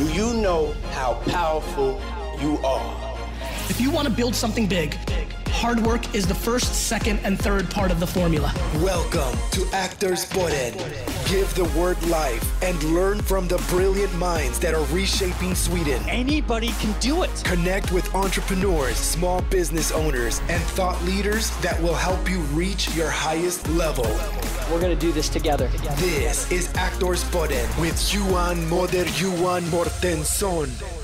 Do 0.00 0.10
you 0.14 0.32
know 0.32 0.72
how 0.92 1.12
powerful 1.26 2.00
you 2.40 2.56
are? 2.64 3.14
If 3.68 3.82
you 3.82 3.90
want 3.90 4.08
to 4.08 4.14
build 4.14 4.34
something 4.34 4.66
big, 4.66 4.96
hard 5.60 5.80
work 5.80 6.14
is 6.14 6.26
the 6.26 6.34
first, 6.34 6.88
second, 6.88 7.20
and 7.22 7.38
third 7.38 7.70
part 7.70 7.90
of 7.90 8.00
the 8.00 8.06
formula. 8.06 8.50
Welcome 8.76 9.38
to 9.50 9.68
Actors 9.74 10.24
Podden. 10.24 10.72
Give 11.28 11.54
the 11.54 11.66
word 11.78 12.02
life 12.06 12.42
and 12.62 12.82
learn 12.94 13.20
from 13.20 13.46
the 13.46 13.58
brilliant 13.68 14.14
minds 14.14 14.58
that 14.60 14.72
are 14.72 14.84
reshaping 14.86 15.54
Sweden. 15.54 16.02
Anybody 16.08 16.68
can 16.80 16.98
do 16.98 17.24
it. 17.24 17.42
Connect 17.44 17.92
with 17.92 18.14
entrepreneurs, 18.14 18.96
small 18.96 19.42
business 19.42 19.92
owners, 19.92 20.40
and 20.48 20.62
thought 20.62 20.98
leaders 21.04 21.50
that 21.58 21.78
will 21.82 21.94
help 21.94 22.30
you 22.30 22.38
reach 22.56 22.88
your 22.94 23.10
highest 23.10 23.68
level. 23.68 24.06
We're 24.72 24.80
going 24.80 24.98
to 24.98 25.06
do 25.06 25.12
this 25.12 25.28
together. 25.28 25.68
This 25.96 26.50
is 26.50 26.72
Actors 26.74 27.22
Podden 27.24 27.68
with 27.78 28.00
Johan 28.10 28.66
Moder 28.70 29.04
Johan 29.10 29.64
Mortensson. 29.64 30.99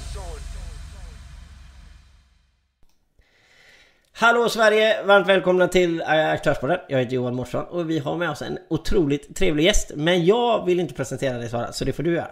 Hallå 4.19 4.49
Sverige! 4.49 5.03
Varmt 5.03 5.29
välkomna 5.29 5.69
till 5.69 6.01
eh, 6.01 6.31
Aktörspodden. 6.31 6.81
Jag 6.89 6.99
heter 6.99 7.13
Johan 7.13 7.35
Mårtsson 7.35 7.65
och 7.65 7.91
vi 7.91 7.99
har 7.99 8.17
med 8.17 8.31
oss 8.31 8.43
en 8.43 8.59
otroligt 8.71 9.37
trevlig 9.37 9.65
gäst. 9.65 9.93
Men 9.97 10.25
jag 10.25 10.67
vill 10.67 10.81
inte 10.81 10.95
presentera 10.95 11.39
dig 11.39 11.49
Sara, 11.49 11.73
så 11.73 11.85
det 11.85 11.93
får 11.93 12.03
du 12.03 12.15
göra. 12.15 12.31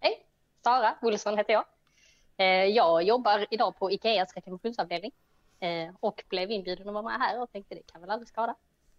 Hej! 0.00 0.26
Sara 0.64 0.94
Olsson 1.02 1.38
heter 1.38 1.52
jag. 1.52 1.64
Eh, 2.36 2.64
jag 2.64 3.02
jobbar 3.02 3.46
idag 3.50 3.78
på 3.78 3.90
Ikeas 3.92 4.34
reklamationsavdelning 4.34 5.12
eh, 5.60 5.94
och 6.00 6.24
blev 6.28 6.50
inbjuden 6.50 6.88
att 6.88 6.94
vara 6.94 7.04
med 7.04 7.20
här 7.20 7.42
och 7.42 7.52
tänkte 7.52 7.74
det 7.74 7.92
kan 7.92 8.00
väl 8.00 8.10
aldrig 8.10 8.28
skada. 8.28 8.54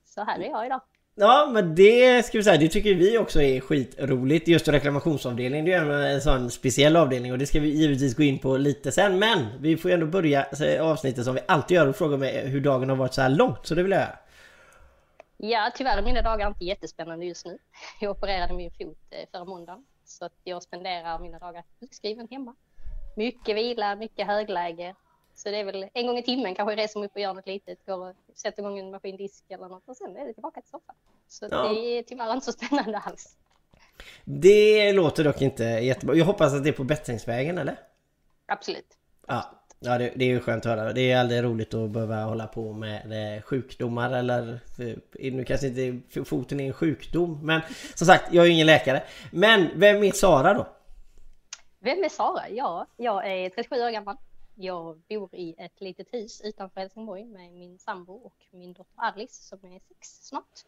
Så 0.05 0.23
här 0.23 0.39
är 0.39 0.49
jag 0.49 0.65
idag. 0.65 0.81
Ja 1.15 1.49
men 1.53 1.75
det 1.75 2.25
ska 2.25 2.37
vi 2.37 2.43
säga, 2.43 2.57
det 2.57 2.67
tycker 2.67 2.95
vi 2.95 3.17
också 3.17 3.41
är 3.41 3.59
skitroligt. 3.59 4.47
Just 4.47 4.67
reklamationsavdelningen, 4.67 5.65
det 5.65 5.73
är 5.73 5.85
ju 5.85 6.13
en 6.13 6.21
sån 6.21 6.51
speciell 6.51 6.95
avdelning 6.95 7.31
och 7.31 7.37
det 7.37 7.45
ska 7.45 7.59
vi 7.59 7.69
givetvis 7.69 8.15
gå 8.15 8.23
in 8.23 8.39
på 8.39 8.57
lite 8.57 8.91
sen. 8.91 9.19
Men 9.19 9.47
vi 9.59 9.77
får 9.77 9.91
ju 9.91 9.95
ändå 9.95 10.05
börja 10.05 10.45
eh, 10.65 10.85
avsnittet 10.85 11.25
som 11.25 11.35
vi 11.35 11.41
alltid 11.47 11.75
gör 11.75 11.87
och 11.87 11.95
fråga 11.95 12.17
mig 12.17 12.37
eh, 12.37 12.49
hur 12.49 12.61
dagen 12.61 12.89
har 12.89 12.95
varit 12.95 13.13
så 13.13 13.21
här 13.21 13.29
långt. 13.29 13.67
Så 13.67 13.75
det 13.75 13.83
vill 13.83 13.91
jag 13.91 14.01
göra. 14.01 14.17
Ja, 15.37 15.71
tyvärr 15.75 15.97
är 15.97 16.01
mina 16.01 16.21
dagar 16.21 16.47
inte 16.47 16.65
jättespännande 16.65 17.25
just 17.25 17.45
nu. 17.45 17.57
Jag 18.01 18.11
opererade 18.11 18.53
min 18.53 18.71
fot 18.71 18.97
eh, 19.09 19.29
förra 19.31 19.45
måndagen 19.45 19.83
så 20.05 20.25
att 20.25 20.33
jag 20.43 20.63
spenderar 20.63 21.19
mina 21.19 21.39
dagar 21.39 21.63
sjukskriven 21.79 22.27
hemma. 22.31 22.55
Mycket 23.15 23.55
vila, 23.55 23.95
mycket 23.95 24.27
högläge. 24.27 24.95
Så 25.43 25.49
det 25.51 25.57
är 25.57 25.63
väl 25.63 25.85
en 25.93 26.07
gång 26.07 26.17
i 26.17 26.23
timmen 26.23 26.55
kanske 26.55 26.71
jag 26.71 26.79
reser 26.79 26.99
mig 26.99 27.05
upp 27.07 27.15
och 27.15 27.21
gör 27.21 27.33
något 27.33 27.47
litet, 27.47 27.85
går 27.85 28.09
och 28.09 28.15
sätter 28.35 28.61
igång 28.61 28.79
en 28.79 28.91
maskindisk 28.91 29.43
eller 29.49 29.67
något 29.67 29.87
och 29.89 29.97
sen 29.97 30.17
är 30.17 30.25
det 30.25 30.33
tillbaka 30.33 30.61
till 30.61 30.69
soffan. 30.69 30.95
Så 31.27 31.47
Ja. 31.51 31.63
det 31.69 31.79
är 31.79 32.03
tyvärr 32.03 32.33
inte 32.33 32.45
så 32.45 32.51
spännande 32.51 32.97
alls. 32.97 33.37
Det 34.25 34.93
låter 34.93 35.23
dock 35.23 35.41
inte 35.41 35.63
jättebra. 35.63 36.15
Jag 36.15 36.25
hoppas 36.25 36.53
att 36.53 36.63
det 36.63 36.69
är 36.69 36.73
på 36.73 36.83
bättringsvägen 36.83 37.57
eller? 37.57 37.79
Absolut. 38.45 38.97
Ja, 39.27 39.43
ja 39.79 39.97
det, 39.97 40.13
det 40.15 40.25
är 40.25 40.29
ju 40.29 40.39
skönt 40.39 40.65
att 40.65 40.77
höra. 40.79 40.93
Det 40.93 41.11
är 41.11 41.19
aldrig 41.19 41.43
roligt 41.43 41.73
att 41.73 41.89
behöva 41.89 42.23
hålla 42.23 42.47
på 42.47 42.73
med 42.73 43.35
eh, 43.37 43.41
sjukdomar 43.41 44.11
eller... 44.13 44.59
eh, 45.19 45.33
Nu 45.33 45.43
kanske 45.45 45.67
inte 45.67 46.23
foten 46.25 46.59
är 46.59 46.67
en 46.67 46.73
sjukdom 46.73 47.39
men 47.45 47.61
som 47.95 48.07
sagt, 48.07 48.33
jag 48.33 48.43
är 48.43 48.47
ju 48.47 48.53
ingen 48.53 48.67
läkare. 48.67 49.03
Men 49.31 49.69
vem 49.75 50.03
är 50.03 50.11
Sara 50.11 50.53
då? 50.53 50.67
Vem 51.79 52.03
är 52.03 52.09
Sara? 52.09 52.49
Ja, 52.49 52.85
jag 52.97 53.31
är 53.31 53.49
37 53.49 53.75
år 53.75 53.89
gammal. 53.91 54.17
Jag 54.55 55.01
bor 55.09 55.35
i 55.35 55.55
ett 55.57 55.81
litet 55.81 56.13
hus 56.13 56.41
utanför 56.41 56.81
Helsingborg 56.81 57.25
med 57.25 57.53
min 57.53 57.79
sambo 57.79 58.13
och 58.13 58.45
min 58.51 58.73
dotter 58.73 58.93
Alice 58.95 59.43
som 59.43 59.65
är 59.65 59.79
sex 59.79 60.27
snart. 60.27 60.65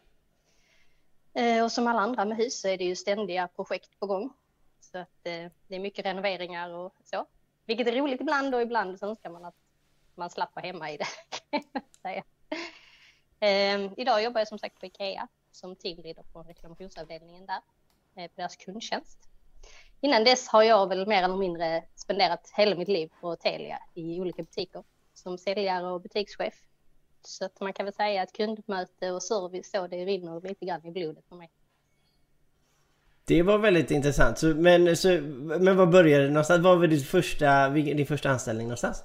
Eh, 1.32 1.64
och 1.64 1.72
som 1.72 1.86
alla 1.86 2.00
andra 2.00 2.24
med 2.24 2.36
hus 2.36 2.60
så 2.60 2.68
är 2.68 2.78
det 2.78 2.84
ju 2.84 2.96
ständiga 2.96 3.48
projekt 3.48 3.98
på 4.00 4.06
gång. 4.06 4.32
Så 4.80 4.98
att 4.98 5.26
eh, 5.26 5.50
det 5.66 5.76
är 5.76 5.80
mycket 5.80 6.04
renoveringar 6.04 6.70
och 6.70 6.94
så. 7.04 7.26
Vilket 7.66 7.86
är 7.86 7.92
roligt 7.92 8.20
ibland 8.20 8.54
och 8.54 8.62
ibland 8.62 8.98
så 8.98 9.06
önskar 9.06 9.30
man 9.30 9.44
att 9.44 9.56
man 10.14 10.30
slapp 10.30 10.54
vara 10.56 10.66
hemma 10.66 10.90
i 10.90 10.96
det. 10.96 12.22
Ehm, 13.40 13.94
idag 13.96 14.22
jobbar 14.22 14.40
jag 14.40 14.48
som 14.48 14.58
sagt 14.58 14.80
på 14.80 14.86
Ikea 14.86 15.28
som 15.52 15.76
teamleader 15.76 16.22
på 16.22 16.42
reklamationsavdelningen 16.42 17.46
där, 17.46 17.60
eh, 18.14 18.28
på 18.28 18.32
deras 18.36 18.56
kundtjänst. 18.56 19.33
Innan 20.04 20.24
dess 20.24 20.48
har 20.48 20.62
jag 20.62 20.88
väl 20.88 21.06
mer 21.06 21.22
eller 21.22 21.36
mindre 21.36 21.82
spenderat 21.94 22.52
hela 22.56 22.76
mitt 22.76 22.88
liv 22.88 23.10
på 23.20 23.36
Telia 23.36 23.78
i 23.94 24.20
olika 24.20 24.42
butiker 24.42 24.84
som 25.14 25.38
säljare 25.38 25.86
och 25.86 26.00
butikschef. 26.00 26.54
Så 27.22 27.44
att 27.44 27.60
man 27.60 27.72
kan 27.72 27.86
väl 27.86 27.94
säga 27.94 28.22
att 28.22 28.32
kundmöte 28.32 29.10
och 29.10 29.22
service 29.22 29.70
så 29.70 29.86
det 29.86 30.04
rinner 30.04 30.40
lite 30.40 30.64
grann 30.64 30.86
i 30.86 30.90
blodet 30.90 31.24
för 31.28 31.36
mig. 31.36 31.50
Det 33.24 33.42
var 33.42 33.58
väldigt 33.58 33.90
intressant. 33.90 34.38
Så, 34.38 34.46
men, 34.46 34.96
så, 34.96 35.08
men 35.60 35.76
vad 35.76 35.90
började 35.90 36.24
det 36.24 36.30
någonstans? 36.30 36.64
Vad 36.64 36.78
var 36.78 36.86
ditt 36.86 37.06
första, 37.06 37.68
din 37.68 38.06
första 38.06 38.30
anställning 38.30 38.66
någonstans? 38.66 39.04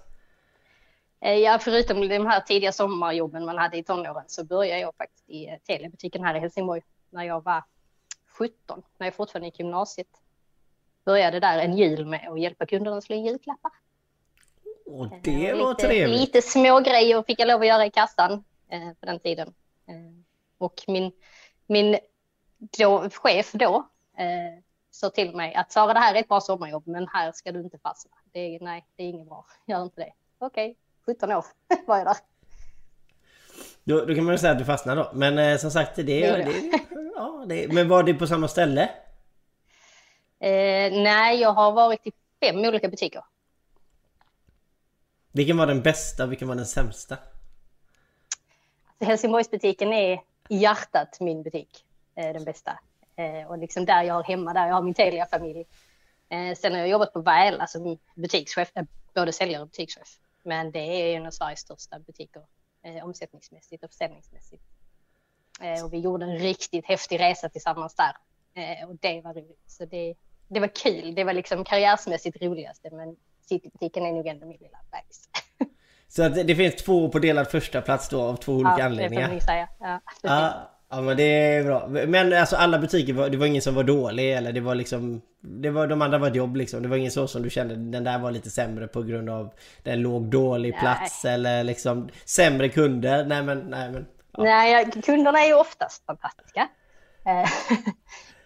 Eh, 1.22 1.36
Ja, 1.36 1.60
förutom 1.62 2.08
de 2.08 2.26
här 2.26 2.42
tidiga 2.42 2.72
sommarjobben 2.72 3.46
man 3.46 3.58
hade 3.58 3.78
i 3.78 3.84
tonåren 3.84 4.26
så 4.28 4.44
började 4.44 4.80
jag 4.80 4.96
faktiskt 4.96 5.30
i 5.30 5.48
eh, 5.48 5.54
Teliabutiken 5.68 6.24
här 6.24 6.36
i 6.36 6.40
Helsingborg 6.40 6.82
när 7.10 7.24
jag 7.24 7.44
var 7.44 7.64
17, 8.28 8.82
när 8.98 9.08
jag 9.08 9.14
fortfarande 9.14 9.48
gick 9.48 9.60
gymnasiet. 9.60 10.08
Började 11.10 11.40
där 11.40 11.60
en 11.60 11.78
jul 11.78 12.06
med 12.06 12.28
att 12.32 12.40
hjälpa 12.40 12.66
kunderna 12.66 12.98
att 12.98 13.04
slå 13.04 13.16
in 13.16 13.26
julklappar. 13.26 13.72
Och 14.86 15.08
det 15.24 15.54
Och 15.54 15.60
var 15.60 15.70
lite, 15.70 15.88
trevligt. 15.88 16.20
Lite 16.20 16.42
små 16.42 16.80
grejer 16.80 17.24
fick 17.24 17.40
jag 17.40 17.48
lov 17.48 17.62
att 17.62 17.68
göra 17.68 17.86
i 17.86 17.92
kassan 17.92 18.44
eh, 18.70 18.94
på 19.00 19.06
den 19.06 19.20
tiden. 19.20 19.54
Eh, 19.88 19.96
och 20.58 20.74
min, 20.88 21.12
min 21.68 21.98
då, 22.60 23.10
chef 23.10 23.52
då 23.52 23.76
eh, 24.18 24.64
sa 24.92 25.10
till 25.10 25.36
mig 25.36 25.56
att 25.56 25.72
Sara 25.72 25.94
det 25.94 26.00
här 26.00 26.16
är 26.16 26.20
ett 26.20 26.28
bra 26.28 26.42
sommarjobb 26.42 26.88
men 26.88 27.08
här 27.08 27.32
ska 27.32 27.52
du 27.52 27.60
inte 27.60 27.78
fastna. 27.78 28.12
Det 28.32 28.60
nej, 28.62 28.86
det 28.96 29.04
är 29.04 29.08
inget 29.08 29.28
bra. 29.28 29.46
Gör 29.66 29.84
inte 29.84 30.02
det. 30.02 30.14
Okej, 30.40 30.76
17 31.06 31.32
år 31.32 31.46
var 31.88 31.98
jag 31.98 32.08
där. 32.08 32.18
Då, 33.84 34.06
då 34.06 34.16
kan 34.16 34.24
man 34.24 34.34
ju 34.34 34.38
säga 34.38 34.52
att 34.52 34.60
du 34.60 34.66
fastnade 34.66 35.02
då. 35.02 35.12
Men 35.14 35.38
eh, 35.38 35.58
som 35.58 35.72
sagt, 35.72 35.96
det, 35.96 36.04
det, 36.04 36.22
det, 36.38 36.80
ja, 37.16 37.46
det 37.48 37.74
Men 37.74 37.90
var 37.90 38.04
det 38.04 38.14
på 38.14 38.28
samma 38.28 38.48
ställe? 38.48 38.90
Eh, 40.40 40.92
nej, 40.92 41.40
jag 41.42 41.54
har 41.54 41.72
varit 41.72 42.08
i 42.08 42.12
fem 42.40 42.58
olika 42.58 42.90
butiker. 42.90 43.24
Vilken 45.32 45.58
var 45.58 45.68
den 45.68 45.82
bästa 45.82 46.24
och 46.24 46.32
vilken 46.32 46.48
var 46.48 46.56
den 46.56 46.66
sämsta? 46.66 47.18
Så 49.00 49.06
Helsingborgsbutiken 49.06 49.94
är 49.94 50.22
i 50.50 50.58
hjärtat 50.58 51.20
min 51.20 51.44
butik, 51.44 51.86
eh, 52.16 52.34
den 52.34 52.44
bästa. 52.44 52.80
Eh, 53.16 53.48
och 53.48 53.58
liksom 53.58 53.86
där 53.86 54.04
jag 54.04 54.14
har 54.14 54.24
hemma, 54.24 54.54
där 54.54 54.68
jag 54.68 54.74
har 54.74 54.82
min 54.82 54.94
Telia-familj. 54.94 55.66
Eh, 56.30 56.56
sen 56.56 56.72
har 56.72 56.80
jag 56.80 56.90
jobbat 56.90 57.14
på 57.14 57.22
Väl, 57.22 57.62
alltså 57.62 57.98
butikschef, 58.16 58.72
eh, 58.76 58.84
både 59.14 59.34
säljare 59.34 59.62
och 59.62 59.68
butikschef. 59.68 60.20
Men 60.44 60.72
det 60.72 60.80
är 60.80 61.18
en 61.18 61.26
av 61.26 61.32
Sveriges 61.32 61.60
största 61.60 62.00
butiker 62.00 62.44
eh, 62.84 63.06
omsättningsmässigt 63.06 63.84
och 63.84 63.92
försäljningsmässigt. 63.92 64.64
Eh, 65.62 65.86
och 65.86 65.94
vi 65.94 66.00
gjorde 66.00 66.26
en 66.26 66.38
riktigt 66.38 66.86
häftig 66.86 67.20
resa 67.20 67.50
tillsammans 67.50 67.96
där. 67.96 68.18
Eh, 68.54 68.90
och 68.90 68.96
det 68.96 69.22
var 69.22 69.34
roligt. 69.34 69.64
Så 69.68 69.86
det, 69.86 70.16
det 70.50 70.60
var 70.60 70.68
kul. 70.68 71.16
Det 71.16 71.24
var 71.24 71.34
liksom 71.34 71.64
karriärsmässigt 71.64 72.42
roligaste. 72.42 72.90
Men 72.92 73.16
Citybutiken 73.50 74.06
är 74.06 74.12
nog 74.12 74.28
ändå 74.28 74.46
min 74.46 74.58
lilla 74.58 74.78
bebis. 74.92 75.30
Så 76.08 76.24
att 76.24 76.36
det, 76.36 76.44
det 76.44 76.56
finns 76.56 76.76
två 76.76 77.10
på 77.10 77.20
delad 77.20 77.48
första 77.48 77.82
plats 77.82 78.10
då 78.10 78.22
av 78.22 78.36
två 78.36 78.54
olika 78.54 78.70
Ja, 78.70 78.76
det 78.76 78.82
får 78.82 78.86
anledningar. 78.86 79.28
man 79.28 79.36
ju 79.36 79.42
säga. 79.42 79.68
Ja. 79.80 80.02
Ja, 80.22 80.70
ja 80.90 81.02
men 81.02 81.18
det 81.18 81.24
är 81.24 81.64
bra. 81.64 81.88
Men 81.88 82.34
alltså 82.34 82.56
alla 82.56 82.80
butiker, 82.80 83.14
var, 83.14 83.30
det 83.30 83.38
var 83.38 83.46
ingen 83.46 83.62
som 83.62 83.76
var 83.76 83.84
dålig 83.84 84.34
eller 84.34 84.52
det 84.52 84.62
var 84.62 84.76
liksom... 84.76 85.22
Det 85.42 85.70
var, 85.70 85.88
de 85.88 86.02
andra 86.02 86.18
var 86.18 86.28
ett 86.28 86.36
jobb 86.36 86.56
liksom. 86.56 86.84
Det 86.84 86.90
var 86.90 86.98
ingen 86.98 87.12
så 87.12 87.28
som 87.28 87.42
du 87.42 87.50
kände 87.50 87.76
den 87.76 88.04
där 88.04 88.20
var 88.20 88.32
lite 88.32 88.50
sämre 88.50 88.88
på 88.88 89.04
grund 89.04 89.30
av 89.30 89.54
den 89.84 90.02
låg 90.02 90.24
dålig 90.24 90.72
Nej. 90.72 90.80
plats 90.80 91.26
eller 91.26 91.64
liksom 91.64 92.10
sämre 92.26 92.70
kunder. 92.70 93.26
Nej 93.26 93.44
men, 93.44 93.60
nej 93.60 93.92
men. 93.92 94.06
Ja. 94.32 94.44
Nej, 94.44 94.92
kunderna 95.06 95.40
är 95.40 95.48
ju 95.48 95.54
oftast 95.54 96.06
fantastiska. 96.06 96.68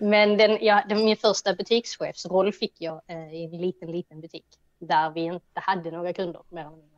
Men 0.10 0.38
den, 0.38 0.58
ja, 0.62 0.84
den, 0.90 1.06
min 1.06 1.18
första 1.18 1.54
butikschefsroll 1.56 2.54
fick 2.54 2.82
jag 2.82 3.02
eh, 3.08 3.34
i 3.34 3.44
en 3.46 3.62
liten, 3.62 3.92
liten 3.92 4.22
butik 4.22 4.46
där 4.80 5.10
vi 5.10 5.22
inte 5.22 5.46
hade 5.60 5.92
några 5.92 6.14
kunder 6.14 6.42
mer 6.50 6.62
eller 6.62 6.70
mindre. 6.72 6.98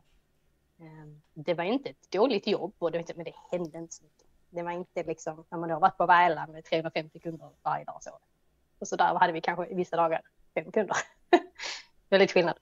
Eh, 0.80 1.07
Det 1.34 1.54
var 1.54 1.63
inte 1.63 1.90
ett 1.90 2.12
dåligt 2.12 2.48
jobb, 2.48 2.74
och 2.80 2.92
det, 2.92 2.98
var 2.98 3.00
inte- 3.02 3.13
men 3.16 3.25
det 3.25 3.34
hände 3.52 3.78
inte 3.78 3.96
så 3.96 4.04
mycket. 4.04 4.28
Det 4.50 4.63
var 4.63 4.72
inte 4.72 5.04
liksom, 5.04 5.46
när 5.50 5.57
man 5.57 5.69
då 5.69 5.80
varit 5.80 5.98
på 5.98 6.06
Väla 6.06 6.48
med 6.48 6.63
350 6.63 7.19
kunder 7.19 7.50
varje 7.63 7.86
dag 7.86 7.98
så. 8.04 8.12
Och 8.80 8.88
så 8.88 8.96
där 8.96 9.16
hade 9.19 9.34
vi 9.34 9.42
kanske 9.42 9.75
vissa 9.75 9.96
dagar 9.96 10.22
fem 10.54 10.72
kunder. 10.72 10.98
Väldigt 12.10 12.31
skillnad. 12.31 12.56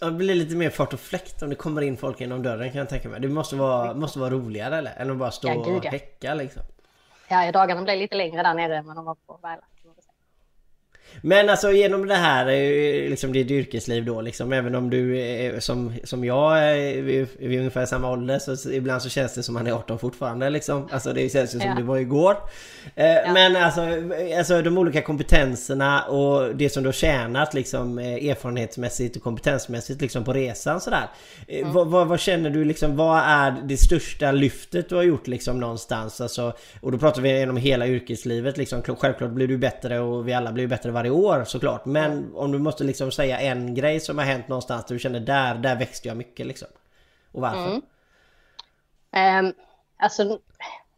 Ja, 0.00 0.06
Det 0.06 0.12
blir 0.12 0.34
lite 0.34 0.56
mer 0.56 0.70
fart 0.70 0.92
och 0.92 1.00
fläkt 1.00 1.42
om 1.42 1.48
det 1.50 1.54
kommer 1.56 1.82
in 1.82 1.96
folk 1.96 2.20
genom 2.20 2.42
dörren 2.42 2.70
kan 2.70 2.78
jag 2.78 2.88
tänka 2.88 3.08
mig. 3.08 3.20
Det 3.20 3.28
måste 3.28 3.56
vara, 3.56 3.94
måste 3.94 4.18
vara 4.18 4.30
roligare 4.30 4.76
eller? 4.78 4.92
Än 4.96 5.10
att 5.10 5.16
bara 5.18 5.30
stå 5.30 5.48
Ja, 5.48 5.54
och 5.76 5.84
häcka 5.84 6.34
liksom. 6.34 6.62
Ja, 7.28 7.52
dagarna 7.52 7.82
blev 7.82 7.98
lite 7.98 8.16
längre 8.16 8.42
där 8.42 8.54
nere 8.54 8.76
än 8.76 8.86
vad 8.86 8.96
de 8.96 9.04
var 9.04 9.14
på 9.14 9.36
Väla. 9.42 9.56
kan 9.56 9.68
man 9.84 9.94
väl 9.94 10.04
säga. 10.04 10.14
Men 11.22 11.48
alltså 11.50 11.72
genom 11.72 12.06
det 12.08 12.14
här, 12.14 12.46
eh, 12.46 13.10
liksom 13.10 13.32
ditt 13.32 13.50
yrkesliv 13.50 14.04
då 14.04 14.20
liksom, 14.20 14.52
även 14.52 14.74
om 14.74 14.90
du 14.90 15.18
är 15.20 15.60
som, 15.60 15.92
som 16.04 16.24
jag 16.24 16.58
är, 16.58 17.02
vi 17.38 17.54
är 17.54 17.58
ungefär 17.58 17.86
samma 17.86 18.10
ålder 18.10 18.38
så 18.38 18.70
ibland 18.70 19.02
så 19.02 19.08
känns 19.08 19.34
det 19.34 19.42
som 19.42 19.54
man 19.54 19.66
är 19.66 19.72
18 19.72 19.98
fortfarande 19.98 20.50
liksom. 20.50 20.88
Alltså 20.92 21.12
det 21.12 21.32
känns 21.32 21.54
ju 21.54 21.58
som 21.60 21.68
Ja. 21.68 21.74
det 21.76 21.82
var 21.82 21.96
igår. 21.98 22.36
Eh, 22.94 23.32
Men 23.34 23.56
alltså, 23.56 23.80
alltså 24.38 24.62
de 24.62 24.78
olika 24.78 25.02
kompetenserna 25.02 26.02
och 26.02 26.56
det 26.56 26.70
som 26.70 26.82
du 26.82 26.88
har 26.88 26.92
tjänat 26.92 27.54
liksom 27.54 27.98
eh, 27.98 28.06
erfarenhetsmässigt 28.30 29.16
och 29.16 29.22
kompetensmässigt 29.22 30.00
liksom 30.00 30.24
på 30.24 30.32
resan 30.32 30.80
sådär. 30.80 31.08
Eh, 31.48 31.72
Vad, 31.72 31.88
vad, 31.88 32.06
vad 32.08 32.20
känner 32.20 32.50
du 32.50 32.64
liksom, 32.64 32.96
vad 32.96 33.18
är 33.26 33.54
det 33.64 33.76
största 33.76 34.32
lyftet 34.32 34.88
du 34.88 34.94
har 34.94 35.02
gjort 35.02 35.26
liksom 35.26 35.60
någonstans? 35.60 36.20
Alltså, 36.20 36.52
och 36.80 36.92
då 36.92 36.98
pratar 36.98 37.22
vi 37.22 37.38
genom 37.38 37.56
hela 37.56 37.86
yrkeslivet 37.86 38.56
liksom. 38.56 38.82
Självklart 38.82 39.30
blir 39.30 39.48
du 39.48 39.58
bättre 39.58 39.98
och 40.00 40.28
vi 40.28 40.32
alla 40.32 40.52
blir 40.52 40.66
bättre 40.66 40.90
varje 40.90 41.03
år 41.10 41.44
såklart. 41.44 41.84
Men 41.84 42.34
om 42.34 42.52
du 42.52 42.58
måste 42.58 42.84
liksom 42.84 43.12
säga 43.12 43.38
en 43.40 43.74
grej 43.74 44.00
som 44.00 44.18
har 44.18 44.24
hänt 44.24 44.48
någonstans 44.48 44.84
där 44.84 44.94
du 44.94 44.98
känner 44.98 45.20
där, 45.20 45.54
där 45.54 45.78
växte 45.78 46.08
jag 46.08 46.16
mycket 46.16 46.46
liksom. 46.46 46.68
Och 47.32 47.40
varför? 47.40 47.80
Ehm, 49.10 49.52
alltså, 49.96 50.38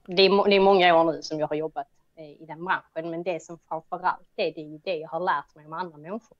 det 0.06 0.22
är, 0.22 0.48
det 0.48 0.56
är 0.56 0.60
många 0.60 1.00
år 1.00 1.04
nu 1.04 1.22
som 1.22 1.40
jag 1.40 1.46
har 1.46 1.56
jobbat 1.56 1.86
eh, 2.16 2.30
i 2.30 2.44
den 2.48 2.64
branschen, 2.64 3.10
men 3.10 3.22
det 3.22 3.42
som 3.42 3.58
framför 3.68 4.00
allt 4.02 4.28
är, 4.36 4.52
det 4.54 4.60
är 4.60 4.80
det 4.84 4.96
jag 4.96 5.08
har 5.08 5.20
lärt 5.20 5.54
mig 5.54 5.66
om 5.66 5.72
andra 5.72 5.98
människor. 5.98 6.36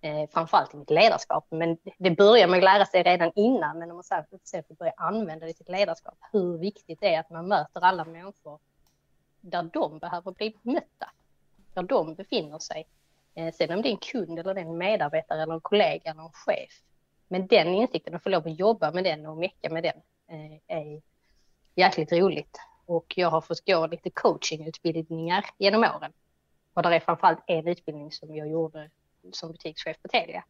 Eh, 0.00 0.28
framförallt 0.30 0.74
i 0.74 0.76
mitt 0.76 0.90
ledarskap, 0.90 1.46
men 1.50 1.78
det 1.98 2.10
börjar 2.10 2.48
att 2.48 2.62
lära 2.62 2.86
sig 2.86 3.02
redan 3.02 3.32
innan, 3.34 3.78
men 3.78 3.90
om 3.90 3.96
man 3.96 4.04
sen 4.44 4.62
får 4.68 4.74
börja 4.74 4.92
använda 4.96 5.46
det 5.46 5.50
i 5.50 5.54
sitt 5.54 5.68
ledarskap, 5.68 6.14
hur 6.32 6.58
viktigt 6.58 7.00
det 7.00 7.14
är 7.14 7.20
att 7.20 7.30
man 7.30 7.48
möter 7.48 7.80
alla 7.80 8.04
människor 8.04 8.58
där 9.40 9.62
de 9.62 9.98
behöver 9.98 10.32
bli 10.32 10.56
mötta, 10.62 11.10
där 11.74 11.82
de 11.82 12.14
befinner 12.14 12.58
sig. 12.58 12.86
Eh, 13.34 13.54
sen 13.54 13.70
om 13.70 13.82
det 13.82 13.88
är 13.88 13.90
en 13.90 13.96
kund 13.96 14.38
eller 14.38 14.54
en 14.54 14.78
medarbetare 14.78 15.42
eller 15.42 15.54
en 15.54 15.60
kollega 15.60 16.10
eller 16.10 16.22
en 16.22 16.32
chef, 16.32 16.82
men 17.28 17.46
den 17.46 17.68
insikten, 17.68 18.14
att 18.14 18.22
få 18.22 18.28
lov 18.28 18.46
att 18.46 18.58
jobba 18.58 18.92
med 18.92 19.04
den 19.04 19.26
och 19.26 19.36
mecka 19.36 19.70
med 19.70 19.82
den 19.82 19.96
eh, 20.28 20.76
är 20.78 21.02
jäkligt 21.74 22.12
roligt. 22.12 22.60
Och 22.86 23.12
jag 23.16 23.30
har 23.30 23.40
fått 23.40 23.66
gå 23.66 23.86
lite 23.86 24.10
coachingutbildningar 24.10 25.44
genom 25.58 25.80
åren. 25.80 26.12
Och 26.74 26.82
där 26.82 26.90
är 26.90 27.00
framförallt 27.00 27.44
en 27.46 27.68
utbildning 27.68 28.12
som 28.12 28.34
jag 28.34 28.48
gjorde 28.48 28.90
som 29.32 29.52
butikschef 29.52 30.02
på 30.02 30.08
Telia. 30.08 30.44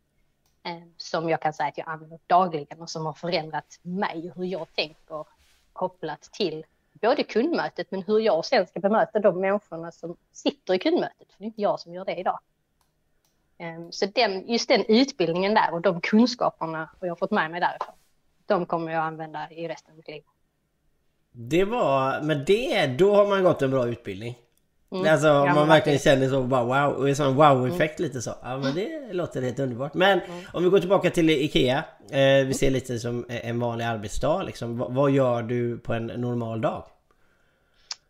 Eh, 0.62 0.82
som 0.97 1.29
jag 1.29 1.43
kan 1.43 1.53
säga 1.53 1.69
att 1.69 1.79
jag 1.79 1.88
använder 1.88 2.19
dagligen 2.27 2.81
och 2.81 2.91
som 2.91 3.06
har 3.06 3.12
förändrat 3.12 3.79
mig 3.82 4.31
och 4.31 4.37
hur 4.37 4.44
jag 4.44 4.67
tänker 4.75 5.27
kopplat 5.73 6.23
till 6.23 6.65
både 7.00 7.23
kundmötet 7.23 7.91
men 7.91 8.02
hur 8.02 8.20
jag 8.20 8.44
sen 8.44 8.67
ska 8.67 8.81
bemöta 8.81 9.19
de 9.19 9.41
människorna 9.41 9.93
som 9.93 10.17
sitter 10.32 10.75
i 10.75 10.79
kundmötet. 10.79 11.32
För 11.32 11.38
det 11.38 11.44
är 11.44 11.46
inte 11.46 11.61
jag 11.61 11.81
som 11.81 11.94
gör 11.94 12.05
det 12.05 12.17
idag. 12.17 12.38
Ehm, 13.58 13.93
så 13.93 14.06
den, 14.06 14.49
just 14.49 14.69
den 14.69 14.85
utbildningen 14.88 15.55
där 15.55 15.73
och 15.73 15.81
de 15.81 16.00
kunskaperna 16.00 16.91
och 17.00 17.06
jag 17.06 17.11
har 17.11 17.17
fått 17.17 17.31
med 17.31 17.50
mig 17.50 17.61
därifrån. 17.61 17.94
De 18.46 18.67
kommer 18.67 18.93
jag 18.93 19.02
använda 19.02 19.50
i 19.50 19.69
resten 19.69 19.91
av 19.91 19.96
mitt 19.96 20.08
liv. 20.08 20.23
Det 21.32 21.64
var, 21.64 22.20
men 22.23 22.44
det, 22.44 22.87
då 22.87 23.14
har 23.14 23.26
man 23.26 23.43
gått 23.43 23.62
en 23.62 23.70
bra 23.70 23.88
utbildning. 23.88 24.38
Mm. 24.94 25.12
Alltså 25.12 25.31
om 25.31 25.55
man 25.55 25.69
verkligen 25.69 25.99
känner 25.99 26.29
så 26.29 26.43
bara 26.43 26.64
wow, 26.64 26.96
och 26.96 27.08
en 27.08 27.17
sån 27.17 27.35
wow-effekt 27.35 28.00
lite 28.00 28.23
så. 28.23 28.35
Ja 28.43 28.56
men 28.58 28.75
det 28.75 29.12
låter 29.12 29.43
helt 29.43 29.58
underbart. 29.58 29.94
Men 29.94 30.20
om 30.52 30.64
vi 30.64 30.70
går 30.70 30.79
tillbaka 30.79 31.11
till 31.11 31.31
IKEA. 31.31 31.85
Eh, 32.11 32.46
vi 32.46 32.55
ser 32.55 32.70
lite 32.70 32.99
som 32.99 33.26
en 33.29 33.61
vanlig 33.61 33.85
arbetsdag 33.85 34.43
liksom. 34.43 34.79
Vad, 34.79 34.94
vad 34.94 35.11
gör 35.11 35.43
du 35.43 35.79
på 35.79 35.93
en 35.93 36.06
normal 36.06 36.61
dag? 36.61 36.85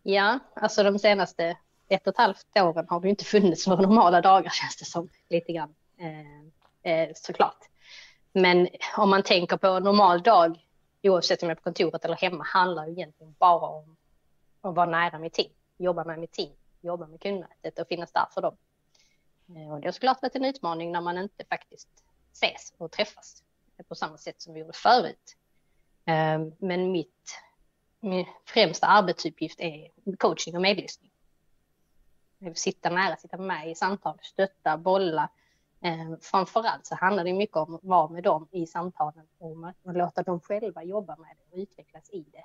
Ja, 0.03 0.39
alltså 0.55 0.83
de 0.83 0.99
senaste 0.99 1.57
ett 1.89 2.07
och 2.07 2.13
ett 2.13 2.19
halvt 2.19 2.47
åren 2.57 2.87
har 2.89 3.01
det 3.01 3.09
inte 3.09 3.25
funnits 3.25 3.67
några 3.67 3.83
normala 3.83 4.21
dagar 4.21 4.51
känns 4.53 4.77
det 4.77 4.85
som 4.85 5.09
lite 5.31 5.53
grann. 5.53 5.75
Eh, 5.99 6.93
eh, 6.93 7.09
såklart. 7.15 7.59
Men 8.33 8.69
om 8.97 9.11
man 9.11 9.23
tänker 9.23 9.57
på 9.57 9.67
en 9.67 9.83
normal 9.83 10.23
dag, 10.23 10.59
oavsett 11.03 11.43
om 11.43 11.49
jag 11.49 11.57
är 11.57 11.61
på 11.61 11.63
kontoret 11.63 12.05
eller 12.05 12.17
hemma, 12.17 12.45
handlar 12.45 12.87
ju 12.87 12.93
egentligen 12.93 13.35
bara 13.39 13.69
om 13.69 13.97
att 14.61 14.75
vara 14.75 14.91
nära 14.91 15.19
mitt 15.19 15.33
team, 15.33 15.51
jobba 15.79 16.05
med 16.05 16.19
mitt 16.19 16.33
team, 16.33 16.53
jobba 16.85 17.07
med 17.07 17.21
kundmötet 17.21 17.79
och 17.79 17.89
finnas 17.89 18.13
där 18.13 18.27
för 18.31 18.43
dem. 18.43 18.57
Eh, 19.57 19.73
och 19.73 19.81
det 19.81 19.87
har 19.87 19.93
såklart 19.93 20.23
varit 20.23 20.37
en 20.37 20.45
utmaning 20.45 20.93
när 20.93 21.01
man 21.01 21.19
inte 21.19 21.45
faktiskt 21.51 21.89
ses 22.33 22.73
och 22.79 22.93
träffas 22.93 23.43
på 23.89 23.95
samma 23.95 24.17
sätt 24.17 24.41
som 24.41 24.55
vi 24.55 24.61
gjorde 24.61 24.73
förut. 24.73 25.37
Eh, 26.05 26.41
men 26.59 26.93
mitt 26.93 27.41
min 28.05 28.27
främsta 28.45 28.87
arbetsuppgift 28.87 29.61
är 29.61 29.89
coaching 30.19 30.57
och 30.57 30.63
medlyssning. 30.63 31.11
Sitta 32.55 32.91
nära, 32.91 33.17
sitta 33.17 33.37
med 33.37 33.71
i 33.71 33.75
samtal, 33.75 34.19
stötta, 34.23 34.77
bolla. 34.77 35.29
Eh, 35.81 36.17
framförallt 36.21 36.87
så 36.87 36.95
handlar 36.95 37.25
det 37.25 37.33
mycket 37.33 37.57
om 37.57 37.75
att 37.75 37.85
vara 37.85 38.09
med 38.09 38.23
dem 38.23 38.49
i 38.51 38.67
samtalen 38.67 39.27
och 39.39 39.95
låta 39.95 40.23
dem 40.23 40.41
själva 40.41 40.83
jobba 40.83 41.17
med 41.17 41.37
det 41.37 41.53
och 41.53 41.63
utvecklas 41.63 42.11
i 42.11 42.25
det. 42.33 42.45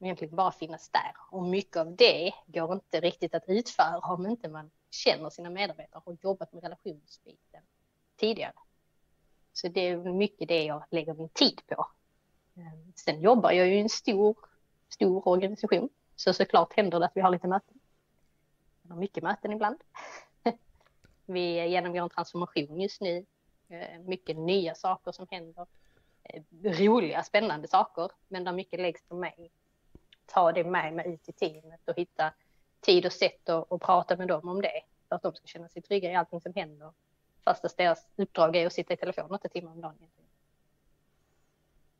Egentligen 0.00 0.36
bara 0.36 0.52
finnas 0.52 0.88
där. 0.88 1.12
Och 1.30 1.42
mycket 1.42 1.76
av 1.76 1.96
det 1.96 2.32
går 2.46 2.72
inte 2.72 3.00
riktigt 3.00 3.34
att 3.34 3.44
utföra 3.46 3.98
om 3.98 4.26
inte 4.26 4.48
man 4.48 4.70
känner 4.90 5.30
sina 5.30 5.50
medarbetare 5.50 6.02
och 6.04 6.12
har 6.12 6.18
jobbat 6.22 6.52
med 6.52 6.62
relationsbiten 6.62 7.62
tidigare. 8.16 8.54
Så 9.52 9.68
det 9.68 9.80
är 9.88 9.96
mycket 9.96 10.48
det 10.48 10.64
jag 10.64 10.84
lägger 10.90 11.14
min 11.14 11.28
tid 11.28 11.60
på. 11.66 11.86
Ehm, 12.56 12.92
sen 12.96 13.20
jobbar 13.20 13.52
jag 13.52 13.66
ju 13.66 13.74
i 13.74 13.80
en 13.80 13.88
stor 13.88 14.36
stor 14.92 15.28
organisation. 15.28 15.88
Så 16.16 16.32
såklart 16.32 16.72
händer 16.76 17.00
det 17.00 17.06
att 17.06 17.16
vi 17.16 17.20
har 17.20 17.30
lite 17.30 17.48
möten. 17.48 17.78
Vi 18.82 18.90
har 18.90 18.96
mycket 18.96 19.22
möten 19.22 19.52
ibland. 19.52 19.80
Vi 21.26 21.68
genomgår 21.68 22.02
en 22.02 22.10
transformation 22.10 22.80
just 22.80 23.00
nu. 23.00 23.26
Eh, 23.68 24.00
mycket 24.00 24.36
nya 24.36 24.74
saker 24.74 25.12
som 25.12 25.26
händer. 25.30 25.66
Eh, 26.22 26.42
roliga, 26.62 27.22
spännande 27.22 27.68
saker. 27.68 28.10
Men 28.28 28.44
där 28.44 28.52
mycket 28.52 28.80
läggs 28.80 29.02
på 29.02 29.14
mig. 29.14 29.50
Ta 30.32 30.52
det 30.52 30.64
med 30.64 30.94
mig 30.94 31.14
ut 31.14 31.28
i 31.28 31.32
teamet 31.32 31.80
och 31.88 31.96
hitta 31.96 32.32
tid 32.80 33.06
och 33.06 33.12
sätt 33.12 33.48
att 33.48 33.66
och 33.68 33.82
prata 33.82 34.16
med 34.16 34.28
dem 34.28 34.48
om 34.48 34.62
det. 34.62 34.82
För 35.08 35.16
att 35.16 35.22
de 35.22 35.34
ska 35.34 35.46
känna 35.46 35.68
sig 35.68 35.82
trygga 35.82 36.10
i 36.10 36.14
allting 36.14 36.40
som 36.40 36.52
händer. 36.54 36.92
Fast 37.44 37.64
att 37.64 37.76
deras 37.76 38.06
uppdrag 38.16 38.56
är 38.56 38.66
att 38.66 38.72
sitta 38.72 38.94
i 38.94 38.96
telefon 38.96 39.30
åtta 39.30 39.48
timmar 39.48 39.72
om 39.72 39.80
dagen. 39.80 39.96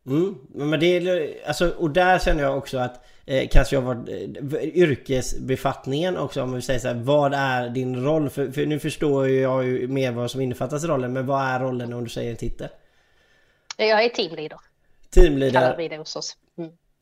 Mm, 0.07 0.39
men 0.49 0.81
det 0.81 0.87
är, 0.87 1.37
alltså, 1.47 1.71
och 1.79 1.91
där 1.91 2.19
känner 2.19 2.43
jag 2.43 2.59
också 2.59 2.79
att 2.79 3.05
eh, 3.27 3.49
kanske 3.49 3.77
jag 3.77 3.83
var 3.83 3.95
eh, 3.95 4.65
yrkesbefattningen 4.65 6.17
också 6.17 6.43
om 6.43 6.53
vi 6.53 6.63
säger 6.63 6.81
så 6.81 6.89
här, 6.89 6.95
vad 6.95 7.35
är 7.35 7.69
din 7.69 8.05
roll? 8.05 8.31
För, 8.31 8.51
för 8.51 8.67
nu 8.67 8.79
förstår 8.79 9.29
ju 9.29 9.41
jag 9.41 9.65
ju 9.65 9.89
mer 9.89 10.13
vad 10.13 10.31
som 10.31 10.41
innefattas 10.41 10.85
i 10.85 10.87
rollen 10.87 11.13
men 11.13 11.27
vad 11.27 11.43
är 11.43 11.61
rollen 11.61 11.93
om 11.93 12.05
du 12.05 12.11
säger 12.11 12.31
en 12.31 12.37
titel? 12.37 12.69
Jag 13.77 14.05
är 14.05 14.09
teamleader, 14.09 14.49
kallar 14.49 14.61
Teamleader 15.11 15.77
vi 15.77 15.89
det 15.89 15.97
hos 15.97 16.17
oss. 16.17 16.37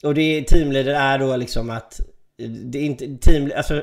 Mm. 0.02 0.08
och 0.10 0.14
det 0.14 0.42
teamleader 0.42 0.94
är 0.94 1.18
då 1.18 1.36
liksom 1.36 1.70
att 1.70 2.00
det 2.64 2.78
är 2.78 2.82
inte 2.82 3.16
team, 3.16 3.52
alltså 3.56 3.82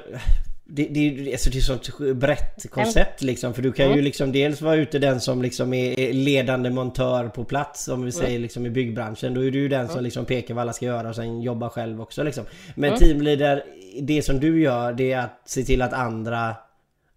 det, 0.67 0.87
det, 0.91 0.99
är- 0.99 1.31
alltså 1.31 1.49
det 1.49 1.55
är 1.55 1.59
ett 1.59 1.65
sånt 1.65 1.99
brett 2.15 2.71
koncept 2.71 3.21
liksom 3.21 3.53
för 3.53 3.61
du 3.61 3.71
kan 3.71 3.93
ju 3.95 4.01
liksom 4.01 4.31
dels 4.31 4.61
vara 4.61 4.75
ute 4.75 4.99
den 4.99 5.21
som 5.21 5.41
liksom 5.41 5.73
är 5.73 6.13
ledande 6.13 6.69
montör 6.69 7.27
på 7.29 7.43
plats 7.43 7.87
om 7.87 8.03
vi 8.05 8.11
säger 8.11 8.39
liksom 8.39 8.65
i 8.65 8.69
byggbranschen 8.69 9.33
då 9.33 9.45
är 9.45 9.51
du 9.51 9.59
ju 9.59 9.67
den 9.67 9.87
som 9.87 10.03
liksom 10.03 10.25
pekar 10.25 10.53
vad 10.53 10.61
alla 10.61 10.73
ska 10.73 10.85
göra 10.85 11.09
och 11.09 11.15
sen 11.15 11.41
jobbar 11.41 11.69
själv 11.69 12.01
också 12.01 12.23
liksom. 12.23 12.45
Men 12.75 12.97
teamleader, 12.97 13.63
det 14.01 14.21
som 14.21 14.39
du 14.39 14.61
gör 14.61 14.93
det 14.93 15.11
är 15.11 15.19
att 15.19 15.41
se 15.45 15.63
till 15.63 15.81
att 15.81 15.93
andra 15.93 16.55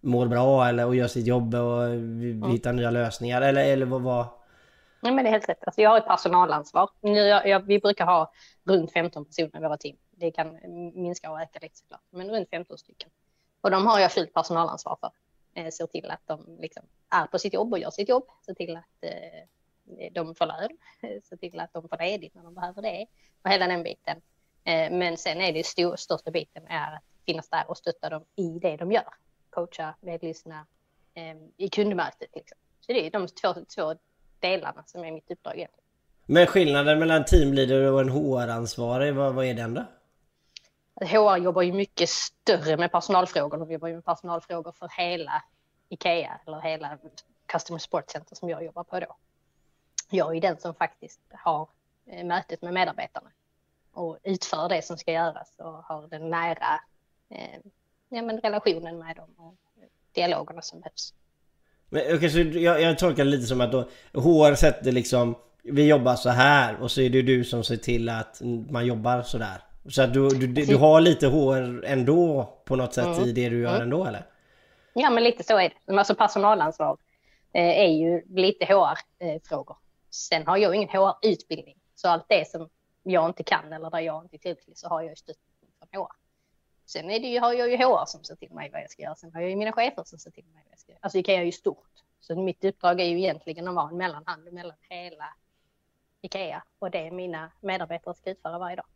mår 0.00 0.26
bra 0.26 0.68
eller 0.68 0.86
och 0.86 0.96
gör 0.96 1.08
sitt 1.08 1.26
jobb 1.26 1.54
och 1.54 1.94
vi 1.94 2.42
hittar 2.52 2.72
nya 2.72 2.90
lösningar 2.90 3.42
eller, 3.42 3.64
eller 3.64 3.86
vad 3.86 4.02
vad 4.02 4.26
Nej, 5.00 5.12
men 5.12 5.24
det 5.24 5.30
är 5.30 5.32
helt 5.32 5.48
rätt. 5.48 5.58
Alltså, 5.66 5.80
jag 5.80 5.90
har 5.90 5.98
ett 5.98 6.06
personalansvar. 6.06 6.88
Jag, 7.00 7.48
jag, 7.48 7.66
vi 7.66 7.78
brukar 7.78 8.04
ha 8.06 8.32
runt 8.68 8.92
15 8.92 9.24
personer 9.24 9.56
i 9.56 9.62
våra 9.62 9.76
team. 9.76 9.96
Det 10.10 10.30
kan 10.30 10.58
minska 10.94 11.30
och 11.30 11.40
öka 11.40 11.58
lite 11.62 11.76
såklart, 11.76 12.02
men 12.10 12.30
runt 12.30 12.50
15 12.50 12.78
stycken. 12.78 13.10
Och 13.60 13.70
de 13.70 13.86
har 13.86 13.98
jag 13.98 14.12
fullt 14.12 14.34
personalansvar 14.34 14.96
för. 15.00 15.10
Eh, 15.54 15.70
ser 15.70 15.86
till 15.86 16.10
att 16.10 16.22
de 16.26 16.56
liksom 16.60 16.82
är 17.10 17.26
på 17.26 17.38
sitt 17.38 17.52
jobb 17.52 17.72
och 17.72 17.78
gör 17.78 17.90
sitt 17.90 18.08
jobb. 18.08 18.24
Ser 18.46 18.54
till 18.54 18.76
att 18.76 18.84
eh, 19.00 20.10
de 20.12 20.34
får 20.34 20.46
lön. 20.46 20.78
Eh, 21.02 21.22
ser 21.22 21.36
till 21.36 21.60
att 21.60 21.72
de 21.72 21.88
får 21.88 21.98
ledigt 21.98 22.34
när 22.34 22.42
de 22.42 22.54
behöver 22.54 22.82
det. 22.82 23.06
Och 23.42 23.50
hela 23.50 23.66
den 23.66 23.82
biten. 23.82 24.22
Eh, 24.64 24.90
men 24.90 25.16
sen 25.16 25.40
är 25.40 25.52
det 25.52 25.66
stor, 25.66 25.96
största 25.96 26.30
biten 26.30 26.66
är 26.66 26.94
att 26.94 27.02
finnas 27.26 27.48
där 27.48 27.70
och 27.70 27.76
stötta 27.76 28.08
dem 28.08 28.24
i 28.36 28.58
det 28.58 28.76
de 28.76 28.92
gör. 28.92 29.14
Coacha, 29.50 29.94
medlyssna 30.00 30.66
eh, 31.14 31.36
i 31.56 31.68
kundmötet. 31.68 32.30
Liksom. 32.34 32.58
Så 32.80 32.92
det 32.92 33.06
är 33.06 33.10
de 33.10 33.26
två, 33.26 33.54
två 33.76 33.94
delarna 34.38 34.84
som 34.86 35.04
är 35.04 35.12
mitt 35.12 35.30
uppdrag 35.30 35.56
egentligen. 35.56 35.87
Men 36.30 36.46
skillnaden 36.46 36.98
mellan 36.98 37.24
teamleader 37.24 37.92
och 37.92 38.00
en 38.00 38.08
HR-ansvarig, 38.08 39.14
vad, 39.14 39.34
vad 39.34 39.44
är 39.44 39.54
den 39.54 39.74
då? 39.74 39.84
HR 41.00 41.36
jobbar 41.36 41.62
ju 41.62 41.72
mycket 41.72 42.08
större 42.08 42.76
med 42.76 42.92
personalfrågor. 42.92 43.58
De 43.58 43.72
jobbar 43.72 43.88
ju 43.88 43.94
med 43.94 44.04
personalfrågor 44.04 44.72
för 44.72 44.88
hela 44.96 45.42
IKEA 45.88 46.40
eller 46.46 46.60
hela 46.60 46.98
Customer 47.46 47.78
Support 47.78 48.10
Center 48.10 48.36
som 48.36 48.48
jag 48.48 48.64
jobbar 48.64 48.84
på 48.84 49.00
då. 49.00 49.16
Jag 50.10 50.36
är 50.36 50.40
den 50.40 50.58
som 50.58 50.74
faktiskt 50.74 51.20
har 51.30 51.68
eh, 52.06 52.26
mötet 52.26 52.62
med 52.62 52.74
medarbetarna 52.74 53.30
och 53.92 54.18
utför 54.22 54.68
det 54.68 54.82
som 54.82 54.98
ska 54.98 55.12
göras 55.12 55.52
och 55.56 55.84
har 55.84 56.08
den 56.08 56.30
nära 56.30 56.80
eh, 57.30 57.60
ja, 58.08 58.22
men 58.22 58.40
relationen 58.40 58.98
med 58.98 59.16
dem 59.16 59.34
och 59.36 59.54
dialogerna 60.12 60.62
som 60.62 60.80
behövs. 60.80 61.14
Men, 61.88 62.16
okay, 62.16 62.30
så 62.30 62.38
jag, 62.38 62.82
jag 62.82 62.98
tolkar 62.98 63.24
det 63.24 63.30
lite 63.30 63.46
som 63.46 63.60
att 63.60 63.72
då 63.72 63.88
HR 64.12 64.54
sätter 64.54 64.92
liksom 64.92 65.34
Vi 65.72 65.88
jobbar 65.88 66.14
så 66.14 66.28
här 66.28 66.82
och 66.82 66.90
så 66.90 67.00
är 67.00 67.10
det 67.10 67.22
du 67.22 67.44
som 67.44 67.64
ser 67.64 67.76
till 67.76 68.08
att 68.08 68.40
man 68.70 68.86
jobbar 68.86 69.22
så 69.22 69.38
där. 69.38 69.62
Så 69.88 70.02
att 70.02 70.14
du, 70.14 70.28
du, 70.28 70.46
du 70.46 70.76
har 70.76 71.00
lite 71.00 71.26
HR 71.26 71.84
ändå 71.84 72.52
på 72.64 72.76
något 72.76 72.94
sätt 72.94 73.06
mm. 73.06 73.24
i 73.24 73.32
det 73.32 73.48
du 73.48 73.60
gör 73.60 73.70
mm. 73.70 73.82
ändå 73.82 74.04
eller? 74.04 74.26
Ja 74.92 75.10
men 75.10 75.24
lite 75.24 75.44
så 75.44 75.58
är 75.58 75.72
det. 75.86 75.98
Alltså 75.98 76.14
personalansvar 76.14 76.98
eh, 77.52 77.78
är 77.78 77.88
ju 77.88 78.22
lite 78.28 78.64
HR-frågor. 78.64 79.76
Sen 80.10 80.46
har 80.46 80.56
jag 80.56 80.74
ingen 80.74 80.88
HR-utbildning. 80.88 81.76
Så 81.94 82.08
allt 82.08 82.24
det 82.28 82.48
som 82.48 82.68
jag 83.02 83.28
inte 83.28 83.42
kan 83.42 83.72
eller 83.72 83.90
där 83.90 83.98
jag 83.98 84.24
inte 84.24 84.36
är 84.36 84.38
tillräcklig 84.38 84.78
så 84.78 84.88
har 84.88 85.02
jag 85.02 85.18
stöd 85.18 85.36
från 85.68 86.02
HR. 86.02 86.12
Sen 86.86 87.10
är 87.10 87.20
det 87.20 87.26
ju, 87.26 87.40
har 87.40 87.52
jag 87.52 87.70
ju 87.70 87.76
HR 87.76 88.04
som 88.06 88.24
ser 88.24 88.36
till 88.36 88.52
mig 88.52 88.70
vad 88.72 88.82
jag 88.82 88.90
ska 88.90 89.02
göra. 89.02 89.14
Sen 89.14 89.34
har 89.34 89.40
jag 89.40 89.50
ju 89.50 89.56
mina 89.56 89.72
chefer 89.72 90.02
som 90.04 90.18
ser 90.18 90.30
till 90.30 90.44
mig 90.44 90.62
vad 90.64 90.72
jag 90.72 90.78
ska 90.78 90.92
göra. 90.92 91.00
Alltså 91.02 91.18
Ikea 91.18 91.40
är 91.40 91.44
ju 91.44 91.52
stort. 91.52 91.92
Så 92.20 92.36
mitt 92.36 92.64
uppdrag 92.64 93.00
är 93.00 93.04
ju 93.04 93.18
egentligen 93.18 93.68
att 93.68 93.74
vara 93.74 93.90
en 93.90 93.96
mellanhand 93.96 94.52
mellan 94.52 94.76
hela 94.88 95.24
Ikea 96.22 96.62
och 96.78 96.90
det 96.90 97.10
mina 97.10 97.50
medarbetare 97.60 98.14
ska 98.14 98.30
utföra 98.30 98.58
varje 98.58 98.76
dag. 98.76 98.86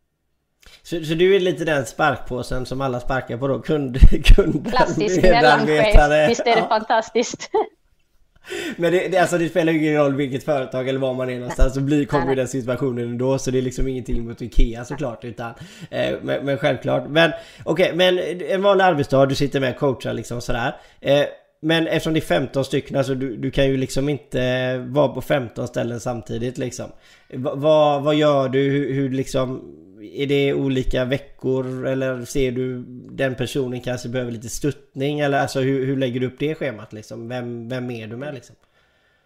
Så, 0.82 1.04
så 1.04 1.14
du 1.14 1.36
är 1.36 1.40
lite 1.40 1.64
den 1.64 1.86
sparkpåsen 1.86 2.66
som 2.66 2.80
alla 2.80 3.00
sparkar 3.00 3.36
på 3.36 3.48
då? 3.48 3.62
Kund, 3.62 3.98
Klassisk 4.70 5.22
mellanchef, 5.22 6.28
visst 6.28 6.40
är 6.40 6.54
det 6.54 6.58
ja. 6.60 6.68
fantastiskt? 6.68 7.50
Men 8.76 8.92
det, 8.92 9.08
det, 9.08 9.18
alltså 9.18 9.38
det 9.38 9.48
spelar 9.48 9.72
ju 9.72 9.78
ingen 9.78 9.96
roll 9.96 10.14
vilket 10.14 10.44
företag 10.44 10.88
eller 10.88 10.98
var 10.98 11.14
man 11.14 11.30
är 11.30 11.38
någonstans 11.38 11.74
så 11.74 11.80
blir, 11.80 12.04
kommer 12.04 12.28
ju 12.28 12.34
den 12.34 12.48
situationen 12.48 13.04
ändå 13.04 13.38
så 13.38 13.50
det 13.50 13.58
är 13.58 13.62
liksom 13.62 13.88
ingenting 13.88 14.26
mot 14.26 14.42
IKEA 14.42 14.84
såklart 14.84 15.24
utan 15.24 15.54
eh, 15.90 16.14
men, 16.22 16.44
men, 16.44 16.58
självklart. 16.58 17.08
Men 17.08 17.32
okej, 17.64 17.92
okay, 17.92 17.96
men 17.96 18.40
en 18.42 18.62
vanlig 18.62 18.84
arbetsdag, 18.84 19.26
du 19.26 19.34
sitter 19.34 19.60
med 19.60 19.70
och 19.70 19.78
coachar 19.78 20.12
liksom 20.12 20.40
sådär. 20.40 20.76
Eh, 21.00 21.24
men 21.64 21.86
eftersom 21.86 22.12
det 22.12 22.18
är 22.18 22.20
15 22.20 22.64
stycken, 22.64 22.96
alltså 22.96 23.14
du, 23.14 23.36
du 23.36 23.50
kan 23.50 23.66
ju 23.66 23.76
liksom 23.76 24.08
inte 24.08 24.78
vara 24.78 25.08
på 25.08 25.22
15 25.22 25.68
ställen 25.68 26.00
samtidigt 26.00 26.58
liksom. 26.58 26.92
Va, 27.32 27.54
vad, 27.54 28.02
vad 28.02 28.14
gör 28.14 28.48
du? 28.48 28.70
Hur, 28.70 28.92
hur 28.92 29.10
liksom 29.10 29.78
är 30.02 30.26
det 30.26 30.54
olika 30.54 31.04
veckor 31.04 31.86
eller 31.86 32.24
ser 32.24 32.52
du 32.52 32.84
den 33.10 33.34
personen 33.34 33.80
kanske 33.80 34.08
behöver 34.08 34.32
lite 34.32 34.48
stöttning 34.48 35.20
eller 35.20 35.38
alltså 35.38 35.60
hur, 35.60 35.86
hur 35.86 35.96
lägger 35.96 36.20
du 36.20 36.26
upp 36.26 36.38
det 36.38 36.54
schemat 36.54 36.92
liksom? 36.92 37.28
Vem, 37.28 37.68
vem 37.68 37.90
är 37.90 38.06
du 38.06 38.16
med 38.16 38.34
liksom? 38.34 38.56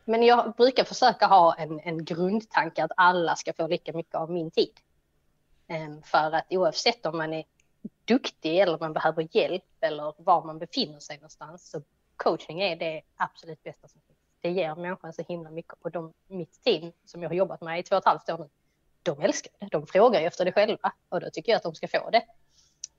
Men 0.05 0.23
jag 0.23 0.55
brukar 0.57 0.85
försöka 0.85 1.27
ha 1.27 1.55
en, 1.55 1.81
en 1.81 2.05
grundtanke 2.05 2.85
att 2.85 2.93
alla 2.97 3.37
ska 3.37 3.53
få 3.53 3.67
lika 3.67 3.93
mycket 3.93 4.15
av 4.15 4.31
min 4.31 4.51
tid. 4.51 4.73
Ehm, 5.69 6.03
för 6.03 6.35
att 6.35 6.47
oavsett 6.51 7.07
om 7.07 7.19
man 7.19 7.33
är 7.33 7.45
duktig 8.05 8.59
eller 8.59 8.79
man 8.79 8.93
behöver 8.93 9.29
hjälp 9.31 9.65
eller 9.81 10.15
var 10.19 10.45
man 10.47 10.59
befinner 10.59 11.01
sig 11.01 11.17
någonstans 11.17 11.71
så 11.71 11.83
coaching 12.17 12.61
är 12.61 12.77
det 12.77 13.03
absolut 13.17 13.63
bästa 13.63 13.89
som 13.89 14.01
finns. 14.07 14.19
Det 14.41 14.51
ger 14.51 14.75
människan 14.75 15.13
så 15.13 15.23
himla 15.29 15.51
mycket 15.51 15.75
och 15.81 15.91
de, 15.91 16.13
mitt 16.27 16.63
team 16.63 16.93
som 17.05 17.23
jag 17.23 17.31
har 17.31 17.35
jobbat 17.35 17.61
med 17.61 17.79
i 17.79 17.83
två 17.83 17.97
och 17.97 18.03
ett 18.03 18.07
halvt 18.07 18.31
år 18.31 18.39
nu 18.39 18.49
de 19.07 19.21
älskar 19.21 19.53
det. 19.59 19.69
De 19.71 19.87
frågar 19.87 20.21
ju 20.21 20.27
efter 20.27 20.45
det 20.45 20.53
själva 20.53 20.93
och 21.09 21.21
då 21.21 21.31
tycker 21.31 21.53
jag 21.53 21.57
att 21.57 21.63
de 21.63 21.75
ska 21.75 21.89
få 21.89 22.11
det. 22.11 22.23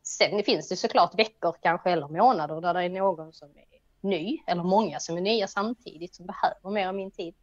Sen 0.04 0.44
finns 0.44 0.70
det 0.70 0.76
såklart 0.76 1.20
veckor 1.20 1.56
kanske 1.62 1.92
eller 1.92 2.08
månader 2.08 2.62
där 2.62 2.74
det 2.74 2.84
är 2.84 2.90
någon 2.90 3.34
som 3.34 3.50
är 3.50 3.66
ny 4.02 4.38
eller 4.48 4.64
många 4.64 5.00
som 5.00 5.18
är 5.18 5.22
nya 5.22 5.48
samtidigt 5.48 6.16
som 6.16 6.26
behöver 6.26 6.70
mer 6.70 6.88
av 6.88 6.96
min 6.96 7.12
tid. 7.12 7.36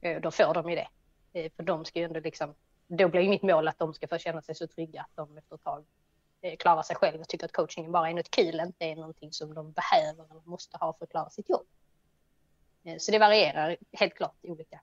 Eh, 0.00 0.20
då 0.20 0.30
får 0.30 0.54
de 0.54 0.70
ju 0.70 0.76
det. 0.76 0.88
Eh, 1.32 1.52
för 1.56 1.62
de 1.62 1.84
ska 1.84 1.98
ju 1.98 2.04
ändå 2.04 2.20
liksom, 2.20 2.54
då 2.86 3.08
blir 3.08 3.20
ju 3.20 3.28
mitt 3.28 3.42
mål 3.42 3.68
att 3.68 3.78
de 3.78 3.94
ska 3.94 4.08
få 4.08 4.18
känna 4.18 4.42
sig 4.42 4.54
så 4.54 4.66
trygga 4.66 5.00
att 5.00 5.16
de 5.16 5.38
efter 5.38 5.54
ett 5.54 5.62
tag 5.62 5.84
Eh, 6.44 6.56
klara 6.56 6.82
sig 6.82 6.96
själv 6.96 7.20
och 7.20 7.28
tycker 7.28 7.44
att 7.44 7.52
coachingen 7.52 7.92
bara 7.92 8.10
är 8.10 8.14
något 8.14 8.30
kul, 8.30 8.60
inte 8.60 8.84
är 8.84 8.96
någonting 8.96 9.32
som 9.32 9.54
de 9.54 9.72
behöver 9.72 10.30
eller 10.30 10.42
måste 10.44 10.76
ha 10.76 10.96
för 10.98 11.04
att 11.04 11.10
klara 11.10 11.30
sitt 11.30 11.50
jobb. 11.50 11.66
Eh, 12.84 12.94
så 12.98 13.12
det 13.12 13.18
varierar 13.18 13.76
helt 13.92 14.14
klart 14.14 14.36
olika. 14.42 14.80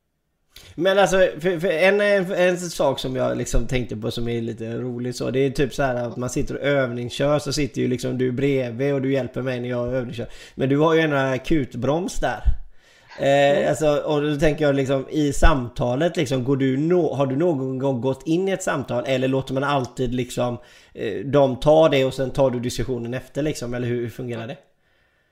Men 0.75 1.00
alltså, 1.00 1.18
för, 1.18 1.60
för 1.60 1.68
en, 1.68 2.01
en, 2.01 2.32
en, 2.32 2.58
sak 2.58 3.00
som 3.00 3.16
jag 3.16 3.38
liksom 3.38 3.68
tänkte 3.68 3.98
på 3.98 4.12
som 4.12 4.28
är 4.28 4.42
lite 4.42 4.78
rolig 4.78 5.16
så 5.16 5.32
Det 5.32 5.39
är 5.39 5.51
typ 5.51 5.74
så 5.74 5.84
här 5.84 5.96
att 5.96 6.18
man 6.18 6.30
sitter 6.30 6.56
och 6.56 6.62
övningskör 6.62 7.39
så 7.39 7.54
sitter 7.54 7.82
ju 7.82 7.88
liksom 7.88 8.18
du 8.18 8.32
bredvid 8.32 8.94
och 8.94 9.01
du 9.01 9.13
hjälper 9.13 9.42
mig 9.42 9.60
när 9.60 9.70
jag 9.70 9.94
övningskör 9.94 10.28
Men 10.56 10.70
du 10.70 10.78
har 10.78 10.94
ju 10.94 11.01
en 11.01 11.13
akutbroms 11.13 12.20
där 12.20 12.44
Eh, 13.19 13.69
alltså, 13.69 13.97
och 13.97 14.21
då 14.21 14.35
tänker 14.35 14.65
jag 14.65 14.75
liksom 14.75 15.09
i 15.09 15.33
samtalet 15.33 16.17
liksom, 16.17 16.43
går 16.43 16.57
du 16.57 16.77
no 16.77 17.13
har 17.15 17.25
du 17.25 17.35
någon 17.35 17.79
gång 17.79 18.01
gått 18.01 18.27
in 18.27 18.47
i 18.47 18.51
ett 18.51 18.63
samtal 18.63 19.03
eller 19.07 19.27
låter 19.27 19.53
man 19.53 19.63
alltid 19.63 20.13
liksom 20.13 20.57
eh, 20.93 21.25
de 21.25 21.59
ta 21.59 21.89
det 21.89 22.05
och 22.05 22.13
sen 22.13 22.31
tar 22.31 22.49
du 22.49 22.59
diskussionen 22.59 23.13
efter 23.13 23.41
liksom, 23.41 23.73
eller 23.73 23.88
hur, 23.88 24.01
hur 24.01 24.09
fungerar 24.09 24.47
det? 24.47 24.57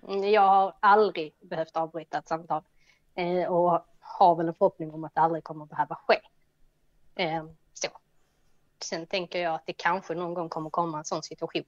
Mm, 0.08 0.32
jag 0.32 0.42
har 0.42 0.74
aldrig 0.80 1.34
behövt 1.42 1.78
avbryta 1.78 2.18
ett 2.18 2.28
samtal. 2.28 2.62
Eh, 3.16 3.54
och 3.54 3.86
har 4.00 4.36
väl 4.36 4.48
en 4.48 4.54
förhoppning 4.54 4.94
om 4.94 5.04
att 5.04 5.16
det 5.16 5.22
aldrig 5.22 5.44
kommer 5.44 5.64
att 5.64 5.70
behöva 5.70 5.96
ske. 5.96 6.20
Eh, 7.16 7.46
så. 7.74 7.88
Sen 8.84 9.06
tänker 9.06 9.40
jag 9.40 9.56
att 9.56 9.66
det 9.66 9.74
kanske 9.74 10.14
någon 10.14 10.34
gång 10.34 10.50
kommer 10.50 10.70
komma 10.70 10.98
en 10.98 11.06
sån 11.06 11.24
situation. 11.24 11.64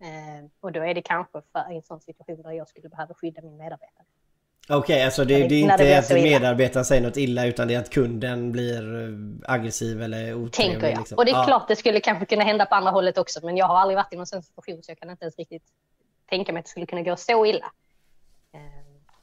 Eh, 0.00 0.48
och 0.60 0.72
då 0.72 0.80
är 0.80 0.94
det 0.94 1.02
kanske 1.02 1.42
för 1.52 1.72
en 1.72 1.82
sån 1.82 2.00
situation 2.00 2.42
där 2.42 2.50
jag 2.50 2.68
skulle 2.68 2.88
behöva 2.88 3.14
skydda 3.14 3.42
min 3.42 3.56
medarbetare. 3.56 4.06
Okej, 4.68 4.78
okay, 4.78 5.02
alltså 5.02 5.24
det, 5.24 5.48
det 5.48 5.54
är 5.54 5.60
inte 5.60 5.98
att 5.98 6.10
medarbetaren 6.10 6.84
säger 6.84 7.02
något 7.02 7.16
illa 7.16 7.46
utan 7.46 7.68
det 7.68 7.74
är 7.74 7.78
att 7.78 7.90
kunden 7.90 8.52
blir 8.52 9.02
eh, 9.02 9.54
aggressiv 9.54 10.02
eller 10.02 10.34
otrevlig. 10.34 10.52
Tänker 10.52 10.90
jag. 10.90 10.98
Liksom. 10.98 11.18
Och 11.18 11.24
det 11.24 11.30
är 11.30 11.36
ja. 11.36 11.44
klart 11.44 11.68
det 11.68 11.76
skulle 11.76 12.00
kanske 12.00 12.26
kunna 12.26 12.44
hända 12.44 12.66
på 12.66 12.74
andra 12.74 12.90
hållet 12.90 13.18
också 13.18 13.40
men 13.42 13.56
jag 13.56 13.66
har 13.66 13.76
aldrig 13.76 13.96
varit 13.96 14.12
i 14.12 14.16
någon 14.16 14.26
sån 14.26 14.42
situation 14.42 14.82
så 14.82 14.90
jag 14.90 14.98
kan 14.98 15.10
inte 15.10 15.24
ens 15.24 15.36
riktigt 15.36 15.62
tänka 16.26 16.52
mig 16.52 16.60
att 16.60 16.64
det 16.64 16.70
skulle 16.70 16.86
kunna 16.86 17.02
gå 17.02 17.16
så 17.16 17.46
illa. 17.46 17.72
Eh, 18.54 18.60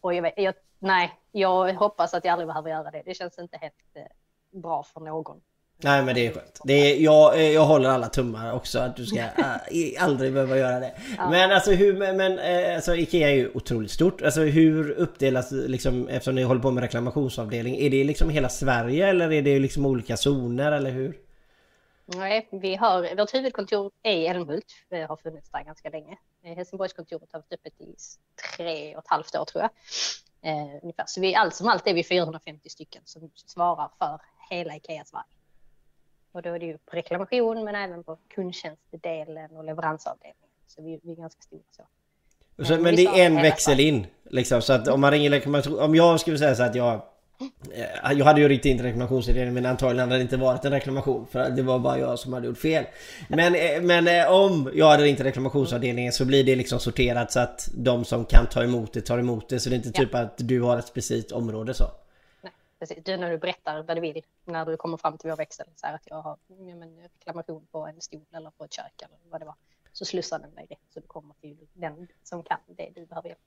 och 0.02 0.14
jag, 0.14 0.22
vet, 0.22 0.34
jag 0.38 0.54
nej, 0.80 1.20
jag 1.32 1.74
hoppas 1.74 2.14
att 2.14 2.26
jag 2.26 2.32
aldrig 2.32 2.48
behöver 2.48 2.70
göra 2.70 2.92
det. 2.92 3.02
Det 3.06 3.14
känns 3.14 3.40
inte 3.40 3.58
helt 3.58 3.74
eh, 3.94 4.60
bra 4.62 4.84
för 4.84 5.00
någon. 5.00 5.42
Nej 5.84 6.04
men 6.04 6.16
det 6.16 6.28
är 6.28 6.32
skönt. 6.32 6.62
Det 6.64 6.74
är, 6.74 7.04
jag, 7.04 7.36
eh, 7.36 7.52
jag 7.52 7.66
håller 7.66 7.90
alla 7.90 8.10
tummar 8.10 8.54
också 8.54 8.80
att 8.80 8.96
du 8.96 9.06
ska 9.06 9.20
äh, 9.38 10.04
aldrig 10.04 10.34
behöva 10.34 10.58
göra 10.58 10.80
det. 10.80 10.94
Ja. 11.18 11.30
Men 11.30 11.52
alltså 11.52 11.72
hur, 11.72 12.14
men 12.14 12.40
äh, 12.40 12.76
alltså 12.76 12.96
Ikea 12.96 13.30
är 13.30 13.34
ju 13.34 13.52
otroligt 13.54 13.92
stort. 13.92 14.22
Alltså 14.22 14.42
hur 14.42 14.92
uppdelas 14.92 15.52
liksom 15.52 16.08
eftersom 16.08 16.36
ni 16.36 16.44
håller 16.44 16.62
på 16.62 16.72
med 16.72 16.82
reklamationsavdelning. 16.82 17.78
Är 17.78 17.90
det 17.90 18.04
liksom 18.04 18.30
hela 18.30 18.50
Sverige 18.50 19.08
eller 19.08 19.32
är 19.32 19.42
det 19.42 19.60
liksom 19.60 19.86
olika 19.86 20.18
zoner 20.18 20.72
eller 20.72 20.92
hur? 20.92 21.18
Nej, 22.16 22.48
vi 22.52 22.76
har, 22.76 23.16
vårt 23.16 23.34
huvudkontor 23.34 23.92
är 24.04 24.14
i 24.14 24.28
Älmhult. 24.28 24.66
Vi 24.90 25.02
har 25.02 25.18
funnits 25.18 25.50
där 25.52 25.64
ganska 25.64 25.90
länge. 25.90 26.18
Helsingborgskontoret 26.44 27.30
har 27.32 27.40
varit 27.40 27.54
öppet 27.54 27.82
i 27.82 27.96
tre 28.58 28.96
och 28.96 29.04
ett 29.04 29.10
halvt 29.10 29.36
år 29.36 29.46
tror 29.46 29.64
jag. 29.64 29.72
Eh, 30.52 30.80
ungefär. 30.84 31.04
Så 31.08 31.22
vi, 31.22 31.36
allt 31.36 31.56
som 31.56 31.68
allt 31.68 31.88
är 31.88 31.94
vi 31.94 32.04
450 32.04 32.70
stycken 32.70 33.02
som 33.06 33.32
svarar 33.36 33.92
för 34.00 34.22
hela 34.50 34.76
Ikea 34.76 35.06
Sverige. 35.06 35.39
Och 36.32 36.42
då 36.42 36.50
är 36.50 36.60
det 36.60 36.66
ju 36.66 36.78
på 36.78 36.96
reklamation 36.96 37.64
men 37.64 37.76
även 37.76 38.04
på 38.04 38.18
kundtjänstdelen 38.36 39.52
och 39.58 39.64
leveransavdelningen. 39.64 40.50
Så 40.68 40.82
vi, 40.82 41.00
vi 41.04 41.12
är 41.12 41.16
ganska 41.16 41.42
stora 41.42 41.62
så. 42.58 42.66
så 42.66 42.82
men, 42.82 42.96
det 42.96 43.06
är 43.06 43.26
en 43.26 43.36
växel 43.36 43.80
in 43.80 44.08
liksom 44.30 44.62
så 44.62 44.74
att 44.74 44.88
om 44.88 45.02
man 45.02 45.12
ringer 45.12 45.30
reklamation, 45.30 45.80
om 45.80 45.96
jag 45.96 46.20
skulle 46.20 46.38
säga 46.38 46.56
så 46.56 46.64
att 46.64 46.76
jag 46.76 47.02
Eh, 47.72 48.18
jag 48.18 48.26
hade 48.26 48.42
ju 48.42 48.50
ringt 48.50 48.66
in 48.66 48.78
till 48.78 48.86
reklamationsavdelningen 48.86 49.54
men 49.54 49.66
antagligen 49.66 50.10
hade 50.10 50.20
det 50.20 50.22
inte 50.22 50.38
varit 50.38 50.66
en 50.66 50.72
reklamation 50.72 51.28
för 51.32 51.50
det 51.50 51.62
var 51.62 51.80
bara 51.80 52.00
jag 52.00 52.20
som 52.20 52.34
hade 52.34 52.48
gjort 52.48 52.58
fel. 52.58 52.86
Men, 53.28 53.56
eh, 53.56 53.82
men 53.82 54.08
eh, 54.08 54.32
om 54.32 54.72
jag 54.74 54.90
hade 54.90 55.04
ringt 55.04 55.20
reklamationsavdelningen 55.20 56.14
så 56.14 56.26
blir 56.26 56.44
det 56.44 56.56
liksom 56.56 56.80
sorterat 56.80 57.32
så 57.32 57.40
att 57.40 57.70
de 57.74 58.06
som 58.06 58.26
kan 58.26 58.46
ta 58.52 58.64
emot 58.64 58.94
det 58.94 59.02
tar 59.02 59.20
emot 59.20 59.50
det. 59.50 59.60
Så 59.60 59.70
det 59.70 59.76
är 59.76 59.78
inte 59.78 59.92
typ 59.92 60.10
ja. 60.12 60.20
att 60.20 60.34
du 60.38 60.62
har 60.62 60.80
ett 60.80 60.88
specifikt 60.88 61.32
område 61.32 61.74
så. 61.74 61.86
Precis. 62.80 63.04
Du 63.04 63.18
när 63.18 63.32
du 63.32 63.38
berättar 63.38 63.84
vad 63.84 63.98
du 63.98 64.02
vill 64.02 64.26
när 64.46 64.66
du 64.66 64.78
kommer 64.78 64.98
fram 64.98 65.18
till 65.18 65.30
vår 65.30 65.38
växel. 65.38 65.66
Så 65.76 65.88
här 65.88 65.96
att 65.96 66.04
jag 66.06 66.22
har 66.22 66.38
ja, 66.48 66.76
men, 66.76 67.00
reklamation 67.20 67.68
på 67.72 67.88
en 67.88 68.02
stol 68.02 68.26
eller 68.34 68.50
på 68.50 68.64
ett 68.64 68.74
kök 68.74 69.02
eller 69.02 69.18
vad 69.30 69.42
det 69.42 69.46
var. 69.46 69.56
Så 69.94 70.06
slussar 70.06 70.40
den 70.40 70.56
dig 70.56 70.68
rätt 70.70 70.80
så 70.94 71.00
du 71.00 71.08
kommer 71.08 71.36
till 71.42 71.68
den 71.74 72.08
som 72.24 72.44
kan 72.44 72.60
det 72.68 72.90
du 72.96 73.06
behöver 73.06 73.30
hjälp. 73.30 73.40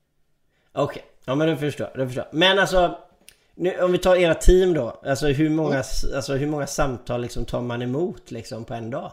Okej, 0.71 1.01
okay. 1.01 1.11
ja 1.25 1.35
men 1.35 1.47
du 1.47 1.57
förstår, 1.57 1.91
du 1.95 2.07
förstår. 2.07 2.27
Men 2.31 2.59
alltså 2.59 2.99
nu, 3.55 3.81
om 3.81 3.91
vi 3.91 3.97
tar 3.97 4.15
era 4.15 4.35
team 4.35 4.73
då. 4.73 4.89
Alltså 4.89 5.27
hur 5.27 5.49
många, 5.49 5.69
mm. 5.69 6.15
alltså, 6.15 6.33
hur 6.33 6.47
många 6.47 6.67
samtal 6.67 7.21
liksom 7.21 7.45
tar 7.45 7.61
man 7.61 7.81
emot 7.81 8.31
liksom 8.31 8.65
på 8.65 8.73
en 8.73 8.89
dag? 8.89 9.11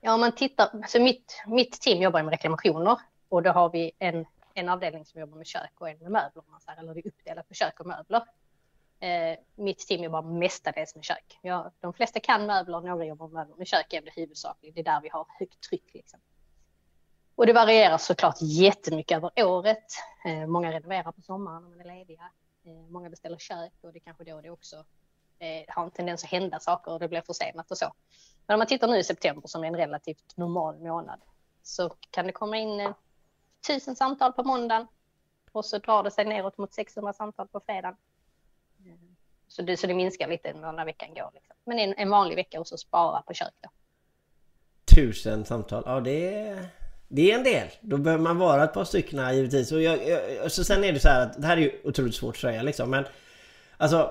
Ja, 0.00 0.14
om 0.14 0.20
man 0.20 0.32
tittar. 0.32 0.68
Alltså 0.72 0.98
mitt, 0.98 1.42
mitt 1.46 1.80
team 1.80 2.02
jobbar 2.02 2.22
med 2.22 2.30
reklamationer 2.30 2.98
och 3.28 3.42
då 3.42 3.50
har 3.50 3.70
vi 3.70 3.92
en, 3.98 4.26
en 4.54 4.68
avdelning 4.68 5.04
som 5.04 5.20
jobbar 5.20 5.36
med 5.36 5.46
kök 5.46 5.70
och 5.74 5.88
en 5.88 5.98
med 5.98 6.10
möbler. 6.10 6.42
Man 6.50 6.60
säger, 6.60 6.78
eller 6.78 6.94
det 6.94 7.00
är 7.00 7.06
uppdelat 7.06 7.48
på 7.48 7.54
kök 7.54 7.80
och 7.80 7.86
möbler. 7.86 8.22
Eh, 9.02 9.38
mitt 9.54 9.78
team 9.78 10.02
jobbar 10.02 10.22
mestadels 10.22 10.94
med 10.94 11.04
kök. 11.04 11.38
Ja, 11.42 11.72
de 11.80 11.92
flesta 11.92 12.20
kan 12.20 12.46
möbler, 12.46 12.80
några 12.80 13.04
jobbar 13.04 13.28
med 13.28 13.34
möbler, 13.34 13.56
men 13.56 13.66
kök 13.66 13.92
är 13.92 14.02
det 14.02 14.10
huvudsakligen. 14.10 14.74
Det 14.74 14.80
är 14.80 14.84
där 14.84 15.00
vi 15.00 15.08
har 15.08 15.26
högt 15.38 15.60
tryck. 15.60 15.94
Liksom. 15.94 16.20
Och 17.34 17.46
det 17.46 17.52
varierar 17.52 17.98
såklart 17.98 18.36
jättemycket 18.40 19.16
över 19.16 19.44
året. 19.44 19.84
Eh, 20.24 20.46
många 20.46 20.72
renoverar 20.72 21.12
på 21.12 21.22
sommaren 21.22 21.62
när 21.62 21.70
man 21.70 21.80
är 21.80 21.84
lediga. 21.84 22.30
Eh, 22.64 22.90
många 22.90 23.10
beställer 23.10 23.38
kök 23.38 23.72
och 23.80 23.92
det 23.92 24.00
kanske 24.00 24.24
då 24.24 24.40
det 24.40 24.50
också 24.50 24.76
eh, 25.38 25.64
har 25.68 25.84
en 25.84 25.90
tendens 25.90 26.24
att 26.24 26.30
hända 26.30 26.60
saker 26.60 26.92
och 26.92 27.00
det 27.00 27.08
blir 27.08 27.20
försenat 27.20 27.70
och 27.70 27.78
så. 27.78 27.92
Men 28.46 28.54
om 28.54 28.58
man 28.58 28.66
tittar 28.66 28.88
nu 28.88 28.98
i 28.98 29.04
september 29.04 29.48
som 29.48 29.64
är 29.64 29.68
en 29.68 29.76
relativt 29.76 30.36
normal 30.36 30.78
månad 30.78 31.20
så 31.62 31.90
kan 32.10 32.26
det 32.26 32.32
komma 32.32 32.56
in 32.56 32.80
eh, 32.80 32.94
tusen 33.66 33.96
samtal 33.96 34.32
på 34.32 34.44
måndagen 34.44 34.86
och 35.52 35.64
så 35.64 35.78
drar 35.78 36.02
det 36.02 36.10
sig 36.10 36.24
neråt 36.24 36.58
mot 36.58 36.72
600 36.72 37.12
samtal 37.12 37.48
på 37.48 37.60
fredagen. 37.60 37.96
Så 39.52 39.62
det, 39.62 39.76
så 39.76 39.86
det 39.86 39.94
minskar 39.94 40.28
lite 40.28 40.52
när 40.52 40.84
veckan 40.84 41.08
går. 41.14 41.30
Liksom. 41.34 41.56
Men 41.64 41.78
en, 41.78 41.94
en 41.96 42.10
vanlig 42.10 42.36
vecka 42.36 42.60
och 42.60 42.66
så 42.66 42.76
spara 42.76 43.22
på 43.22 43.34
kök 43.34 43.52
då. 43.60 43.68
Tusen 44.94 45.44
samtal, 45.44 45.82
ja 45.86 46.00
det 46.00 46.34
är... 46.34 46.66
Det 47.08 47.30
är 47.30 47.38
en 47.38 47.44
del. 47.44 47.68
Då 47.80 47.96
behöver 47.96 48.22
man 48.22 48.38
vara 48.38 48.64
ett 48.64 48.72
par 48.72 48.84
stycken 48.84 49.34
givetvis. 49.36 49.72
Och 49.72 49.82
jag, 49.82 50.08
jag, 50.08 50.52
så 50.52 50.64
sen 50.64 50.84
är 50.84 50.92
det 50.92 51.00
så 51.00 51.08
här 51.08 51.22
att 51.22 51.42
det 51.42 51.46
här 51.46 51.56
är 51.56 51.60
ju 51.60 51.72
otroligt 51.84 52.14
svårt 52.14 52.34
att 52.34 52.40
säga 52.40 52.62
liksom. 52.62 52.90
Men 52.90 53.04
alltså 53.76 54.10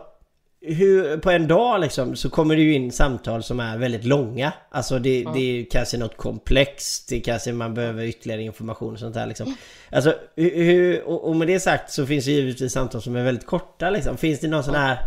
hur, 0.61 1.17
på 1.17 1.31
en 1.31 1.47
dag 1.47 1.81
liksom 1.81 2.15
så 2.15 2.29
kommer 2.29 2.55
det 2.55 2.61
ju 2.61 2.73
in 2.73 2.91
samtal 2.91 3.43
som 3.43 3.59
är 3.59 3.77
väldigt 3.77 4.05
långa. 4.05 4.53
Alltså 4.69 4.99
det, 4.99 5.21
mm. 5.21 5.33
det 5.33 5.39
är 5.39 5.65
kanske 5.71 5.97
något 5.97 6.17
komplext. 6.17 7.09
Det 7.09 7.19
kanske 7.19 7.53
man 7.53 7.73
behöver 7.73 8.03
ytterligare 8.03 8.41
information 8.41 8.93
och 8.93 8.99
sånt 8.99 9.13
där 9.13 9.25
liksom. 9.25 9.55
Alltså 9.91 10.15
hur, 10.35 11.03
och, 11.03 11.35
med 11.35 11.47
det 11.47 11.59
sagt 11.59 11.91
så 11.91 12.05
finns 12.05 12.25
det 12.25 12.31
givetvis 12.31 12.73
samtal 12.73 13.01
som 13.01 13.15
är 13.15 13.23
väldigt 13.23 13.45
korta 13.45 13.89
liksom. 13.89 14.17
Finns 14.17 14.39
det 14.39 14.47
någon 14.47 14.63
sån 14.63 14.75
här 14.75 14.97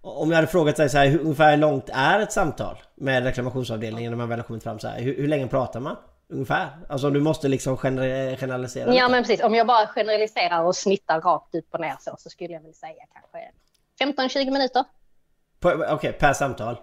om 0.00 0.30
jag 0.30 0.36
hade 0.36 0.48
frågat 0.48 0.76
dig 0.76 0.88
så 0.88 0.98
här, 0.98 1.06
hur, 1.06 1.20
ungefär 1.20 1.50
hur 1.50 1.56
långt 1.56 1.88
är 1.92 2.20
ett 2.20 2.32
samtal 2.32 2.76
med 2.94 3.24
reklamationsavdelningen 3.24 4.12
när 4.12 4.16
man 4.16 4.28
väl 4.28 4.38
har 4.38 4.46
kommit 4.46 4.62
fram 4.62 4.78
så 4.78 4.88
här? 4.88 5.00
Hur, 5.00 5.16
hur 5.16 5.28
länge 5.28 5.48
pratar 5.48 5.80
man? 5.80 5.96
Ungefär? 6.28 6.68
Alltså 6.88 7.10
du 7.10 7.20
måste 7.20 7.48
liksom 7.48 7.76
generalisera? 7.76 8.94
Ja 8.94 9.08
men 9.08 9.22
precis, 9.22 9.42
om 9.42 9.54
jag 9.54 9.66
bara 9.66 9.86
generaliserar 9.86 10.62
och 10.62 10.76
snittar 10.76 11.20
rakt 11.20 11.54
upp 11.54 11.74
och 11.74 11.80
ner 11.80 11.96
så, 12.00 12.14
så 12.18 12.30
skulle 12.30 12.52
jag 12.52 12.60
väl 12.60 12.74
säga 12.74 13.04
kanske 13.12 13.50
15-20 14.38 14.50
minuter. 14.50 14.84
Okej, 15.62 15.94
okay, 15.94 16.12
per 16.12 16.32
samtal? 16.32 16.76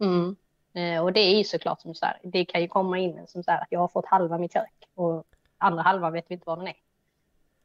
Mm. 0.00 0.36
Eh, 0.74 1.02
och 1.02 1.12
det 1.12 1.20
är 1.20 1.38
ju 1.38 1.44
såklart 1.44 1.80
som 1.80 1.94
så 1.94 2.06
här, 2.06 2.20
det 2.22 2.44
kan 2.44 2.60
ju 2.60 2.68
komma 2.68 2.98
in 2.98 3.26
som 3.26 3.42
så 3.42 3.50
här 3.50 3.60
att 3.60 3.68
jag 3.70 3.80
har 3.80 3.88
fått 3.88 4.06
halva 4.06 4.38
mitt 4.38 4.52
kök 4.52 4.88
och 4.94 5.24
andra 5.58 5.82
halva 5.82 6.10
vet 6.10 6.24
vi 6.28 6.34
inte 6.34 6.44
vad 6.46 6.58
den 6.58 6.68
är. 6.68 6.76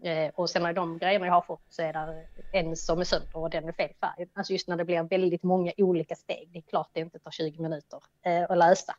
Eh, 0.04 0.32
och 0.36 0.50
sen 0.50 0.66
är 0.66 0.74
de 0.74 0.98
grejerna 0.98 1.26
jag 1.26 1.34
har 1.34 1.42
fått 1.42 1.66
så 1.70 1.82
är 1.82 1.94
det 1.94 2.26
en 2.52 2.76
som 2.76 3.00
är 3.00 3.04
sönder 3.04 3.38
och 3.38 3.50
den 3.50 3.68
är 3.68 3.72
fel 3.72 3.94
färg. 4.02 4.28
Alltså 4.34 4.54
just 4.54 4.68
när 4.68 4.78
det 4.78 4.86
blir 4.86 5.04
väldigt 5.04 5.44
många 5.44 5.72
olika 5.78 6.16
steg. 6.16 6.50
Det 6.54 6.60
är 6.60 6.62
klart 6.62 6.90
det 6.94 7.00
inte 7.00 7.20
tar 7.20 7.32
20 7.32 7.62
minuter 7.62 8.00
eh, 8.26 8.44
att 8.50 8.58
lösa. 8.58 8.96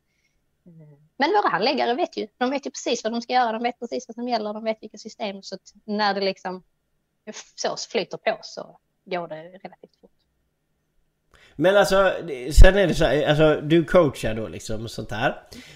Mm. 0.67 1.09
Men 1.17 1.31
våra 1.31 1.49
handläggare 1.49 1.95
vet 1.95 2.17
ju. 2.17 2.29
De 2.37 2.51
vet 2.51 2.67
ju 2.67 2.71
precis 2.71 3.05
vad 3.05 3.13
de 3.13 3.23
ska 3.23 3.33
göra. 3.33 3.53
De 3.53 3.63
vet 3.63 3.79
precis 3.79 4.09
vad 4.09 4.15
som 4.15 4.29
gäller. 4.29 4.53
De 4.53 4.65
vet 4.65 4.83
vilka 4.83 4.99
system. 4.99 5.43
Så 5.43 5.55
att 5.55 5.73
när 5.85 6.15
det 6.15 6.21
liksom 6.21 6.63
så 7.55 7.77
flyter 7.91 8.19
på 8.19 8.39
så 8.43 8.79
går 9.05 9.29
det 9.29 9.43
relativt 9.43 9.97
fort. 10.01 10.11
Men 11.57 11.77
alltså, 11.77 12.13
sen 12.53 12.77
är 12.77 12.87
det 12.87 12.95
så 12.95 13.05
här, 13.05 13.29
alltså 13.29 13.61
du 13.61 13.85
coachar 13.85 14.35
då 14.35 14.49
liksom 14.49 14.89
sånt 14.89 15.11
här. 15.11 15.35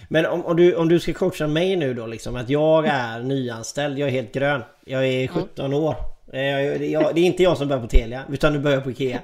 Men 0.08 0.26
om, 0.26 0.44
om, 0.47 0.56
du, 0.56 0.75
om 0.75 0.88
du 0.88 1.00
ska 1.00 1.12
coacha 1.12 1.47
mig 1.47 1.76
nu 1.76 1.94
då 1.94 2.06
liksom 2.06 2.37
att 2.37 2.49
jag 2.49 2.87
är 2.87 3.23
nyanställd, 3.23 3.99
jag 3.99 4.08
är 4.08 4.12
helt 4.12 4.35
grön. 4.35 4.62
Jag 4.85 5.06
är 5.06 5.28
17 5.28 5.66
mm. 5.66 5.78
år. 5.78 5.97
Jag, 6.32 6.87
jag, 6.87 7.14
det 7.14 7.20
är 7.20 7.25
inte 7.25 7.42
jag 7.42 7.58
som 7.58 7.68
börjar 7.68 7.82
på 7.82 7.88
Telia, 7.88 8.25
utan 8.32 8.52
du 8.52 8.58
börjar 8.58 8.80
på 8.80 8.90
Ikea. 8.90 9.20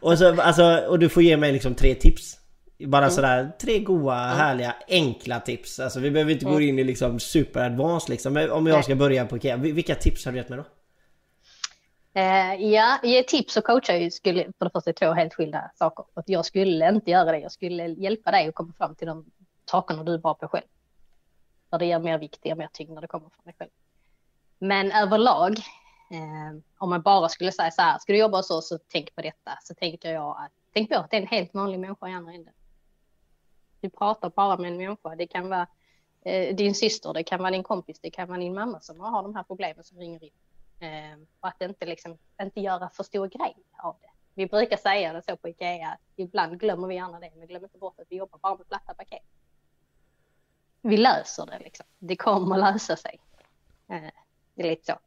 Och, 0.00 0.18
så, 0.18 0.40
alltså, 0.40 0.84
och 0.88 0.98
du 0.98 1.08
får 1.08 1.22
ge 1.22 1.36
mig 1.36 1.52
liksom 1.52 1.74
tre 1.74 1.94
tips. 1.94 2.38
Bara 2.86 3.02
mm. 3.02 3.10
sådär 3.10 3.50
tre 3.60 3.78
goa, 3.78 4.24
mm. 4.24 4.38
härliga, 4.38 4.74
enkla 4.88 5.40
tips. 5.40 5.80
Alltså 5.80 6.00
vi 6.00 6.10
behöver 6.10 6.32
inte 6.32 6.44
mm. 6.44 6.54
gå 6.54 6.60
in 6.60 6.78
i 6.78 6.84
liksom 6.84 7.20
super 7.20 7.60
advanced 7.60 8.10
liksom. 8.10 8.32
Men 8.32 8.50
om 8.50 8.66
jag 8.66 8.84
ska 8.84 8.94
börja 8.94 9.26
på 9.26 9.36
Ikea, 9.36 9.56
vilka 9.56 9.94
tips 9.94 10.24
har 10.24 10.32
du 10.32 10.38
gett 10.38 10.48
mig 10.48 10.58
då? 10.58 10.64
Eh, 12.16 12.54
ja, 12.54 12.98
ge 13.02 13.22
tips 13.22 13.56
och 13.56 13.64
coacha 13.64 13.96
ju 13.96 14.10
skulle 14.10 14.44
för 14.58 14.64
det 14.64 14.70
första 14.70 14.92
två 14.92 15.12
helt 15.12 15.34
skilda 15.34 15.70
saker. 15.74 16.04
Att 16.14 16.28
jag 16.28 16.44
skulle 16.44 16.88
inte 16.88 17.10
göra 17.10 17.32
det. 17.32 17.38
Jag 17.38 17.52
skulle 17.52 17.86
hjälpa 17.86 18.30
dig 18.30 18.48
att 18.48 18.54
komma 18.54 18.72
fram 18.72 18.94
till 18.94 19.06
de 19.06 19.24
sakerna 19.70 20.04
du 20.04 20.14
är 20.14 20.18
bra 20.18 20.34
på 20.34 20.48
själv. 20.48 20.66
För 21.70 21.78
det 21.78 21.86
ger 21.86 21.98
mer 21.98 22.18
vikt, 22.18 22.38
det 22.42 22.48
ger 22.48 22.56
mer 22.56 22.68
tyngd 22.72 22.90
när 22.90 23.00
det 23.00 23.06
kommer 23.06 23.28
från 23.28 23.44
dig 23.44 23.54
själv. 23.58 23.70
Men 24.58 24.92
överlag, 24.92 25.58
eh, 26.10 26.60
om 26.78 26.90
man 26.90 27.02
bara 27.02 27.28
skulle 27.28 27.52
säga 27.52 27.70
så 27.70 27.82
här, 27.82 27.98
ska 27.98 28.12
du 28.12 28.18
jobba 28.18 28.42
så, 28.42 28.62
så 28.62 28.78
tänk 28.88 29.14
på 29.14 29.22
detta. 29.22 29.58
Så 29.62 29.74
tänker 29.74 30.12
jag 30.12 30.30
att, 30.30 30.52
tänk 30.72 30.90
på 30.90 30.96
att 30.96 31.10
det 31.10 31.16
är 31.16 31.20
en 31.20 31.28
helt 31.28 31.54
vanlig 31.54 31.80
människa 31.80 32.08
i 32.08 32.12
andra 32.12 32.32
änden. 32.32 32.54
Du 33.80 33.90
pratar 33.90 34.30
bara 34.30 34.56
med 34.56 34.70
en 34.70 34.76
människa. 34.76 35.14
Det 35.16 35.26
kan 35.26 35.48
vara 35.48 35.66
eh, 36.24 36.56
din 36.56 36.74
syster, 36.74 37.12
det 37.12 37.22
kan 37.22 37.38
vara 37.38 37.50
din 37.50 37.62
kompis, 37.62 38.00
det 38.00 38.10
kan 38.10 38.28
vara 38.28 38.38
din 38.38 38.54
mamma 38.54 38.80
som 38.80 39.00
har 39.00 39.22
de 39.22 39.34
här 39.34 39.42
problemen 39.42 39.84
som 39.84 39.98
ringer 39.98 40.24
in. 40.24 40.30
Eh, 40.78 41.18
och 41.40 41.48
att 41.48 41.62
inte, 41.62 41.86
liksom, 41.86 42.18
inte 42.42 42.60
göra 42.60 42.88
för 42.88 43.04
stor 43.04 43.26
grej 43.26 43.56
av 43.76 43.96
det. 44.00 44.10
Vi 44.34 44.46
brukar 44.46 44.76
säga 44.76 45.12
det 45.12 45.22
så 45.22 45.36
på 45.36 45.48
Ikea, 45.48 45.88
att 45.88 46.00
ibland 46.16 46.60
glömmer 46.60 46.88
vi 46.88 46.94
gärna 46.94 47.20
det, 47.20 47.30
men 47.36 47.46
glöm 47.46 47.64
inte 47.64 47.78
bort 47.78 48.00
att 48.00 48.06
vi 48.10 48.16
jobbar 48.16 48.38
bara 48.38 48.56
med 48.56 48.68
platta 48.68 48.94
paket. 48.94 49.22
Vi 50.80 50.96
löser 50.96 51.46
det 51.46 51.58
liksom. 51.58 51.86
Det 51.98 52.16
kommer 52.16 52.56
lösa 52.56 52.96
sig. 52.96 53.20
Eh, 53.88 54.10
det 54.54 54.62
är 54.62 54.70
lite 54.70 54.84
så. 54.84 54.98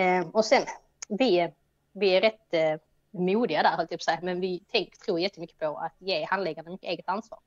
Eh, 0.00 0.28
och 0.28 0.44
sen, 0.44 0.66
vi, 1.08 1.52
vi 1.92 2.08
är 2.16 2.20
rätt 2.20 2.54
eh, 2.54 2.76
modiga 3.10 3.62
där, 3.62 3.70
höll 3.70 3.80
jag 3.80 3.88
på 3.88 3.94
att 3.94 4.02
säga, 4.02 4.18
men 4.22 4.40
vi 4.40 4.64
tänk, 4.68 4.98
tror 4.98 5.20
jättemycket 5.20 5.58
på 5.58 5.76
att 5.76 5.94
ge 5.98 6.24
handläggarna 6.24 6.70
mycket 6.70 6.88
eget 6.88 7.08
ansvar 7.08 7.38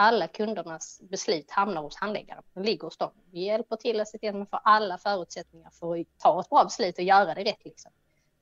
alla 0.00 0.28
kundernas 0.28 1.00
beslut 1.00 1.50
hamnar 1.50 1.82
hos 1.82 1.96
handläggaren. 1.96 2.42
De 2.54 2.62
ligger 2.62 2.82
hos 2.82 2.96
dem. 2.96 3.10
Vi 3.30 3.40
hjälper 3.44 3.76
till 3.76 4.00
att 4.00 4.08
se 4.08 4.18
till 4.18 4.28
att 4.28 4.34
man 4.34 4.46
får 4.46 4.60
alla 4.64 4.98
förutsättningar 4.98 5.70
för 5.70 6.00
att 6.00 6.06
ta 6.18 6.40
ett 6.40 6.50
bra 6.50 6.64
beslut 6.64 6.98
och 6.98 7.04
göra 7.04 7.34
det 7.34 7.44
rätt. 7.44 7.64
Liksom. 7.64 7.90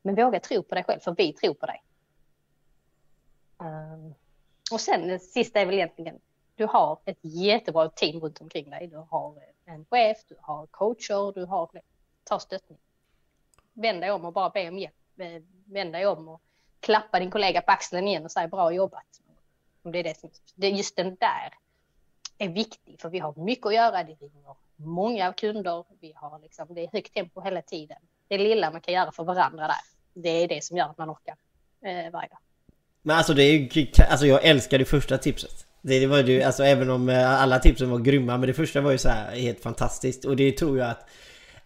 Men 0.02 0.14
våga 0.14 0.40
tro 0.40 0.62
på 0.62 0.74
dig 0.74 0.84
själv, 0.84 1.00
för 1.00 1.14
vi 1.18 1.32
tror 1.32 1.54
på 1.54 1.66
dig. 1.66 1.82
Um, 3.58 4.14
och 4.72 4.80
sen 4.80 5.08
det 5.08 5.18
sista 5.18 5.60
är 5.60 5.66
väl 5.66 5.74
egentligen, 5.74 6.18
du 6.54 6.66
har 6.66 6.98
ett 7.04 7.18
jättebra 7.20 7.88
team 7.88 8.20
runt 8.20 8.40
omkring 8.40 8.70
dig. 8.70 8.86
Du 8.86 8.96
har 8.96 9.34
en 9.64 9.84
chef, 9.84 10.18
du 10.28 10.36
har 10.40 10.66
coacher, 10.66 11.32
du 11.32 11.44
har, 11.44 11.70
ta 12.24 12.38
stöttning. 12.38 12.78
Vänd 13.72 14.00
dig 14.00 14.10
om 14.10 14.24
och 14.24 14.32
bara 14.32 14.50
be 14.50 14.68
om 14.68 14.78
hjälp. 14.78 14.94
Vänd 15.64 15.92
dig 15.92 16.06
om 16.06 16.28
och 16.28 16.40
klappa 16.80 17.20
din 17.20 17.30
kollega 17.30 17.60
på 17.60 17.72
axeln 17.72 18.08
igen 18.08 18.24
och 18.24 18.30
säga 18.30 18.48
bra 18.48 18.72
jobbat. 18.72 19.20
Om 19.88 19.92
det 19.92 19.98
är 19.98 20.04
det 20.04 20.20
som, 20.20 20.30
det, 20.54 20.68
just 20.68 20.96
den 20.96 21.16
där 21.20 21.52
är 22.38 22.48
viktig 22.48 23.00
för 23.00 23.08
vi 23.08 23.18
har 23.18 23.34
mycket 23.36 23.66
att 23.66 23.74
göra. 23.74 24.02
Det 24.02 24.12
ringer 24.12 24.56
många 24.76 25.32
kunder. 25.32 25.84
Vi 26.00 26.12
har 26.16 26.38
liksom, 26.38 26.66
det 26.74 26.84
är 26.84 26.88
högt 26.92 27.14
tempo 27.14 27.40
hela 27.40 27.62
tiden. 27.62 27.96
Det 28.28 28.38
lilla 28.38 28.70
man 28.70 28.80
kan 28.80 28.94
göra 28.94 29.12
för 29.12 29.24
varandra 29.24 29.66
där. 29.66 29.76
Det 30.22 30.28
är 30.28 30.48
det 30.48 30.64
som 30.64 30.76
gör 30.76 30.84
att 30.84 30.98
man 30.98 31.10
orkar 31.10 31.34
eh, 31.84 32.12
varje 32.12 32.28
dag. 32.28 32.38
Men 33.02 33.16
alltså 33.16 33.34
det 33.34 33.42
är 33.42 33.76
ju, 33.76 33.86
alltså 34.10 34.26
jag 34.26 34.44
älskar 34.44 34.78
det 34.78 34.84
första 34.84 35.18
tipset. 35.18 35.66
Det, 35.82 35.98
det 35.98 36.06
var 36.06 36.18
ju, 36.18 36.42
alltså 36.42 36.64
även 36.64 36.90
om 36.90 37.08
eh, 37.08 37.42
alla 37.42 37.58
tipsen 37.58 37.90
var 37.90 37.98
grymma, 37.98 38.36
men 38.36 38.46
det 38.46 38.54
första 38.54 38.80
var 38.80 38.90
ju 38.90 38.98
så 38.98 39.08
här 39.08 39.36
helt 39.36 39.60
fantastiskt. 39.60 40.24
Och 40.24 40.36
det 40.36 40.52
tror 40.52 40.78
jag 40.78 40.90
att 40.90 41.08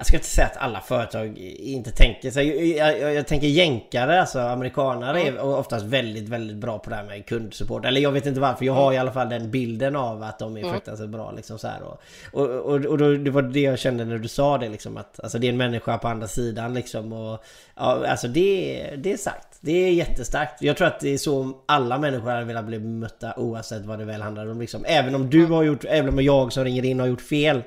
jag 0.02 0.06
ska 0.06 0.16
inte 0.16 0.28
säga 0.28 0.46
att 0.46 0.56
alla 0.56 0.80
företag 0.80 1.38
inte 1.58 1.90
tänker 1.90 2.30
så. 2.30 2.40
Jag, 2.40 2.98
jag, 2.98 3.14
jag 3.14 3.26
tänker 3.26 3.46
jänkare, 3.46 4.20
alltså 4.20 4.40
amerikanare 4.40 5.20
mm. 5.20 5.36
är 5.36 5.44
oftast 5.44 5.84
väldigt, 5.84 6.28
väldigt 6.28 6.56
bra 6.56 6.78
på 6.78 6.90
det 6.90 6.96
här 6.96 7.04
med 7.04 7.26
kundsupport. 7.26 7.84
Eller 7.84 8.00
jag 8.00 8.12
vet 8.12 8.26
inte 8.26 8.40
varför. 8.40 8.64
Jag 8.64 8.72
har 8.72 8.92
i 8.92 8.98
alla 8.98 9.12
fall 9.12 9.28
den 9.28 9.50
bilden 9.50 9.96
av 9.96 10.22
att 10.22 10.38
de 10.38 10.56
är 10.56 10.60
mm. 10.60 10.72
fruktansvärt 10.72 11.08
bra 11.08 11.32
liksom 11.36 11.58
så 11.58 11.68
här. 11.68 11.82
Och, 11.82 12.00
och, 12.32 12.50
och, 12.50 12.86
och 12.86 12.98
då, 12.98 13.14
det 13.14 13.30
var 13.30 13.42
det 13.42 13.60
jag 13.60 13.78
kände 13.78 14.04
när 14.04 14.18
du 14.18 14.28
sa 14.28 14.58
det 14.58 14.68
liksom 14.68 14.96
att 14.96 15.20
alltså 15.20 15.38
det 15.38 15.46
är 15.46 15.52
en 15.52 15.56
människa 15.56 15.98
på 15.98 16.08
andra 16.08 16.28
sidan 16.28 16.74
liksom 16.74 17.12
och 17.12 17.44
ja, 17.76 18.06
alltså 18.06 18.28
det, 18.28 18.90
det 18.96 19.12
är 19.12 19.16
sagt. 19.16 19.58
Det 19.60 19.72
är 19.72 19.92
jättestarkt. 19.92 20.62
Jag 20.62 20.76
tror 20.76 20.88
att 20.88 21.00
det 21.00 21.14
är 21.14 21.18
så 21.18 21.52
alla 21.66 21.98
människor 21.98 22.30
hade 22.30 22.44
velat 22.44 22.64
bli 22.64 22.78
mötta 22.78 23.34
oavsett 23.36 23.84
vad 23.84 23.98
det 23.98 24.04
väl 24.04 24.22
handlar 24.22 24.50
om 24.50 24.60
liksom. 24.60 24.84
Även 24.86 25.14
om 25.14 25.30
du 25.30 25.46
har 25.46 25.62
gjort, 25.62 25.84
även 25.84 26.08
om 26.08 26.24
jag 26.24 26.52
som 26.52 26.64
ringer 26.64 26.84
in 26.84 27.00
har 27.00 27.06
gjort 27.06 27.20
fel 27.20 27.62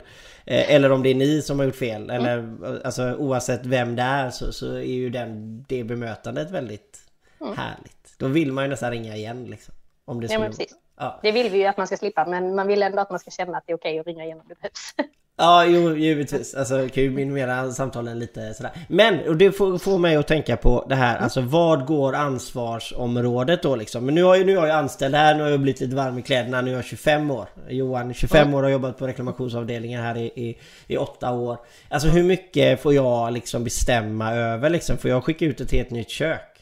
eller 0.45 0.91
om 0.91 1.03
det 1.03 1.09
är 1.09 1.15
ni 1.15 1.41
som 1.41 1.59
har 1.59 1.65
gjort 1.65 1.75
fel. 1.75 2.09
Mm. 2.09 2.15
Eller 2.15 2.57
alltså 2.85 3.15
oavsett 3.15 3.65
vem 3.65 3.95
det 3.95 4.01
är 4.01 4.29
så, 4.29 4.51
så 4.51 4.73
är 4.73 4.83
ju 4.83 5.09
den, 5.09 5.65
det 5.69 5.83
bemötandet 5.83 6.51
väldigt 6.51 6.99
mm. 7.41 7.57
härligt. 7.57 8.15
Då 8.17 8.27
vill 8.27 8.51
man 8.51 8.63
ju 8.63 8.69
nästan 8.69 8.91
ringa 8.91 9.15
igen 9.15 9.45
liksom. 9.45 9.75
Om 10.05 10.21
det 10.21 10.31
ja, 10.31 10.39
men 10.39 10.49
precis. 10.49 10.75
Ja. 10.97 11.19
Det 11.23 11.31
vill 11.31 11.49
vi 11.49 11.57
ju 11.57 11.65
att 11.65 11.77
man 11.77 11.87
ska 11.87 11.97
slippa 11.97 12.25
men 12.25 12.55
man 12.55 12.67
vill 12.67 12.83
ändå 12.83 12.99
att 12.99 13.09
man 13.09 13.19
ska 13.19 13.31
känna 13.31 13.57
att 13.57 13.63
det 13.67 13.73
är 13.73 13.77
okej 13.77 13.99
att 13.99 14.07
ringa 14.07 14.25
igen 14.25 14.39
om 14.39 14.47
det 14.47 14.55
behövs. 14.55 14.93
Ja, 15.37 15.65
jo, 15.65 15.95
givetvis. 15.97 16.55
Alltså 16.55 16.89
kan 16.89 17.03
ju 17.03 17.09
minimera 17.09 17.71
samtalen 17.71 18.19
lite 18.19 18.53
sådär. 18.53 18.71
Men, 18.87 19.27
och 19.27 19.37
det 19.37 19.51
får, 19.51 19.77
får 19.77 19.97
mig 19.97 20.15
att 20.15 20.27
tänka 20.27 20.57
på 20.57 20.85
det 20.89 20.95
här, 20.95 21.11
mm. 21.11 21.23
alltså 21.23 21.41
vad 21.41 21.85
går 21.85 22.15
ansvarsområdet 22.15 23.63
då 23.63 23.75
liksom? 23.75 24.05
Men 24.05 24.15
nu 24.15 24.23
har, 24.23 24.35
ju, 24.35 24.45
nu 24.45 24.51
jag 24.51 24.69
anställd 24.69 25.15
här, 25.15 25.35
nu 25.35 25.43
har 25.43 25.49
jag 25.49 25.59
blivit 25.59 25.81
lite 25.81 25.95
varm 25.95 26.17
i 26.17 26.21
kläderna, 26.21 26.61
nu 26.61 26.71
är 26.71 26.75
jag 26.75 26.85
25 26.85 27.31
år. 27.31 27.47
Johan, 27.69 28.13
25 28.13 28.41
mm. 28.41 28.53
år 28.53 28.63
har 28.63 28.69
jobbat 28.69 28.97
på 28.97 29.07
reklamationsavdelningen 29.07 30.01
här 30.01 30.17
i, 30.17 30.25
i, 30.25 30.57
i 30.87 30.97
åtta 30.97 31.31
år. 31.31 31.57
Alltså 31.89 32.07
hur 32.07 32.23
mycket 32.23 32.81
får 32.81 32.93
jag 32.93 33.33
liksom 33.33 33.63
bestämma 33.63 34.33
över 34.33 34.69
liksom? 34.69 34.97
Får 34.97 35.11
jag 35.11 35.23
skicka 35.23 35.45
ut 35.45 35.61
ett 35.61 35.71
helt 35.71 35.89
nytt 35.89 36.09
kök? 36.09 36.54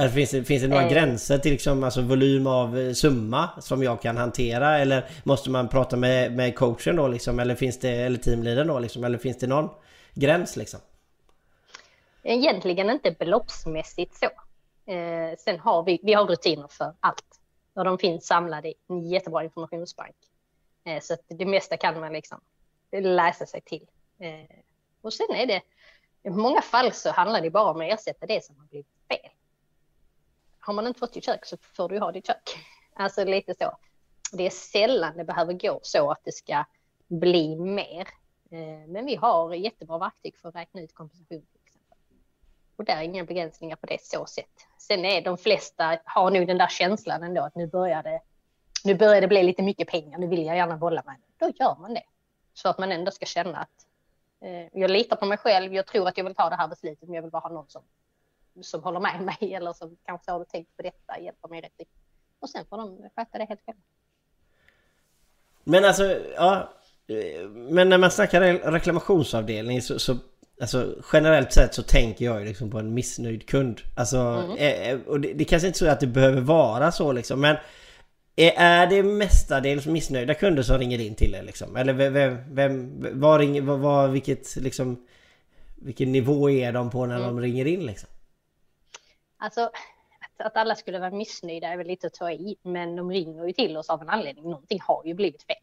Eller 0.00 0.10
finns 0.10 0.30
det, 0.30 0.44
finns 0.44 0.62
det 0.62 0.68
några 0.68 0.82
eh. 0.82 0.90
gränser 0.90 1.38
till 1.38 1.52
liksom, 1.52 1.84
alltså 1.84 2.02
volym 2.02 2.46
av 2.46 2.78
eh, 2.78 2.92
summa 2.92 3.50
som 3.60 3.82
jag 3.82 4.02
kan 4.02 4.16
hantera? 4.16 4.78
Eller 4.78 5.10
måste 5.24 5.50
man 5.50 5.68
prata 5.68 5.96
med, 5.96 6.36
med 6.36 6.56
coachen 6.56 6.96
då 6.96 7.08
liksom? 7.08 7.40
Eller 7.40 7.54
finns 7.54 7.78
det, 7.78 7.90
eller 7.90 8.18
teamleadern 8.18 8.66
då 8.66 8.78
liksom? 8.78 9.04
Eller 9.04 9.18
finns 9.18 9.38
det 9.38 9.46
någon 9.46 9.68
gräns 10.14 10.56
liksom? 10.56 10.80
Egentligen 12.22 12.90
inte 12.90 13.10
beloppsmässigt 13.10 14.14
så. 14.14 14.26
Eh, 14.92 15.36
sen 15.38 15.58
har 15.58 15.82
vi, 15.82 16.00
vi 16.02 16.12
har 16.12 16.26
rutiner 16.26 16.68
för 16.68 16.94
allt. 17.00 17.40
Och 17.74 17.84
de 17.84 17.98
finns 17.98 18.26
samlade 18.26 18.68
i 18.68 18.74
en 18.88 19.08
jättebra 19.08 19.44
informationsbank. 19.44 20.16
Eh, 20.84 21.00
så 21.00 21.16
det 21.28 21.46
mesta 21.46 21.76
kan 21.76 22.00
man 22.00 22.12
liksom 22.12 22.40
läsa 22.92 23.46
sig 23.46 23.60
till. 23.60 23.86
Eh, 24.20 24.56
och 25.02 25.12
sen 25.12 25.26
är 25.34 25.46
det 25.46 25.62
I 26.22 26.30
många 26.30 26.62
fall 26.62 26.92
så 26.92 27.10
handlar 27.10 27.40
det 27.40 27.50
bara 27.50 27.70
om 27.70 27.80
att 27.80 27.92
ersätta 27.92 28.26
det 28.26 28.44
som 28.44 28.56
har 28.58 28.66
blivit. 28.66 28.99
Har 30.70 30.74
man 30.74 30.86
inte 30.86 31.00
fått 31.00 31.12
ditt 31.12 31.24
kök 31.24 31.46
så 31.46 31.56
får 31.56 31.88
du 31.88 31.98
ha 31.98 32.12
ditt 32.12 32.26
kök. 32.26 32.50
Alltså 32.94 33.24
lite 33.24 33.54
så. 33.54 33.76
Det 34.32 34.46
är 34.46 34.50
sällan 34.50 35.16
det 35.16 35.24
behöver 35.24 35.52
gå 35.52 35.80
så 35.82 36.10
att 36.10 36.20
det 36.24 36.32
ska 36.32 36.64
bli 37.08 37.56
mer. 37.56 38.08
Eh, 38.50 38.88
men 38.88 39.06
vi 39.06 39.16
har 39.16 39.54
jättebra 39.54 39.98
verktyg 39.98 40.36
för 40.38 40.48
att 40.48 40.54
räkna 40.54 40.80
ut 40.80 40.94
kompensation 40.94 41.46
till 41.52 41.60
exempel. 41.66 41.98
Och 42.76 42.84
där 42.84 42.96
är 42.96 43.02
inga 43.02 43.24
begränsningar 43.24 43.76
på 43.76 43.86
det 43.86 44.02
så 44.02 44.26
sätt. 44.26 44.66
Sen 44.78 45.04
är 45.04 45.22
de 45.22 45.38
flesta 45.38 45.98
har 46.04 46.30
nog 46.30 46.46
den 46.46 46.58
där 46.58 46.68
känslan 46.68 47.22
ändå 47.22 47.42
att 47.42 47.54
nu 47.54 47.66
börjar 47.66 48.02
det, 48.02 48.20
nu 48.84 48.94
börjar 48.94 49.20
det 49.20 49.28
bli 49.28 49.42
lite 49.42 49.62
mycket 49.62 49.88
pengar, 49.88 50.18
nu 50.18 50.26
vill 50.26 50.46
jag 50.46 50.56
gärna 50.56 50.76
bolla 50.76 51.02
med 51.06 51.16
det. 51.16 51.46
Då 51.46 51.52
gör 51.64 51.76
man 51.80 51.94
det. 51.94 52.04
Så 52.54 52.68
att 52.68 52.78
man 52.78 52.92
ändå 52.92 53.10
ska 53.10 53.26
känna 53.26 53.58
att 53.58 53.86
eh, 54.40 54.80
jag 54.80 54.90
litar 54.90 55.16
på 55.16 55.26
mig 55.26 55.38
själv, 55.38 55.74
jag 55.74 55.86
tror 55.86 56.08
att 56.08 56.16
jag 56.16 56.24
vill 56.24 56.34
ta 56.34 56.50
det 56.50 56.56
här 56.56 56.68
beslutet, 56.68 57.08
men 57.08 57.14
jag 57.14 57.22
vill 57.22 57.30
bara 57.30 57.42
ha 57.42 57.50
någon 57.50 57.68
som, 57.68 57.82
som 58.62 58.82
håller 58.82 59.00
med 59.00 59.20
mig 59.22 59.54
eller 59.54 59.72
som 59.72 59.96
kanske 60.04 60.30
har 60.30 60.44
tänkt 60.44 60.76
på 60.76 60.82
detta, 60.82 61.20
hjälper 61.20 61.48
mig 61.48 61.60
rätt 61.60 61.88
Och 62.40 62.50
sen 62.50 62.64
får 62.70 62.76
de 62.76 63.10
sköta 63.16 63.38
det 63.38 63.44
helt 63.44 63.60
själva. 63.66 63.80
Men 65.64 65.84
alltså, 65.84 66.18
ja. 66.34 66.72
Men 67.54 67.88
när 67.88 67.98
man 67.98 68.10
snackar 68.10 68.40
reklamationsavdelning 68.70 69.82
så, 69.82 69.98
så 69.98 70.16
Alltså 70.60 70.94
generellt 71.12 71.52
sett 71.52 71.74
så 71.74 71.82
tänker 71.82 72.24
jag 72.24 72.40
ju 72.40 72.46
liksom 72.46 72.70
på 72.70 72.78
en 72.78 72.94
missnöjd 72.94 73.46
kund. 73.46 73.80
Alltså, 73.96 74.18
mm. 74.18 74.56
eh, 74.58 75.06
och 75.06 75.20
det, 75.20 75.32
det 75.32 75.44
kanske 75.44 75.66
inte 75.66 75.76
är 75.76 75.86
så 75.86 75.92
att 75.92 76.00
det 76.00 76.06
behöver 76.06 76.40
vara 76.40 76.92
så 76.92 77.12
liksom 77.12 77.40
men 77.40 77.56
är 78.36 78.86
det 78.86 79.02
mestadels 79.02 79.86
missnöjda 79.86 80.34
kunder 80.34 80.62
som 80.62 80.78
ringer 80.78 81.00
in 81.00 81.14
till 81.14 81.34
er 81.34 81.42
liksom? 81.42 81.76
Eller 81.76 81.92
vem, 81.92 82.38
vem 82.54 82.90
vad 83.20 83.40
ringer, 83.40 83.62
vad, 83.62 83.78
vad, 83.78 84.10
vilket 84.10 84.56
liksom 84.56 85.06
Vilken 85.82 86.12
nivå 86.12 86.50
är 86.50 86.72
de 86.72 86.90
på 86.90 87.06
när 87.06 87.16
mm. 87.16 87.26
de 87.28 87.40
ringer 87.40 87.66
in 87.66 87.86
liksom? 87.86 88.08
Alltså 89.40 89.70
att 90.36 90.56
alla 90.56 90.74
skulle 90.74 90.98
vara 90.98 91.10
missnöjda 91.10 91.68
är 91.68 91.76
väl 91.76 91.86
lite 91.86 92.06
att 92.06 92.14
ta 92.14 92.30
i, 92.30 92.56
men 92.62 92.96
de 92.96 93.10
ringer 93.10 93.46
ju 93.46 93.52
till 93.52 93.76
oss 93.76 93.90
av 93.90 94.02
en 94.02 94.08
anledning. 94.08 94.44
Någonting 94.44 94.80
har 94.82 95.02
ju 95.04 95.14
blivit 95.14 95.42
fel. 95.42 95.56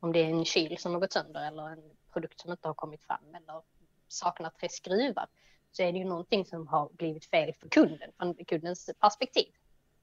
Om 0.00 0.12
det 0.12 0.18
är 0.18 0.30
en 0.30 0.44
kyl 0.44 0.78
som 0.78 0.92
har 0.92 1.00
gått 1.00 1.12
sönder 1.12 1.46
eller 1.48 1.68
en 1.68 1.82
produkt 2.12 2.40
som 2.40 2.50
inte 2.50 2.68
har 2.68 2.74
kommit 2.74 3.02
fram 3.02 3.34
eller 3.34 3.62
saknar 4.08 4.50
tre 4.50 4.68
skruvar 4.68 5.26
så 5.72 5.82
är 5.82 5.92
det 5.92 5.98
ju 5.98 6.04
någonting 6.04 6.44
som 6.44 6.66
har 6.66 6.88
blivit 6.92 7.24
fel 7.24 7.54
för 7.60 7.68
kunden, 7.68 8.10
från 8.18 8.34
kundens 8.34 8.90
perspektiv. 9.00 9.48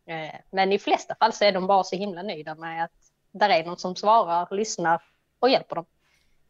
Eh, 0.05 0.35
men 0.49 0.71
i 0.71 0.79
flesta 0.79 1.15
fall 1.15 1.33
så 1.33 1.45
är 1.45 1.51
de 1.51 1.67
bara 1.67 1.83
så 1.83 1.95
himla 1.95 2.23
nöjda 2.23 2.55
med 2.55 2.83
att 2.83 3.11
där 3.31 3.49
är 3.49 3.65
någon 3.65 3.77
som 3.77 3.95
svarar, 3.95 4.55
lyssnar 4.55 5.03
och 5.39 5.49
hjälper 5.49 5.75
dem. 5.75 5.85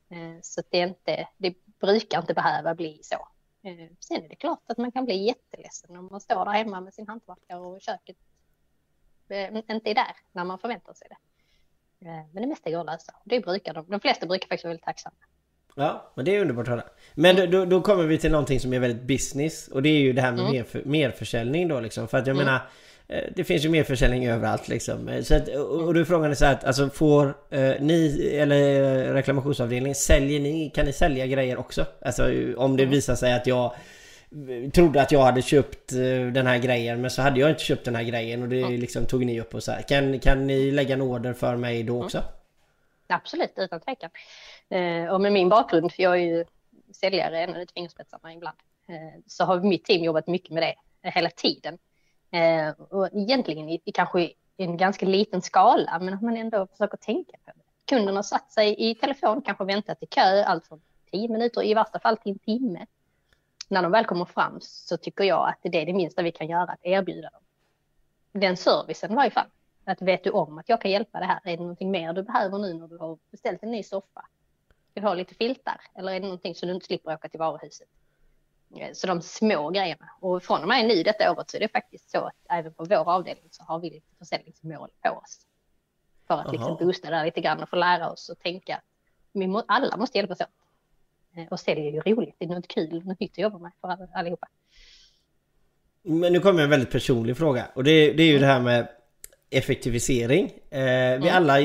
Eh, 0.09 0.41
så 0.41 0.61
det, 0.69 0.79
är 0.79 0.87
inte, 0.87 1.27
det 1.37 1.53
brukar 1.79 2.19
inte 2.19 2.33
behöva 2.33 2.75
bli 2.75 2.99
så. 3.03 3.27
Eh, 3.63 3.89
sen 3.99 4.23
är 4.23 4.29
det 4.29 4.35
klart 4.35 4.63
att 4.65 4.77
man 4.77 4.91
kan 4.91 5.05
bli 5.05 5.25
jätteledsen 5.25 5.97
om 5.97 6.07
man 6.11 6.21
står 6.21 6.45
där 6.45 6.51
hemma 6.51 6.81
med 6.81 6.93
sin 6.93 7.07
hantverkare 7.07 7.59
och 7.59 7.81
köket 7.81 8.17
eh, 9.29 9.55
inte 9.55 9.89
är 9.89 9.95
där 9.95 10.15
när 10.31 10.43
man 10.43 10.59
förväntar 10.59 10.93
sig 10.93 11.07
det. 11.09 11.17
Eh, 12.05 12.25
men 12.31 12.41
det 12.43 12.47
mesta 12.47 12.71
går 12.71 12.79
att 12.79 12.85
lösa. 12.85 13.15
Det 13.23 13.39
brukar 13.39 13.73
de, 13.73 13.85
de 13.89 13.99
flesta 13.99 14.25
brukar 14.25 14.47
faktiskt 14.47 14.63
vara 14.63 14.71
väldigt 14.71 14.85
tacksamma. 14.85 15.15
Ja, 15.75 16.11
men 16.15 16.25
det 16.25 16.35
är 16.35 16.41
underbart 16.41 16.67
att 16.67 16.73
höra. 16.73 16.83
Men 17.13 17.51
då, 17.51 17.65
då 17.65 17.81
kommer 17.81 18.03
vi 18.03 18.17
till 18.17 18.31
någonting 18.31 18.59
som 18.59 18.73
är 18.73 18.79
väldigt 18.79 19.03
business 19.03 19.67
och 19.67 19.81
det 19.81 19.89
är 19.89 19.99
ju 19.99 20.13
det 20.13 20.21
här 20.21 20.31
med 20.31 20.39
mm. 20.39 20.51
mer, 20.51 20.81
merförsäljning 20.85 21.67
då 21.67 21.79
liksom. 21.79 22.07
För 22.07 22.17
att 22.17 22.27
jag 22.27 22.35
mm. 22.35 22.45
menar 22.45 22.61
Eh, 23.11 23.23
det 23.35 23.43
finns 23.43 23.65
ju 23.65 23.69
mer 23.69 23.83
försäljning 23.83 24.27
överallt 24.27 24.67
liksom. 24.67 25.07
Eh, 25.07 25.21
så 25.21 25.35
att, 25.35 25.47
och 25.47 25.93
då 25.93 25.99
är 25.99 26.03
frågan 26.03 26.35
så 26.35 26.45
att, 26.45 26.63
alltså 26.63 26.89
får 26.89 27.37
eh, 27.49 27.73
ni, 27.79 28.29
eller 28.33 29.13
reklamationsavdelningen, 29.13 29.95
säljer 29.95 30.39
ni, 30.39 30.69
kan 30.69 30.85
ni 30.85 30.93
sälja 30.93 31.27
grejer 31.27 31.57
också? 31.57 31.85
Alltså 32.01 32.23
om 32.57 32.77
det 32.77 32.83
mm. 32.83 32.89
visar 32.89 33.15
sig 33.15 33.33
att 33.33 33.47
jag 33.47 33.75
trodde 34.73 35.01
att 35.01 35.11
jag 35.11 35.23
hade 35.23 35.41
köpt 35.41 35.89
den 36.33 36.47
här 36.47 36.57
grejen 36.57 37.01
men 37.01 37.09
så 37.11 37.21
hade 37.21 37.39
jag 37.39 37.49
inte 37.49 37.63
köpt 37.63 37.85
den 37.85 37.95
här 37.95 38.03
grejen 38.03 38.41
och 38.41 38.49
det 38.49 38.69
liksom 38.69 39.05
tog 39.05 39.25
ni 39.25 39.41
upp 39.41 39.55
och 39.55 39.63
så 39.63 39.71
här. 39.71 39.81
Kan, 39.81 40.19
kan 40.19 40.47
ni 40.47 40.71
lägga 40.71 40.93
en 40.93 41.01
order 41.01 41.33
för 41.33 41.55
mig 41.55 41.83
då 41.83 42.03
också? 42.03 42.17
Mm. 42.17 42.29
Absolut, 43.07 43.53
utan 43.57 43.79
tvekan. 43.79 44.09
Eh, 44.71 45.13
och 45.13 45.21
med 45.21 45.33
min 45.33 45.49
bakgrund, 45.49 45.91
för 45.91 46.03
jag 46.03 46.13
är 46.13 46.25
ju 46.25 46.45
säljare 46.93 47.39
ända 47.39 47.61
ut 47.61 47.71
fingerspetsarna 47.71 48.33
ibland, 48.33 48.57
eh, 48.87 49.21
så 49.27 49.43
har 49.43 49.59
mitt 49.59 49.85
team 49.85 50.03
jobbat 50.03 50.27
mycket 50.27 50.51
med 50.51 50.63
det 50.63 51.09
hela 51.09 51.29
tiden. 51.29 51.77
Eh, 52.31 52.69
och 52.69 53.09
egentligen 53.13 53.69
i, 53.69 53.81
i 53.85 53.91
kanske 53.91 54.31
en 54.57 54.77
ganska 54.77 55.05
liten 55.05 55.41
skala, 55.41 55.99
men 55.99 56.13
att 56.13 56.21
man 56.21 56.37
ändå 56.37 56.67
försöker 56.67 56.97
tänka 56.97 57.31
på 57.45 57.51
det. 57.55 57.63
Kunden 57.85 58.15
har 58.15 58.23
satt 58.23 58.51
sig 58.51 58.89
i 58.89 58.95
telefon, 58.95 59.41
kanske 59.41 59.65
väntat 59.65 60.03
i 60.03 60.05
kö, 60.05 60.43
allt 60.43 60.67
från 60.67 60.81
tio 61.11 61.29
minuter, 61.29 61.63
i 61.63 61.73
värsta 61.73 61.99
fall 61.99 62.17
till 62.17 62.31
en 62.31 62.39
timme. 62.39 62.85
När 63.69 63.83
de 63.83 63.91
väl 63.91 64.05
kommer 64.05 64.25
fram 64.25 64.57
så 64.61 64.97
tycker 64.97 65.23
jag 65.23 65.49
att 65.49 65.71
det 65.71 65.81
är 65.81 65.85
det 65.85 65.93
minsta 65.93 66.21
vi 66.21 66.31
kan 66.31 66.47
göra, 66.47 66.71
att 66.71 66.85
erbjuda 66.85 67.29
dem. 67.29 67.41
Den 68.31 68.57
servicen 68.57 69.11
i 69.11 69.15
varje 69.15 69.31
fall. 69.31 69.47
Att 69.85 70.01
vet 70.01 70.23
du 70.23 70.29
om 70.29 70.57
att 70.57 70.69
jag 70.69 70.81
kan 70.81 70.91
hjälpa 70.91 71.19
det 71.19 71.25
här? 71.25 71.39
Är 71.43 71.57
det 71.57 71.63
någonting 71.63 71.91
mer 71.91 72.13
du 72.13 72.23
behöver 72.23 72.57
nu 72.57 72.73
när 72.73 72.87
du 72.87 72.97
har 72.97 73.17
beställt 73.31 73.63
en 73.63 73.71
ny 73.71 73.83
soffa? 73.83 74.25
Vill 74.93 75.03
ha 75.03 75.13
lite 75.13 75.35
filtar? 75.35 75.81
Eller 75.95 76.11
är 76.11 76.19
det 76.19 76.25
någonting 76.25 76.55
så 76.55 76.65
du 76.65 76.71
inte 76.71 76.85
slipper 76.85 77.13
åka 77.13 77.29
till 77.29 77.39
varuhuset? 77.39 77.87
Eh, 78.77 78.93
så 78.93 79.07
de 79.07 79.21
små 79.21 79.69
grejerna. 79.69 80.09
Och 80.19 80.43
från 80.43 80.61
och 80.61 80.67
med 80.67 80.87
nu 80.87 81.03
detta 81.03 81.31
året 81.31 81.49
så 81.49 81.57
är 81.57 81.61
det 81.61 81.67
faktiskt 81.67 82.09
så 82.09 82.17
att 82.17 82.35
även 82.49 82.73
på 82.73 82.83
vår 82.83 83.09
avdelning 83.09 83.47
så 83.51 83.63
har 83.63 83.79
vi 83.79 83.89
lite 83.89 84.07
försäljningsmål 84.19 84.89
på 85.01 85.09
oss. 85.09 85.39
För 86.27 86.37
att 86.37 86.51
liksom 86.51 86.77
boosta 86.79 87.09
där 87.09 87.25
lite 87.25 87.41
grann 87.41 87.63
och 87.63 87.69
få 87.69 87.75
lära 87.75 88.09
oss 88.11 88.29
att 88.29 88.39
tänka 88.39 88.75
att 88.75 88.83
vi 89.31 89.47
må, 89.47 89.63
alla 89.67 89.97
måste 89.97 90.17
hjälpas 90.17 90.41
åt. 90.41 90.47
Eh, 91.35 91.47
och 91.51 91.59
sälj 91.59 91.87
är 91.87 91.91
ju 91.91 91.99
roligt, 91.99 92.35
det 92.37 92.45
är 92.45 92.49
något 92.49 92.67
kul, 92.67 93.05
något 93.05 93.19
nytt 93.19 93.31
att 93.31 93.37
jobba 93.37 93.57
med 93.57 93.71
för 93.81 94.07
allihopa. 94.13 94.47
Men 96.01 96.33
nu 96.33 96.39
kommer 96.39 96.63
en 96.63 96.69
väldigt 96.69 96.91
personlig 96.91 97.37
fråga 97.37 97.67
och 97.73 97.83
det, 97.83 98.13
det 98.13 98.23
är 98.23 98.27
ju 98.27 98.37
mm. 98.37 98.41
det 98.41 98.47
här 98.47 98.59
med 98.59 98.87
effektivisering. 99.49 100.45
Eh, 100.69 100.79
vi 100.79 101.27
mm. 101.27 101.35
alla 101.35 101.59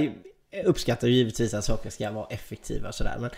uppskattar 0.64 1.08
ju 1.08 1.14
givetvis 1.14 1.54
att 1.54 1.64
saker 1.64 1.90
ska 1.90 2.10
vara 2.10 2.26
effektiva 2.26 2.88
och 2.88 2.94
sådär. 2.94 3.16
Men 3.20 3.30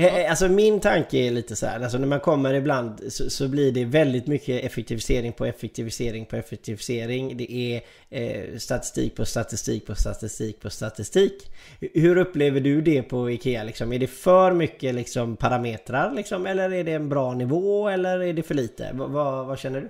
Eh, 0.00 0.18
eh, 0.18 0.30
alltså 0.30 0.48
min 0.48 0.80
tanke 0.80 1.18
är 1.18 1.30
lite 1.30 1.56
så 1.56 1.66
här, 1.66 1.80
alltså 1.80 1.98
när 1.98 2.06
man 2.06 2.20
kommer 2.20 2.54
ibland 2.54 3.12
så, 3.12 3.30
så, 3.30 3.48
blir 3.48 3.72
det 3.72 3.84
väldigt 3.84 4.26
mycket 4.26 4.64
effektivisering 4.64 5.32
på 5.32 5.44
effektivisering 5.44 6.26
på 6.26 6.36
effektivisering. 6.36 7.36
Det 7.36 7.52
är 7.52 7.82
eh, 8.10 8.58
statistik 8.58 9.16
på 9.16 9.24
statistik 9.24 9.86
på 9.86 9.94
statistik 9.94 10.60
på 10.60 10.70
statistik. 10.70 11.50
Hur 11.80 12.16
upplever 12.16 12.60
du 12.60 12.80
det 12.80 13.02
på 13.02 13.30
IKEA 13.30 13.64
liksom? 13.64 13.92
Är 13.92 13.98
det 13.98 14.06
för 14.06 14.52
mycket 14.52 14.94
liksom 14.94 15.36
parametrar 15.36 16.14
liksom? 16.14 16.46
Eller 16.46 16.72
är 16.72 16.84
det 16.84 16.92
en 16.92 17.08
bra 17.08 17.34
nivå 17.34 17.88
eller 17.88 18.20
är 18.20 18.32
det 18.32 18.42
för 18.42 18.54
lite? 18.54 18.90
V 18.92 19.04
vad 19.06 19.58
känner 19.58 19.80
du? 19.80 19.88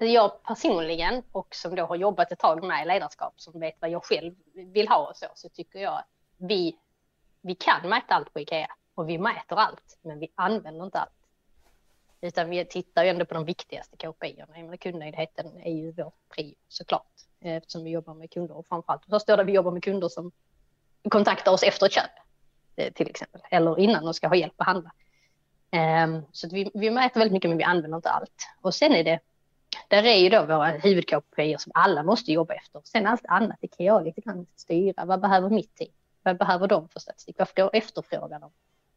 Alltså, 0.00 0.14
jag 0.14 0.42
personligen 0.42 1.22
och 1.32 1.54
som 1.54 1.74
då 1.74 1.84
har 1.84 1.96
jobbat 1.96 2.32
ett 2.32 2.38
tag 2.38 2.64
med 2.64 2.86
ledarskap 2.86 3.34
som 3.36 3.60
vet 3.60 3.74
vad 3.80 3.90
jag 3.90 4.04
själv 4.04 4.34
vill 4.54 4.88
ha 4.88 5.08
och 5.08 5.16
så, 5.16 5.26
så 5.34 5.48
tycker 5.48 5.78
jag 5.78 5.94
att 5.94 6.08
vi 6.36 6.78
vi 7.40 7.54
kan 7.54 7.88
mäta 7.88 8.14
allt 8.14 8.32
på 8.32 8.40
Ikea 8.40 8.68
och 8.94 9.08
vi 9.08 9.18
mäter 9.18 9.56
allt, 9.56 9.98
men 10.02 10.18
vi 10.18 10.32
använder 10.34 10.84
inte 10.84 10.98
allt. 10.98 11.12
Utan 12.20 12.50
vi 12.50 12.64
tittar 12.64 13.04
ju 13.04 13.10
ändå 13.10 13.24
på 13.24 13.34
de 13.34 13.44
viktigaste 13.44 13.96
KPI-erna. 13.96 14.76
Kundnöjdheten 14.76 15.60
är 15.60 15.72
ju 15.72 15.92
vår 15.92 16.12
prio 16.34 16.54
såklart, 16.68 17.12
eftersom 17.40 17.84
vi 17.84 17.90
jobbar 17.90 18.14
med 18.14 18.30
kunder 18.30 18.56
och 18.56 18.66
framförallt 18.66 19.02
först 19.10 19.26
då 19.26 19.42
vi 19.42 19.52
jobbar 19.52 19.70
med 19.70 19.84
kunder 19.84 20.08
som 20.08 20.32
kontaktar 21.10 21.52
oss 21.52 21.62
efter 21.62 21.86
ett 21.86 21.92
köp 21.92 22.10
eh, 22.76 22.92
till 22.92 23.10
exempel, 23.10 23.40
eller 23.50 23.78
innan 23.78 24.04
de 24.04 24.14
ska 24.14 24.28
ha 24.28 24.36
hjälp 24.36 24.54
att 24.56 24.66
handla. 24.66 24.92
Ehm, 25.70 26.22
så 26.32 26.48
så 26.48 26.54
vi, 26.54 26.70
vi 26.74 26.90
mäter 26.90 27.20
väldigt 27.20 27.32
mycket 27.32 27.50
men 27.50 27.58
vi 27.58 27.64
använder 27.64 27.96
inte 27.96 28.10
allt. 28.10 28.48
Och 28.60 28.74
sen 28.74 28.92
är 28.92 29.04
det, 29.04 29.20
där 29.88 30.02
är 30.02 30.16
ju 30.16 30.28
då 30.28 30.46
våra 30.46 30.66
huvud-KPI 30.66 31.58
som 31.58 31.72
alla 31.74 32.02
måste 32.02 32.32
jobba 32.32 32.54
efter. 32.54 32.80
Sen 32.84 33.06
allt 33.06 33.26
annat, 33.26 33.56
det 33.60 33.68
kan 33.68 33.86
jag 33.86 34.04
lite 34.04 34.20
grann 34.20 34.46
styra. 34.56 35.04
Vad 35.04 35.20
behöver 35.20 35.50
mitt 35.50 35.74
team? 35.74 35.90
Vad 36.22 36.38
behöver 36.38 36.66
de 36.66 36.88
för 36.88 37.00
statistik? 37.00 37.36
Vad 37.38 37.70
efterfrågar 37.72 38.40
de? 38.40 38.50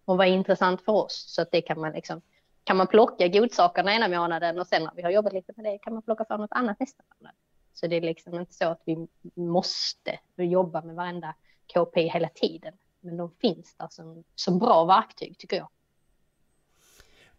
Och 0.06 0.18
vad 0.18 0.28
är 0.28 0.32
intressant 0.32 0.82
för 0.82 0.92
oss? 0.92 1.26
Så 1.28 1.42
att 1.42 1.52
det 1.52 1.62
kan 1.62 1.80
man 1.80 1.92
liksom, 1.92 2.22
kan 2.64 2.78
man 2.78 2.88
plocka 2.88 3.28
godsakerna 3.28 3.94
ena 3.94 4.08
månaden 4.08 4.60
och 4.60 4.68
sen 4.68 4.84
när 4.84 4.92
vi 4.96 5.02
har 5.02 5.12
jobbat 5.12 5.34
lite 5.34 5.54
med 5.56 5.66
det 5.66 5.78
kan 5.78 5.94
man 5.94 6.02
plocka 6.02 6.26
fram 6.26 6.42
något 6.42 6.52
annat 6.52 6.80
nästa 6.80 7.04
månad. 7.20 7.34
Så 7.74 7.88
det 7.88 7.96
är 7.96 8.02
liksom 8.02 8.34
inte 8.34 8.54
så 8.54 8.66
att 8.66 8.82
vi 8.86 9.08
måste 9.34 10.20
jobba 10.36 10.82
med 10.82 10.96
varenda 10.96 11.36
KP 11.74 12.02
hela 12.02 12.30
tiden. 12.30 12.74
Men 13.00 13.18
de 13.18 13.32
finns 13.42 13.76
där 13.76 13.88
som, 13.90 14.24
som 14.36 14.60
bra 14.60 14.86
verktyg 14.86 15.38
tycker 15.38 15.58
jag. 15.58 15.68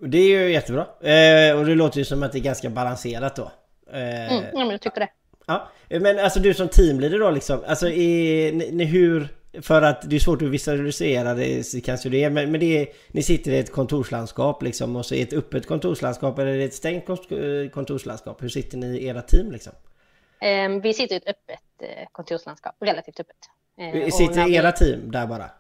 Och 0.02 0.08
det 0.08 0.18
är 0.18 0.40
ju 0.40 0.52
jättebra. 0.52 0.80
Eh, 0.82 1.58
och 1.58 1.66
det 1.66 1.74
låter 1.74 1.98
ju 1.98 2.04
som 2.04 2.22
att 2.22 2.32
det 2.32 2.38
är 2.38 2.40
ganska 2.40 2.70
balanserat 2.70 3.36
då. 3.36 3.52
Eh, 3.92 4.32
mm, 4.32 4.44
ja, 4.52 4.58
men 4.58 4.70
jag 4.70 4.80
tycker 4.80 5.00
det. 5.00 5.08
Ja, 5.46 5.68
men 5.88 6.18
alltså 6.18 6.40
du 6.40 6.54
som 6.54 6.68
teamleader 6.68 7.18
då 7.18 7.30
liksom, 7.30 7.60
alltså 7.66 7.88
är, 7.88 8.52
ni, 8.52 8.84
hur 8.84 9.28
för 9.60 9.82
att 9.82 10.10
det 10.10 10.16
är 10.16 10.20
svårt 10.20 10.42
att 10.42 10.48
visualisera 10.48 11.34
det 11.34 11.84
kanske 11.84 12.08
det 12.08 12.24
är, 12.24 12.30
men, 12.30 12.50
men 12.50 12.60
det 12.60 12.78
är, 12.78 12.88
ni 13.08 13.22
sitter 13.22 13.52
i 13.52 13.58
ett 13.58 13.72
kontorslandskap 13.72 14.62
liksom 14.62 14.96
och 14.96 15.06
så 15.06 15.14
är 15.14 15.22
ett 15.22 15.32
öppet 15.32 15.66
kontorslandskap 15.66 16.38
eller 16.38 16.52
är 16.52 16.58
det 16.58 16.64
ett 16.64 16.74
stängt 16.74 17.06
kontorslandskap? 17.72 18.42
Hur 18.42 18.48
sitter 18.48 18.78
ni 18.78 18.86
i 18.86 19.06
era 19.06 19.22
team 19.22 19.52
liksom? 19.52 19.72
Um, 20.66 20.80
vi 20.80 20.94
sitter 20.94 21.14
i 21.14 21.18
ett 21.18 21.28
öppet 21.28 21.60
eh, 21.80 22.06
kontorslandskap, 22.12 22.74
relativt 22.80 23.20
öppet. 23.20 23.36
Uh, 23.94 24.10
sitter 24.10 24.50
era 24.50 24.70
vi... 24.70 24.84
team 24.84 25.10
där 25.10 25.26
bara? 25.26 25.50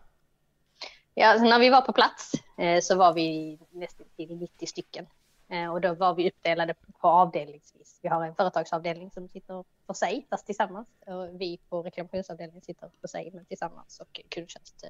Ja, 1.14 1.26
alltså 1.26 1.48
när 1.48 1.58
vi 1.58 1.70
var 1.70 1.80
på 1.80 1.92
plats 1.92 2.32
eh, 2.34 2.51
Eh, 2.62 2.80
så 2.80 2.94
var 2.96 3.14
vi 3.14 3.58
nästan 3.70 4.06
till 4.16 4.36
90 4.36 4.66
stycken. 4.66 5.06
Eh, 5.48 5.72
och 5.72 5.80
då 5.80 5.94
var 5.94 6.14
vi 6.14 6.30
uppdelade 6.30 6.74
på 7.00 7.08
avdelningsvis. 7.08 7.98
Vi 8.02 8.08
har 8.08 8.26
en 8.26 8.34
företagsavdelning 8.34 9.10
som 9.10 9.28
sitter 9.28 9.64
för 9.86 9.94
sig, 9.94 10.26
fast 10.30 10.46
tillsammans. 10.46 10.88
Och 11.06 11.40
vi 11.40 11.58
på 11.68 11.82
reklamationsavdelningen 11.82 12.62
sitter 12.62 12.88
för 13.00 13.08
sig, 13.08 13.30
men 13.34 13.44
tillsammans. 13.44 14.00
Och 14.00 14.20
kundtjänst 14.28 14.84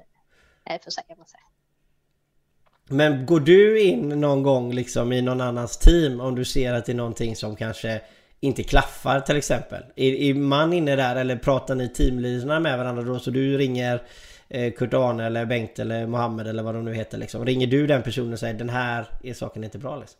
eh, 0.65 0.81
för 0.83 0.91
sig, 0.91 1.03
om 1.07 1.15
man 1.17 1.27
säger. 1.27 1.45
Men 2.89 3.25
går 3.25 3.39
du 3.39 3.81
in 3.81 4.09
någon 4.09 4.43
gång 4.43 4.73
liksom 4.73 5.13
i 5.13 5.21
någon 5.21 5.41
annans 5.41 5.77
team 5.77 6.19
om 6.19 6.35
du 6.35 6.45
ser 6.45 6.73
att 6.73 6.85
det 6.85 6.91
är 6.91 6.95
någonting 6.95 7.35
som 7.35 7.55
kanske 7.55 8.01
inte 8.39 8.63
klaffar 8.63 9.19
till 9.19 9.37
exempel? 9.37 9.83
Är, 9.95 10.13
är 10.13 10.33
man 10.33 10.73
inne 10.73 10.95
där 10.95 11.15
eller 11.15 11.35
pratar 11.35 11.75
ni 11.75 11.89
teamledarna 11.89 12.59
med 12.59 12.77
varandra 12.77 13.03
då 13.03 13.19
så 13.19 13.31
du 13.31 13.57
ringer 13.57 14.01
Eh, 14.53 14.73
Kurt-Arne 14.73 15.25
eller 15.25 15.45
Bengt 15.45 15.79
eller 15.79 16.07
Mohammed 16.07 16.47
eller 16.47 16.63
vad 16.63 16.75
de 16.75 16.85
nu 16.85 16.93
heter 16.93 17.17
liksom. 17.17 17.45
Ringer 17.45 17.67
du 17.67 17.87
den 17.87 18.03
personen 18.03 18.33
och 18.33 18.39
säger 18.39 18.53
den 18.53 18.69
här 18.69 19.07
är 19.23 19.33
saken 19.33 19.63
inte 19.63 19.77
bra 19.77 19.95
liksom? 19.95 20.19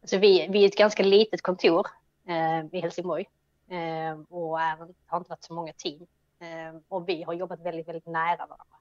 Alltså 0.00 0.18
vi, 0.18 0.48
vi 0.50 0.64
är 0.64 0.68
ett 0.68 0.76
ganska 0.76 1.02
litet 1.02 1.42
kontor 1.42 1.86
eh, 2.28 2.78
i 2.78 2.80
Helsingborg 2.80 3.28
eh, 3.68 4.20
och 4.28 4.60
är, 4.60 4.76
har 5.06 5.18
inte 5.18 5.30
varit 5.30 5.44
så 5.44 5.54
många 5.54 5.72
team. 5.72 6.06
Eh, 6.40 6.80
och 6.88 7.08
vi 7.08 7.22
har 7.22 7.32
jobbat 7.32 7.60
väldigt, 7.60 7.88
väldigt 7.88 8.06
nära 8.06 8.36
varandra. 8.36 8.76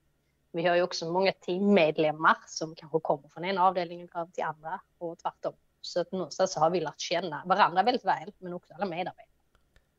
Vi 0.51 0.67
har 0.67 0.75
ju 0.75 0.81
också 0.81 1.11
många 1.11 1.31
teammedlemmar 1.31 2.37
som 2.47 2.75
kanske 2.75 2.99
kommer 2.99 3.29
från 3.29 3.45
ena 3.45 3.63
avdelningen 3.63 4.09
över 4.15 4.31
till 4.31 4.43
andra 4.43 4.81
och 4.97 5.17
tvärtom. 5.17 5.53
Så 5.81 6.01
att 6.01 6.11
någonstans 6.11 6.53
så 6.53 6.59
har 6.59 6.69
vi 6.69 6.79
lärt 6.79 6.99
känna 6.99 7.41
varandra 7.45 7.83
väldigt 7.83 8.05
väl, 8.05 8.31
men 8.37 8.53
också 8.53 8.73
alla 8.73 8.85
medarbetare. 8.85 9.25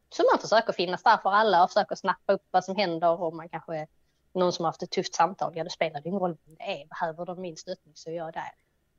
Så 0.08 0.22
man 0.32 0.40
försöker 0.40 0.72
finnas 0.72 1.02
där 1.02 1.16
för 1.16 1.30
alla 1.30 1.64
och 1.64 1.70
försöker 1.70 1.94
snappa 1.94 2.32
upp 2.32 2.46
vad 2.50 2.64
som 2.64 2.76
händer 2.76 3.20
och 3.20 3.34
man 3.34 3.48
kanske 3.48 3.86
någon 4.32 4.52
som 4.52 4.64
har 4.64 4.68
haft 4.68 4.82
ett 4.82 4.90
tufft 4.90 5.14
samtal, 5.14 5.52
ja 5.56 5.64
det 5.64 5.70
spelar 5.70 6.06
ingen 6.06 6.20
roll 6.20 6.36
vem 6.44 6.54
det 6.54 6.82
är. 6.82 6.86
Behöver 6.86 7.26
de 7.26 7.40
min 7.40 7.56
stöttning 7.56 7.92
så 7.96 8.10
är 8.10 8.14
jag 8.14 8.32
där 8.32 8.52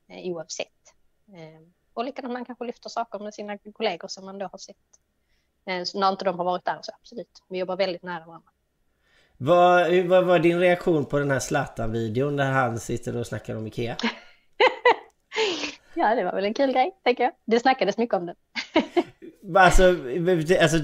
eh, 0.08 0.32
oavsett. 0.32 0.68
Eh, 1.34 1.62
och 1.94 2.06
likadant 2.06 2.34
man 2.34 2.46
kanske 2.46 2.66
lyfter 2.66 2.90
saker 2.90 3.20
med 3.20 3.34
sina 3.34 3.58
kollegor 3.58 4.08
som 4.08 4.26
man 4.26 4.38
då 4.38 4.46
har 4.46 4.58
sett. 4.58 4.76
Eh, 5.66 5.84
så 5.84 6.00
när 6.00 6.10
inte 6.10 6.26
de 6.26 6.38
har 6.38 6.46
varit 6.46 6.66
där 6.66 6.80
så 6.82 6.92
absolut. 6.96 7.44
Vi 7.50 7.60
jobbar 7.60 7.78
väldigt 7.78 8.04
nära 8.04 8.26
varandra. 8.26 8.52
Vad, 9.38 10.06
vad 10.06 10.26
var 10.26 10.40
din 10.40 10.60
reaktion 10.60 11.06
på 11.06 11.20
den 11.20 11.32
här 11.32 11.40
Zlatan-videon 11.40 12.36
där 12.36 12.52
han 12.52 12.80
sitter 12.80 13.18
och 13.18 13.28
snackar 13.28 13.56
om 13.56 13.68
Ikea? 13.68 13.98
ja, 15.94 16.16
det 16.16 16.24
var 16.24 16.32
väl 16.32 16.46
en 16.46 16.54
kul 16.54 16.74
grej, 16.74 16.96
tänker 17.04 17.24
jag. 17.24 17.34
Det 17.46 17.60
snackades 17.60 17.98
mycket 17.98 18.16
om 18.16 18.26
den. 18.26 18.36
alltså, 19.56 19.84
alltså, 20.62 20.78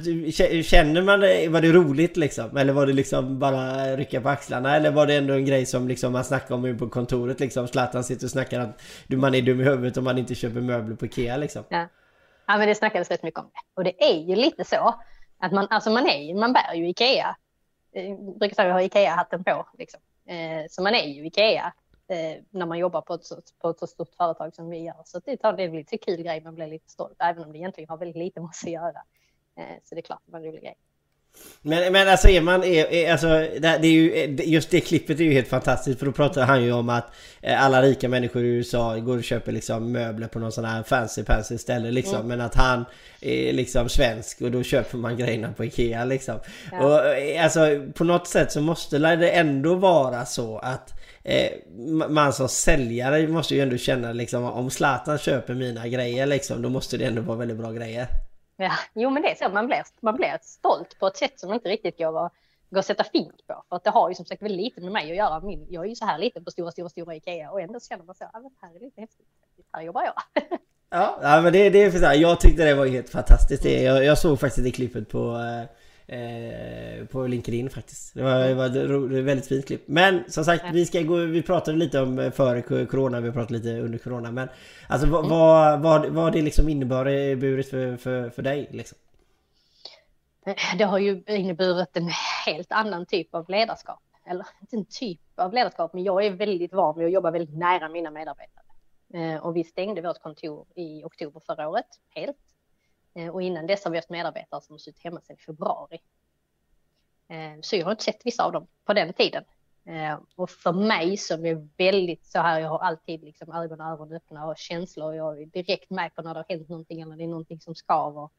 känner 0.64 1.02
man 1.02 1.20
det, 1.20 1.50
var 1.50 1.62
det 1.62 1.72
roligt 1.72 2.18
liksom? 2.18 2.58
Eller 2.58 2.74
var 2.74 2.86
det 2.86 2.94
liksom 2.94 3.40
bara 3.40 3.96
rycka 3.96 4.22
på 4.22 4.30
axlarna? 4.30 4.76
Eller 4.76 4.92
var 4.92 5.08
det 5.08 5.16
ändå 5.16 5.34
en 5.34 5.46
grej 5.46 5.66
som 5.66 5.88
liksom 5.88 6.14
man 6.14 6.24
snackar 6.24 6.56
om 6.56 6.78
på 6.78 6.90
kontoret 6.90 7.40
liksom? 7.40 7.68
Zlatan 7.68 8.04
sitter 8.04 8.26
och 8.26 8.32
snackar 8.32 8.60
att 8.60 8.80
man 9.08 9.36
är 9.36 9.42
dum 9.42 9.62
i 9.62 9.64
huvudet 9.64 9.98
om 9.98 10.04
man 10.04 10.18
inte 10.18 10.36
köper 10.36 10.62
möbler 10.62 10.96
på 10.96 11.06
Ikea 11.06 11.38
liksom. 11.38 11.64
Ja, 11.70 11.88
ja 12.48 12.58
men 12.58 12.68
det 12.68 12.76
snackades 12.76 13.12
rätt 13.12 13.24
mycket 13.24 13.40
om 13.40 13.46
det. 13.54 13.60
Och 13.76 13.84
det 13.84 14.04
är 14.04 14.28
ju 14.30 14.36
lite 14.36 14.64
så 14.64 14.96
att 15.40 15.52
man, 15.52 15.68
alltså 15.70 15.90
man 15.90 16.08
är 16.08 16.34
man 16.34 16.54
bär 16.54 16.74
ju 16.74 16.90
Ikea 16.90 17.36
Jag 17.92 18.40
brukar 18.40 18.56
säga 18.56 18.66
att 18.66 18.70
jag 18.70 18.74
har 18.74 18.82
Ikea-hatten 18.82 19.44
på. 19.44 19.68
Liksom. 19.78 20.00
Eh, 20.30 20.66
så 20.70 20.82
man 20.82 20.96
är 20.96 21.08
ju 21.08 21.28
Ikea 21.28 21.74
eh, 22.08 22.44
när 22.50 22.66
man 22.66 22.78
jobbar 22.78 23.02
på 23.02 23.14
ett, 23.14 23.26
så, 23.26 23.42
på 23.62 23.70
ett 23.70 23.80
så 23.80 23.88
stort 23.88 24.16
företag 24.16 24.56
som 24.56 24.70
vi 24.70 24.78
gör. 24.78 25.02
Så 25.06 25.20
det, 25.20 25.36
det 25.42 25.64
är 25.64 25.72
lite 25.72 25.98
kul 25.98 26.22
grej, 26.22 26.42
man 26.42 26.56
blir 26.56 26.68
lite 26.68 26.90
stolt, 26.90 27.16
även 27.20 27.44
om 27.44 27.52
det 27.52 27.58
egentligen 27.58 27.90
har 27.90 27.98
väldigt 27.98 28.18
lite 28.18 28.40
med 28.40 28.50
oss 28.50 28.64
att 28.64 28.72
göra. 28.72 29.04
Eh, 29.56 29.78
så 29.84 29.96
det 29.96 30.02
är 30.02 30.04
klart 30.04 30.22
det 30.26 30.32
var 30.32 30.40
en 30.40 30.46
rolig 30.46 30.62
grej. 30.62 30.76
Men, 31.62 31.94
men 31.94 32.08
alltså 32.08 32.30
är 32.30 32.42
man, 32.42 32.64
är, 32.64 32.94
är, 32.94 33.12
alltså 33.12 33.28
det, 33.60 33.68
är 33.68 33.86
ju, 33.86 34.36
just 34.44 34.70
det 34.70 34.80
klippet 34.80 35.20
är 35.20 35.24
ju 35.24 35.34
helt 35.34 35.48
fantastiskt 35.48 36.00
för 36.00 36.06
då 36.06 36.12
pratar 36.12 36.46
han 36.46 36.64
ju 36.64 36.72
om 36.72 36.90
att 36.90 37.14
eh, 37.42 37.64
alla 37.64 37.82
rika 37.82 38.10
människor 38.10 38.44
i 38.44 38.48
USA 38.48 38.98
går 38.98 39.18
och 39.18 39.24
köper 39.24 39.52
liksom 39.52 39.92
möbler 39.92 40.28
på 40.28 40.40
någon 40.40 40.52
sån 40.52 40.66
här 40.66 40.84
fancy 40.84 41.24
fancy 41.24 41.58
ställe 41.58 41.92
liksom 41.92 42.16
mm. 42.16 42.28
men 42.28 42.42
att 42.42 42.56
han 42.56 42.86
är 43.22 43.54
liksom 43.54 43.90
svensk 43.90 44.42
och 44.42 44.52
då 44.52 44.64
köper 44.64 44.98
man 44.98 45.18
grejerna 45.18 45.54
på 45.54 45.66
Ikea 45.66 46.06
liksom. 46.06 46.40
Ja. 46.72 46.86
Och 46.86 47.06
eh, 47.08 47.44
alltså 47.44 47.84
på 47.94 48.04
något 48.04 48.28
sätt 48.28 48.52
så 48.52 48.62
måste 48.62 48.98
det 48.98 49.30
ändå 49.30 49.76
vara 49.76 50.26
så 50.26 50.58
att 50.58 50.94
eh, 51.24 51.52
man 52.10 52.34
som 52.34 52.50
säljare 52.50 53.28
måste 53.28 53.56
ju 53.56 53.62
ändå 53.62 53.78
känna 53.78 54.14
liksom 54.14 54.44
om 54.44 54.70
Zlatan 54.70 55.18
köper 55.18 55.54
mina 55.54 55.88
grejer 55.88 56.26
liksom 56.26 56.62
då 56.62 56.70
måste 56.70 56.98
det 56.98 57.06
ändå 57.06 57.22
vara 57.22 57.38
väldigt 57.38 57.58
bra 57.58 57.72
grejer. 57.72 58.08
Ja, 58.58 58.72
jo 58.94 59.10
men 59.10 59.24
det 59.24 59.32
är 59.32 59.36
så, 59.36 59.50
man 59.50 59.68
blir, 59.68 59.84
man 60.02 60.16
blir 60.16 60.40
stolt 60.42 61.00
på 61.00 61.08
ett 61.08 61.18
sätt 61.18 61.40
som 61.40 61.54
inte 61.54 61.70
riktigt 61.70 61.98
går 61.98 62.26
att, 62.26 62.34
går 62.70 62.80
att 62.80 62.86
sätta 62.86 63.04
fingret 63.04 63.48
på. 63.48 63.64
För 63.70 63.76
att 63.76 63.84
det 63.84 63.90
har 63.90 64.10
ju 64.10 64.16
som 64.16 64.26
sagt 64.26 64.42
väldigt 64.42 64.62
lite 64.62 64.82
med 64.82 64.92
mig 64.92 65.12
att 65.12 65.18
göra. 65.18 65.40
Min, 65.40 65.66
jag 65.70 65.86
är 65.86 65.90
ju 65.90 65.96
så 65.96 66.06
här 66.06 66.18
liten 66.18 66.44
på 66.44 66.52
stora, 66.52 66.72
stora, 66.72 66.90
stora 66.90 67.16
Ikea 67.16 67.52
och 67.52 67.62
ändå 67.62 67.80
känner 67.80 68.04
man 68.04 68.16
så, 68.16 68.24
ah, 68.24 68.50
här 68.62 68.76
är 68.76 68.80
lite 68.80 69.02
häftigt. 69.02 69.28
Här 69.72 69.82
jobbar 69.82 70.04
jag. 70.04 70.44
Ja, 70.90 71.40
men 71.44 71.54
det, 71.54 71.70
det 71.70 71.84
är 71.84 71.92
för 71.92 72.00
så 72.00 72.06
här, 72.06 72.16
jag 72.16 72.40
tyckte 72.40 72.66
det 72.66 72.74
var 72.74 72.86
helt 72.86 73.10
fantastiskt. 73.10 73.64
Det, 73.64 73.82
jag, 73.82 74.06
jag 74.06 74.18
såg 74.18 74.40
faktiskt 74.40 74.64
det 74.64 74.72
klippet 74.72 75.10
på 75.10 75.36
eh, 75.36 75.77
eh, 76.08 77.06
på 77.06 77.28
LinkedIn 77.28 77.70
faktiskt. 77.70 78.14
Det 78.14 78.24
var, 78.24 78.40
det 78.40 78.54
var 78.54 79.18
ett 79.18 79.26
väldigt 79.26 79.48
fint 79.48 79.66
klipp. 79.66 79.84
Men 79.86 80.24
som 80.28 80.46
sagt, 80.46 80.66
vi 80.74 80.86
ska 80.86 81.02
gå, 81.02 81.16
vi 81.16 81.42
pratade 81.42 81.78
lite 81.78 82.02
om 82.02 82.20
eh, 82.20 82.32
före 82.32 82.86
Corona, 82.86 83.20
vi 83.20 83.32
pratade 83.32 83.60
lite 83.60 83.80
under 83.80 83.98
Corona. 83.98 84.32
Men 84.32 84.50
alltså 84.90 85.08
vad, 85.08 85.26
mm. 85.26 85.30
vad, 85.30 85.82
vad, 85.82 86.06
vad 86.06 86.34
det 86.34 86.42
liksom 86.42 86.70
inneburit 86.70 87.70
för, 87.70 87.98
för, 87.98 88.30
för 88.30 88.42
dig 88.42 88.68
liksom? 88.72 88.98
Det 90.78 90.84
har 90.84 91.00
ju 91.00 91.24
inneburit 91.28 91.98
en 91.98 92.10
helt 92.46 92.72
annan 92.72 93.06
typ 93.06 93.36
av 93.36 93.50
ledarskap. 93.50 94.00
Eller 94.30 94.46
inte 94.62 94.76
en 94.76 94.86
typ 94.86 95.20
av 95.36 95.54
ledarskap, 95.54 95.94
men 95.94 96.04
jag 96.04 96.26
är 96.26 96.32
väldigt 96.32 96.74
van 96.74 96.98
vid 96.98 97.08
att 97.08 97.14
jobba 97.14 97.32
väldigt 97.32 97.58
nära 97.58 97.90
mina 97.90 98.12
medarbetare. 98.12 98.64
Eh, 99.14 99.46
och 99.46 99.56
vi 99.56 99.64
stängde 99.64 100.02
vårt 100.02 100.22
kontor 100.22 100.66
i 100.76 101.04
oktober 101.04 101.42
förra 101.46 101.70
året 101.70 101.86
helt 102.10 102.38
Eh, 103.14 103.30
och 103.30 103.42
innan 103.42 103.68
dess 103.68 103.84
har 103.84 103.92
vi 103.92 103.98
haft 103.98 104.10
medarbetare 104.10 104.62
som 104.62 104.74
har 104.74 104.78
suttit 104.78 105.04
hemma 105.04 105.22
sedan 105.22 105.36
i 105.40 105.44
februari. 105.44 106.00
Eh, 107.28 107.62
så 107.62 107.76
jag 107.76 107.86
har 107.86 107.92
inte 107.92 108.04
sett 108.04 108.26
vissa 108.26 108.44
av 108.44 108.52
dem 108.52 108.68
på 108.86 108.94
den 108.94 109.14
tiden. 109.14 109.44
Eh, 109.86 110.20
och 110.36 110.50
för 110.50 110.74
mig 110.74 111.18
som 111.18 111.46
är 111.46 111.68
väldigt 111.78 112.26
så 112.26 112.40
här, 112.40 112.60
jag 112.60 112.70
har 112.70 112.80
alltid 112.80 113.24
liksom 113.24 113.52
ögon 113.52 113.82
och 113.82 113.88
öron 113.88 114.14
öppna 114.14 114.46
och 114.46 114.58
känslor. 114.58 115.16
Jag 115.16 115.42
är 115.42 115.46
direkt 115.46 115.90
med 115.90 116.16
på 116.16 116.22
när 116.22 116.34
det 116.34 116.40
har 116.40 116.46
hänt 116.50 116.70
någonting 116.70 117.02
eller 117.02 117.16
det 117.16 117.24
är 117.24 117.28
någonting 117.28 117.62
som 117.62 117.76
skaver. 117.76 118.30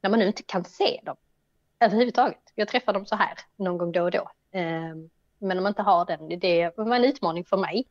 När 0.00 0.10
man 0.10 0.18
nu 0.18 0.26
inte 0.26 0.42
kan 0.42 0.64
se 0.64 1.00
dem 1.02 1.16
överhuvudtaget. 1.80 2.52
Jag 2.54 2.68
träffar 2.68 2.92
dem 2.92 3.06
så 3.06 3.16
här 3.16 3.38
någon 3.56 3.78
gång 3.78 3.92
då 3.92 4.02
och 4.02 4.10
då. 4.10 4.30
Men 5.38 5.58
om 5.58 5.62
man 5.62 5.66
inte 5.66 5.82
har 5.82 6.04
den, 6.04 6.38
det 6.38 6.70
var 6.76 6.96
en 6.96 7.04
utmaning 7.04 7.44
för 7.44 7.56
mig. 7.56 7.84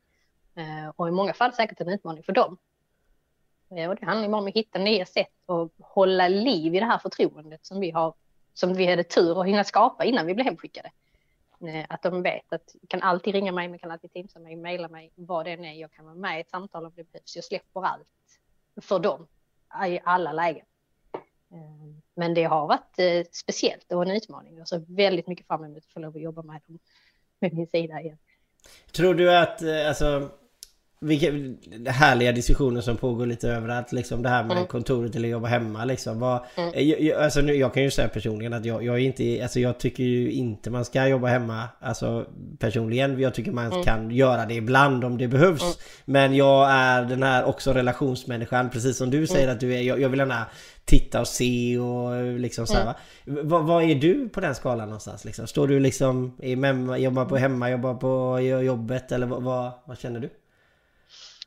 Och 0.96 1.08
i 1.08 1.12
många 1.12 1.34
fall 1.34 1.54
säkert 1.54 1.82
en 1.82 1.90
utmaning 1.90 2.24
för 2.24 2.34
dem. 2.34 2.58
Eh, 3.78 3.90
och 3.90 3.96
det 3.96 4.06
handlar 4.06 4.38
om 4.40 4.48
att 4.48 4.54
hitta 4.54 4.80
nya 4.80 5.06
sätt 5.06 5.50
att 5.50 5.72
hålla 5.80 6.28
liv 6.28 6.76
i 6.76 6.80
det 6.80 6.86
här 6.86 6.98
förtroendet 6.98 7.66
som 7.66 7.80
vi 7.80 7.92
har, 7.92 8.14
som 8.54 8.74
vi 8.74 8.86
hade 8.86 9.04
tur 9.04 9.42
att 9.42 9.48
hinna 9.48 9.64
skapa 9.64 10.06
innan 10.06 10.26
vi 10.26 10.34
blev 10.34 10.46
hemskickade. 10.46 10.92
Eh, 11.68 11.86
att 11.90 12.04
de 12.04 12.22
vet 12.22 12.54
att 12.54 12.76
kan 12.88 13.02
alltid 13.02 13.34
ringa 13.34 13.52
mig, 13.52 13.68
man 13.68 13.80
kan 13.80 13.92
alltid 13.92 14.14
teamsa 14.14 14.40
mig, 14.40 14.56
mejla 14.56 14.88
mig, 14.88 15.12
vad 15.16 15.46
det 15.46 15.52
än 15.52 15.66
är. 15.66 15.74
Jag 15.74 15.92
kan 15.92 16.06
vara 16.06 16.16
med 16.16 16.38
i 16.38 16.42
ett 16.42 16.50
samtal 16.50 16.86
om 16.86 16.92
det 16.96 17.12
behövs. 17.12 17.36
Jag 17.36 17.46
släpper 17.46 17.86
allt 17.86 18.08
för 18.82 19.00
dem 19.00 19.28
i 19.88 20.00
alla 20.04 20.34
lägen. 20.34 20.66
Eh, 21.52 21.96
men 22.16 22.34
det 22.34 22.44
har 22.44 22.68
varit 22.68 23.28
speciellt 23.32 23.92
och 23.92 24.04
en 24.04 24.12
utmaning. 24.12 24.58
Jag 24.58 24.68
ser 24.68 24.84
väldigt 24.88 25.28
mycket 25.28 25.48
fram 25.48 25.64
emot 25.64 25.78
att 25.78 25.94
få 25.94 26.00
lov 26.00 26.16
att 26.16 26.22
jobba 26.22 26.42
med 26.42 26.62
dem 26.68 26.80
med 27.40 27.54
min 27.54 27.68
sida 27.68 28.02
igen. 28.02 28.18
Tror 28.92 29.14
du 29.14 29.38
att, 29.38 29.64
alltså 29.88 30.32
vilka 31.04 31.32
härliga 31.92 32.32
diskussioner 32.32 32.82
som 32.82 32.98
pågår 32.98 33.26
lite 33.26 33.50
överallt 33.50 33.92
liksom 33.92 34.24
det 34.24 34.30
här 34.30 34.44
med 34.44 34.58
mm. 34.58 34.68
kontoret 34.68 35.16
eller 35.16 35.30
jobba 35.30 35.48
hemma 35.48 35.86
liksom. 35.86 36.20
Vad, 36.20 36.40
mm. 36.56 36.72
jag, 36.76 37.24
alltså, 37.24 37.42
nu, 37.42 37.54
jag 37.54 37.74
kan 37.74 37.84
ju 37.84 37.92
säga 37.92 38.08
personligen 38.08 38.54
att 38.54 38.66
jag, 38.66 38.84
jag 38.84 38.96
är 38.96 39.00
inte, 39.00 39.44
alltså 39.44 39.60
jag 39.60 39.78
tycker 39.78 40.04
ju 40.04 40.32
inte 40.32 40.70
man 40.70 40.86
ska 40.86 41.08
jobba 41.08 41.28
hemma. 41.28 41.70
Alltså 41.80 42.26
personligen, 42.60 43.20
jag 43.20 43.34
tycker 43.34 43.52
man 43.52 43.72
mm. 43.72 43.84
kan 43.84 44.12
göra 44.12 44.46
det 44.46 44.54
ibland 44.54 45.04
om 45.04 45.18
det 45.18 45.28
behövs. 45.28 45.62
Mm. 45.62 45.76
Men 46.06 46.36
jag 46.36 46.72
är 46.72 47.04
den 47.04 47.24
här 47.24 47.44
också 47.44 47.74
relationsmänniskan, 47.74 48.70
precis 48.70 48.98
som 48.98 49.10
du 49.10 49.28
säger 49.28 49.44
mm. 49.44 49.54
att 49.54 49.60
du 49.60 49.74
är. 49.74 49.82
Jag, 49.82 50.02
jag 50.02 50.10
vill 50.10 50.20
gärna 50.20 50.46
titta 50.86 51.22
och 51.22 51.28
se 51.28 51.78
och 51.78 52.40
liksom 52.40 52.68
så 52.68 52.74
här, 52.74 52.94
mm. 53.28 53.48
vad, 53.48 53.64
vad, 53.64 53.84
är 53.84 53.96
du 53.96 54.30
på 54.30 54.42
den 54.42 54.56
skalan 54.56 54.88
någonstans 54.88 55.26
liksom? 55.26 55.48
Står 55.48 55.68
du 55.68 55.80
liksom, 55.80 56.38
är, 56.42 56.98
jobbar 56.98 57.26
på 57.26 57.38
hemma, 57.38 57.70
jobbar 57.70 57.94
på 57.94 58.40
jobbet 58.64 59.12
eller 59.12 59.28
vad, 59.28 59.44
vad, 59.44 59.72
vad 59.86 60.00
känner 60.00 60.20
du? 60.20 60.30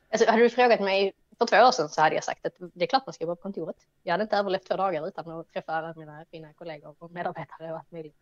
Alltså, 0.09 0.31
hade 0.31 0.43
du 0.43 0.49
frågat 0.49 0.79
mig 0.79 1.13
för 1.37 1.45
två 1.45 1.57
år 1.57 1.71
sedan 1.71 1.89
så 1.89 2.01
hade 2.01 2.15
jag 2.15 2.23
sagt 2.23 2.45
att 2.45 2.53
det 2.73 2.85
är 2.85 2.87
klart 2.87 3.05
man 3.05 3.13
ska 3.13 3.23
jobba 3.23 3.35
på 3.35 3.41
kontoret. 3.41 3.75
Jag 4.03 4.13
hade 4.13 4.23
inte 4.23 4.37
överlevt 4.37 4.67
två 4.67 4.75
dagar 4.75 5.07
utan 5.07 5.31
att 5.31 5.53
träffa 5.53 5.73
alla 5.73 5.93
mina 5.93 6.25
fina 6.31 6.53
kollegor 6.53 6.95
och 6.99 7.11
medarbetare 7.11 7.71
och 7.71 7.77
allt 7.77 7.91
möjligt. 7.91 8.15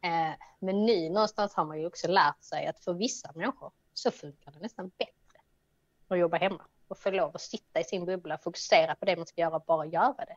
Eh, 0.00 0.32
men 0.58 0.86
nu 0.86 1.08
någonstans 1.08 1.54
har 1.54 1.64
man 1.64 1.80
ju 1.80 1.86
också 1.86 2.08
lärt 2.08 2.42
sig 2.42 2.66
att 2.66 2.78
för 2.78 2.92
vissa 2.92 3.32
människor 3.34 3.72
så 3.94 4.10
funkar 4.10 4.52
det 4.52 4.58
nästan 4.58 4.90
bättre 4.98 5.40
att 6.08 6.18
jobba 6.18 6.36
hemma 6.36 6.62
och 6.88 6.98
få 6.98 7.10
lov 7.10 7.30
att 7.34 7.40
sitta 7.40 7.80
i 7.80 7.84
sin 7.84 8.04
bubbla, 8.04 8.38
fokusera 8.38 8.94
på 8.94 9.04
det 9.04 9.16
man 9.16 9.26
ska 9.26 9.40
göra 9.40 9.56
och 9.56 9.64
bara 9.66 9.86
göra 9.86 10.24
det. 10.24 10.36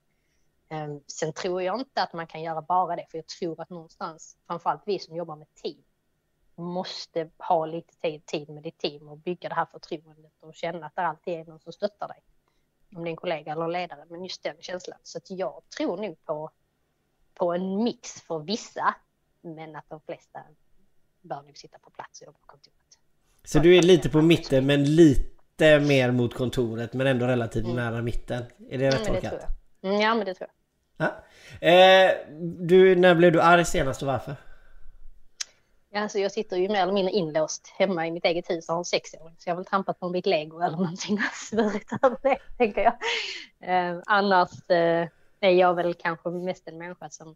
Eh, 0.75 0.97
sen 1.07 1.33
tror 1.33 1.61
jag 1.61 1.79
inte 1.79 2.03
att 2.03 2.13
man 2.13 2.27
kan 2.27 2.41
göra 2.41 2.61
bara 2.61 2.95
det, 2.95 3.05
för 3.11 3.17
jag 3.17 3.27
tror 3.27 3.61
att 3.61 3.69
någonstans, 3.69 4.37
framförallt 4.47 4.81
vi 4.85 4.99
som 4.99 5.15
jobbar 5.15 5.35
med 5.35 5.53
team, 5.53 5.83
måste 6.57 7.29
ha 7.37 7.65
lite 7.65 7.95
tid, 7.95 8.25
tid 8.25 8.49
med 8.49 8.63
ditt 8.63 8.77
team 8.77 9.09
och 9.09 9.17
bygga 9.17 9.49
det 9.49 9.55
här 9.55 9.65
förtroendet 9.65 10.31
och 10.39 10.55
känna 10.55 10.85
att 10.85 10.95
det 10.95 11.01
alltid 11.01 11.33
är 11.33 11.45
någon 11.45 11.59
som 11.59 11.73
stöttar 11.73 12.07
dig. 12.07 12.23
Om 12.95 13.03
det 13.03 13.09
är 13.09 13.11
en 13.11 13.15
kollega 13.15 13.51
eller 13.51 13.67
ledare, 13.67 14.05
men 14.09 14.23
just 14.23 14.43
den 14.43 14.55
känslan. 14.59 14.97
Så 15.03 15.17
att 15.17 15.31
jag 15.31 15.61
tror 15.77 15.97
nog 15.97 16.25
på, 16.25 16.51
på 17.33 17.53
en 17.53 17.83
mix 17.83 18.21
för 18.21 18.39
vissa, 18.39 18.95
men 19.41 19.75
att 19.75 19.89
de 19.89 20.01
flesta 20.01 20.39
bör 21.21 21.41
nog 21.41 21.57
sitta 21.57 21.79
på 21.79 21.89
plats 21.89 22.21
och 22.21 22.25
jobba 22.25 22.37
på 22.39 22.47
kontoret. 22.47 22.97
Så 23.43 23.59
du 23.59 23.77
är 23.77 23.81
lite 23.81 24.09
på 24.09 24.21
mitten 24.21 24.65
men 24.65 24.95
lite 24.95 25.79
mer 25.79 26.11
mot 26.11 26.33
kontoret 26.33 26.93
men 26.93 27.07
ändå 27.07 27.25
relativt 27.27 27.67
nära 27.67 28.01
mitten? 28.01 28.43
Är 28.69 28.77
det 28.77 28.87
rätt 28.87 29.07
Mm, 29.07 29.21
tolkat? 29.21 29.33
Mm, 29.81 30.01
ja, 30.01 30.15
men 30.15 30.25
det 30.25 30.33
tror 30.33 30.49
jag. 30.49 30.57
Ja. 30.97 31.23
Eh, 31.67 32.11
du, 32.59 32.95
när 32.95 33.15
blev 33.15 33.31
du 33.31 33.41
arg 33.41 33.65
senast 33.65 34.01
och 34.01 34.07
varför? 34.07 34.35
Ja, 35.89 36.01
alltså 36.01 36.19
jag 36.19 36.31
sitter 36.31 36.57
ju 36.57 36.69
mer 36.69 36.81
eller 36.81 36.93
mindre 36.93 37.13
inlåst 37.13 37.67
hemma 37.77 38.07
i 38.07 38.11
mitt 38.11 38.25
eget 38.25 38.49
hus 38.49 38.69
och 38.69 38.75
har 38.75 38.79
en 38.79 38.85
sexåring. 38.85 39.35
Så 39.37 39.49
jag 39.49 39.53
har 39.53 39.57
väl 39.57 39.65
trampat 39.65 39.99
på 39.99 40.05
en 40.05 40.11
bit 40.11 40.25
lego 40.25 40.59
eller 40.59 40.77
någonting 40.77 41.17
och 41.17 41.35
svurit 41.35 41.91
över 42.01 42.17
det, 42.21 42.37
tänker 42.57 42.81
jag. 42.81 42.93
Eh, 43.59 44.01
annars 44.05 44.69
eh, 44.69 45.07
är 45.39 45.49
jag 45.49 45.73
väl 45.73 45.93
kanske 45.93 46.29
mest 46.29 46.67
en 46.67 46.77
människa 46.77 47.09
som... 47.09 47.35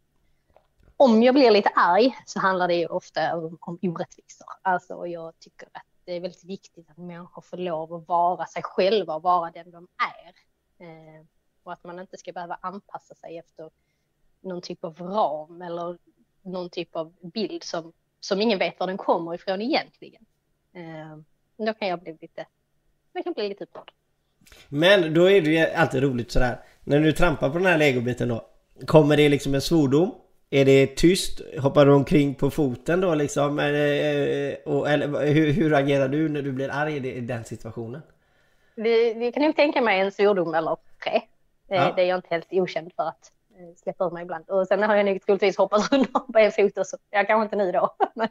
Om 0.98 1.24
jag 1.24 1.36
blir 1.36 1.52
lite 1.52 1.70
arg 1.76 2.18
så 2.26 2.40
handlar 2.40 2.68
det 2.68 2.76
ju 2.76 2.88
ofta 2.88 3.38
om, 3.38 3.58
om 3.62 3.80
orättvisor. 3.82 4.48
Alltså 4.62 5.08
jag 5.08 5.40
tycker 5.40 5.68
att 5.72 5.86
det 6.06 6.16
är 6.16 6.20
väldigt 6.20 6.44
viktigt 6.44 6.90
att 6.90 6.98
människor 6.98 7.42
får 7.42 7.58
lov 7.58 7.94
att 7.94 8.08
vara 8.08 8.46
sig 8.46 8.64
själva 8.64 9.16
och 9.16 9.22
vara 9.22 9.52
den 9.52 9.72
de 9.72 9.88
är. 9.98 10.34
Eh, 10.86 11.26
och 11.64 11.74
att 11.74 11.84
man 11.84 12.00
inte 12.00 12.18
ska 12.18 12.32
behöva 12.32 12.58
anpassa 12.62 13.16
sig 13.16 13.38
efter 13.38 13.70
någon 14.42 14.62
typ 14.62 14.84
av 14.84 15.00
ram 15.00 15.62
eller 15.62 15.98
någon 16.42 16.70
typ 16.70 16.96
av 16.96 17.14
bild 17.22 17.64
som, 17.64 17.94
som 18.22 18.42
ingen 18.42 18.60
vet 18.60 18.80
var 18.80 18.88
den 18.88 18.98
kommer 18.98 19.36
ifrån 19.36 19.62
egentligen. 19.62 20.26
Eh, 20.76 21.18
då 21.66 21.74
kan 21.74 21.88
jag 21.88 22.00
bli 22.02 22.18
lite, 22.22 22.46
jag 23.14 23.24
kan 23.24 23.34
bli 23.34 23.50
lite 23.50 23.64
upprörd. 23.64 23.92
Men 24.70 25.14
då 25.14 25.30
är 25.30 25.42
det 25.42 25.50
ju 25.52 25.60
alltid 25.60 26.04
roligt 26.04 26.32
sådär 26.32 26.60
När 26.84 27.00
du 27.00 27.12
trampar 27.12 27.50
på 27.50 27.58
den 27.58 27.68
här 27.68 27.78
legobiten 27.78 28.30
då 28.30 28.48
Kommer 28.88 29.18
det 29.18 29.30
liksom 29.30 29.56
en 29.56 29.62
svordom? 29.62 30.16
Är 30.50 30.66
det 30.66 30.96
tyst? 30.98 31.42
Hoppar 31.60 31.86
du 31.86 31.94
omkring 31.94 32.36
på 32.36 32.52
foten 32.52 33.02
då 33.02 33.16
liksom? 33.16 33.60
Eller, 33.60 34.68
och, 34.68 34.90
eller 34.90 35.26
hur, 35.34 35.52
hur 35.52 35.74
agerar 35.74 36.08
du 36.08 36.30
när 36.30 36.42
du 36.42 36.52
blir 36.52 36.70
arg 36.70 37.08
i 37.08 37.22
den 37.22 37.44
situationen? 37.44 38.02
Vi, 38.76 39.14
vi 39.14 39.32
kan 39.32 39.44
nog 39.44 39.56
tänka 39.56 39.82
mig 39.82 40.00
en 40.00 40.12
svordom 40.12 40.54
eller 40.54 40.78
tre. 41.04 41.16
Eh, 41.16 41.22
Ja. 41.68 41.94
Det 41.96 42.02
är 42.02 42.06
jag 42.06 42.18
inte 42.18 42.28
helt 42.30 42.48
okänd 42.52 42.92
för 42.96 43.04
att 43.04 43.32
eh, 43.34 43.41
släppa 43.84 44.06
ur 44.06 44.12
mig 44.12 44.24
ibland. 44.24 44.50
Och 44.50 44.68
sen 44.68 44.84
har 44.84 44.96
jag 44.96 45.06
nog 45.06 45.22
troligtvis 45.26 45.58
hoppat 45.58 45.92
runt 45.92 46.14
på 46.14 46.40
en 46.40 46.52
fot 46.52 46.78
och 46.78 46.88
så. 46.88 46.98
Jag 47.10 47.28
kanske 47.28 47.44
inte 47.44 47.56
nu 47.56 47.72
då. 47.72 47.96
Men, 48.16 48.28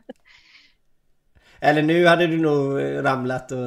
Eller 1.63 1.83
nu 1.83 2.07
hade 2.07 2.27
du 2.27 2.39
nog 2.39 2.81
ramlat 3.07 3.53
och 3.53 3.59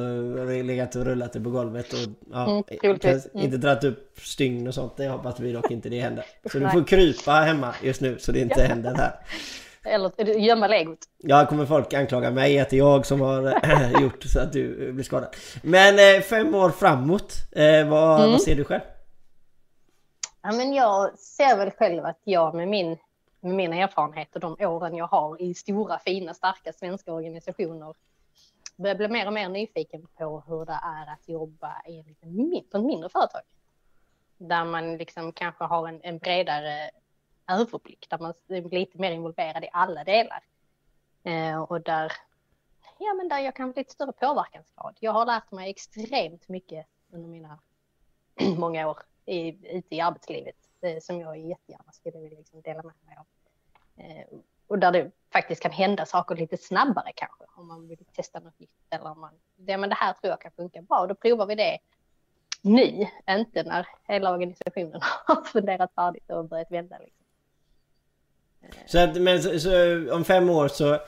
legat 0.64 0.94
och 0.96 1.04
rullat 1.04 1.32
på 1.32 1.50
golvet 1.50 1.92
och 1.92 1.98
ja, 2.32 2.44
Mm, 2.50 2.62
Mm. 2.82 3.44
inte 3.44 3.56
dragit 3.56 3.84
upp 3.84 4.18
stygn 4.20 4.68
och 4.68 4.74
sånt. 4.74 4.96
Det 4.96 5.08
hoppas 5.08 5.40
vi 5.40 5.52
dock 5.52 5.70
inte 5.70 5.88
det 5.88 6.00
händer. 6.00 6.24
Så 6.52 6.58
du 6.58 6.68
får 6.70 6.84
krypa 6.84 7.32
hemma 7.32 7.74
just 7.82 8.00
nu 8.00 8.18
så 8.18 8.32
det 8.32 8.40
inte 8.40 8.62
händer 8.62 8.94
här. 8.94 9.12
eller 9.84 10.24
gömma 10.38 10.66
legot. 10.68 10.98
Ja, 11.18 11.46
kommer 11.46 11.66
folk 11.66 11.94
anklaga 11.94 12.30
mig 12.30 12.58
att 12.60 12.70
det 12.70 12.76
är 12.76 12.78
jag 12.78 13.06
som 13.06 13.20
har 13.20 13.46
äh, 13.46 14.02
gjort 14.02 14.22
så 14.24 14.40
att 14.40 14.52
du 14.52 14.92
blir 14.92 15.04
skadad. 15.04 15.36
Men 15.62 16.16
eh, 16.16 16.22
fem 16.22 16.54
år 16.54 16.70
framåt, 16.70 17.34
eh, 17.52 17.88
vad, 17.88 18.18
Mm. 18.20 18.30
vad 18.32 18.42
ser 18.42 18.54
du 18.54 18.64
själv? 18.64 18.80
Ja, 20.46 20.52
men 20.52 20.72
jag 20.72 21.18
ser 21.18 21.56
väl 21.56 21.70
själv 21.70 22.04
att 22.04 22.20
jag 22.24 22.54
med, 22.54 22.68
min, 22.68 22.98
med 23.40 23.54
mina 23.54 23.76
erfarenheter, 23.76 24.40
de 24.40 24.56
åren 24.60 24.96
jag 24.96 25.06
har 25.06 25.42
i 25.42 25.54
stora, 25.54 25.98
fina, 25.98 26.34
starka 26.34 26.72
svenska 26.72 27.12
organisationer 27.12 27.94
börjar 28.76 28.96
bli 28.96 29.08
mer 29.08 29.26
och 29.26 29.32
mer 29.32 29.48
nyfiken 29.48 30.06
på 30.18 30.42
hur 30.46 30.64
det 30.64 30.80
är 30.82 31.12
att 31.12 31.28
jobba 31.28 31.82
i 31.86 31.98
en 31.98 32.04
liten, 32.04 32.70
på 32.70 32.78
ett 32.78 32.84
mindre 32.84 33.08
företag. 33.08 33.40
Där 34.38 34.64
man 34.64 34.96
liksom 34.96 35.32
kanske 35.32 35.64
har 35.64 35.88
en, 35.88 36.00
en 36.02 36.18
bredare 36.18 36.90
överblick, 37.48 38.06
där 38.10 38.18
man 38.18 38.34
är 38.48 38.62
lite 38.62 38.98
mer 38.98 39.10
involverad 39.10 39.64
i 39.64 39.68
alla 39.72 40.04
delar. 40.04 40.42
Eh, 41.22 41.62
och 41.62 41.80
där, 41.80 42.12
ja, 42.98 43.14
men 43.14 43.28
där 43.28 43.38
jag 43.38 43.56
kan 43.56 43.72
bli 43.72 43.80
lite 43.80 43.92
större 43.92 44.12
påverkansgrad. 44.12 44.96
Jag 45.00 45.12
har 45.12 45.26
lärt 45.26 45.50
mig 45.50 45.70
extremt 45.70 46.48
mycket 46.48 46.86
under 47.10 47.28
mina 47.28 47.58
många 48.58 48.88
år 48.88 48.98
i, 49.26 49.48
ute 49.78 49.94
i 49.94 50.00
arbetslivet 50.00 50.56
eh, 50.80 50.98
som 51.00 51.20
jag 51.20 51.38
jättegärna 51.38 51.92
skulle 51.92 52.18
vilja 52.18 52.38
liksom 52.38 52.60
dela 52.60 52.82
med 52.82 52.94
mig 53.06 53.16
av. 53.18 53.26
Eh, 53.96 54.38
och 54.66 54.78
där 54.78 54.92
det 54.92 55.10
faktiskt 55.32 55.62
kan 55.62 55.70
hända 55.70 56.06
saker 56.06 56.36
lite 56.36 56.56
snabbare 56.56 57.12
kanske 57.14 57.44
om 57.56 57.68
man 57.68 57.88
vill 57.88 58.04
testa 58.12 58.40
något 58.40 58.58
nytt 58.58 58.70
eller 58.90 59.10
om 59.10 59.20
man, 59.20 59.32
det, 59.56 59.76
men 59.76 59.88
det 59.88 59.94
här 59.94 60.12
tror 60.12 60.30
jag 60.30 60.40
kan 60.40 60.52
funka 60.52 60.82
bra 60.82 61.00
och 61.00 61.08
då 61.08 61.14
provar 61.14 61.46
vi 61.46 61.54
det 61.54 61.78
nu, 62.62 63.06
inte 63.30 63.62
när 63.62 63.86
hela 64.08 64.32
organisationen 64.32 65.00
har 65.26 65.42
funderat 65.42 65.94
färdigt 65.94 66.30
och 66.30 66.48
börjat 66.48 66.70
vända. 66.70 66.98
Liksom. 66.98 67.24
Så, 68.86 68.98
att, 68.98 69.16
men, 69.16 69.42
så, 69.42 69.60
så 69.60 69.70
om 70.14 70.24
fem 70.24 70.50
år 70.50 70.68
så 70.68 70.98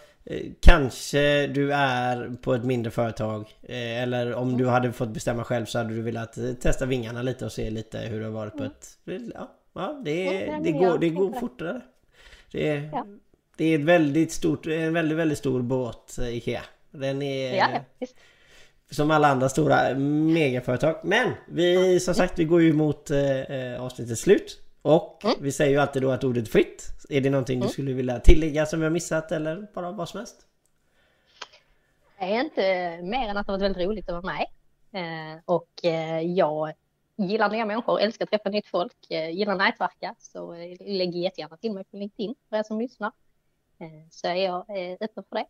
kanske 0.61 1.47
du 1.47 1.73
är 1.73 2.37
på 2.43 2.55
ett 2.55 2.65
mindre 2.65 2.91
företag. 2.91 3.41
Eh, 3.62 4.03
eller 4.03 4.35
om 4.35 4.57
du 4.57 4.67
hade 4.67 4.93
fått 4.93 5.09
bestämma 5.09 5.45
själv 5.45 5.65
så 5.65 5.79
hade 5.79 5.95
du 5.95 6.03
velat 6.03 6.39
eh, 6.39 6.53
testa 6.53 6.87
vingarna 6.87 7.23
lite 7.23 7.45
och 7.45 7.53
se 7.53 7.71
lite 7.71 7.99
hur 7.99 8.21
det 8.21 8.27
har 8.27 8.33
varit 8.33 8.57
på 8.57 8.65
ett... 8.65 8.99
Ja, 9.35 9.53
ja 9.75 10.01
det, 10.05 10.43
Mm, 10.43 10.62
det, 10.62 10.73
går, 10.73 10.99
det 10.99 11.09
går 11.09 11.33
fortare. 11.33 11.81
Det 12.53 12.91
det 13.57 13.65
är 13.65 13.79
ett 13.79 13.85
väldigt 13.85 14.33
stort, 14.33 14.67
en 14.67 14.93
väldigt, 14.93 15.19
väldigt 15.19 15.39
stor 15.39 15.62
båt, 15.62 16.19
eh, 16.19 16.37
Ikea. 16.37 16.62
Den 16.91 17.23
är... 17.23 17.81
Som 18.91 19.11
alla 19.11 19.29
andra 19.29 19.49
stora 19.49 19.95
megaföretag. 19.95 21.01
Men 21.05 21.33
vi 21.49 22.01
som 22.01 22.15
sagt 22.15 22.39
vi 22.39 22.45
går 22.45 22.62
ju 22.62 22.73
mot 22.73 23.11
eh, 23.11 23.41
eh, 23.41 23.83
avsnittets 23.83 24.21
slut. 24.21 24.59
Och 24.87 25.25
Mm. 25.25 25.37
vi 25.40 25.53
säger 25.53 25.70
ju 25.72 25.79
alltid 25.79 26.03
då 26.03 26.11
att 26.11 26.25
ordet 26.25 26.49
fritt. 26.49 26.92
Är 27.09 27.20
det 27.20 27.31
någonting 27.31 27.61
du 27.61 27.68
skulle 27.68 27.92
vilja 27.92 28.20
tillägga 28.20 28.66
som 28.66 28.83
har 28.83 28.90
missat 28.90 29.33
eller 29.33 29.66
bara 29.75 29.90
vad 29.92 30.09
som 30.09 30.18
helst? 30.18 30.46
Det 32.18 32.25
är 32.25 32.40
inte 32.40 32.62
mer 33.03 33.29
än 33.29 33.37
att 33.37 33.46
det 33.46 33.53
varit 33.53 33.62
väldigt 33.62 33.87
roligt 33.87 34.09
att 34.09 34.25
vara 34.25 34.35
med. 34.35 34.46
Eh, 34.92 35.40
och 35.44 35.85
eh, 35.85 36.20
jag 36.20 36.72
gillar 37.16 37.51
nya 37.51 37.64
människor, 37.66 38.01
älskar 38.01 38.25
att 38.25 38.31
träffa 38.31 38.49
nytt 38.49 38.66
folk, 38.66 39.11
eh, 39.11 39.31
gillar 39.31 39.57
nätverka. 39.57 40.14
Så 40.18 40.55
eh, 40.55 40.77
lägg 40.81 41.14
jättegärna 41.14 41.57
till 41.57 41.72
mig 41.72 41.85
på 41.85 41.96
LinkedIn 41.96 42.35
för 42.51 42.57
er 42.57 42.62
som 42.62 42.81
lyssnar. 42.81 43.12
Eh, 43.81 44.09
så 44.11 44.29
är 44.29 44.35
jag 44.35 44.57
eh, 44.57 44.96
öppen 45.01 45.25
för 45.29 45.37
det. 45.37 45.46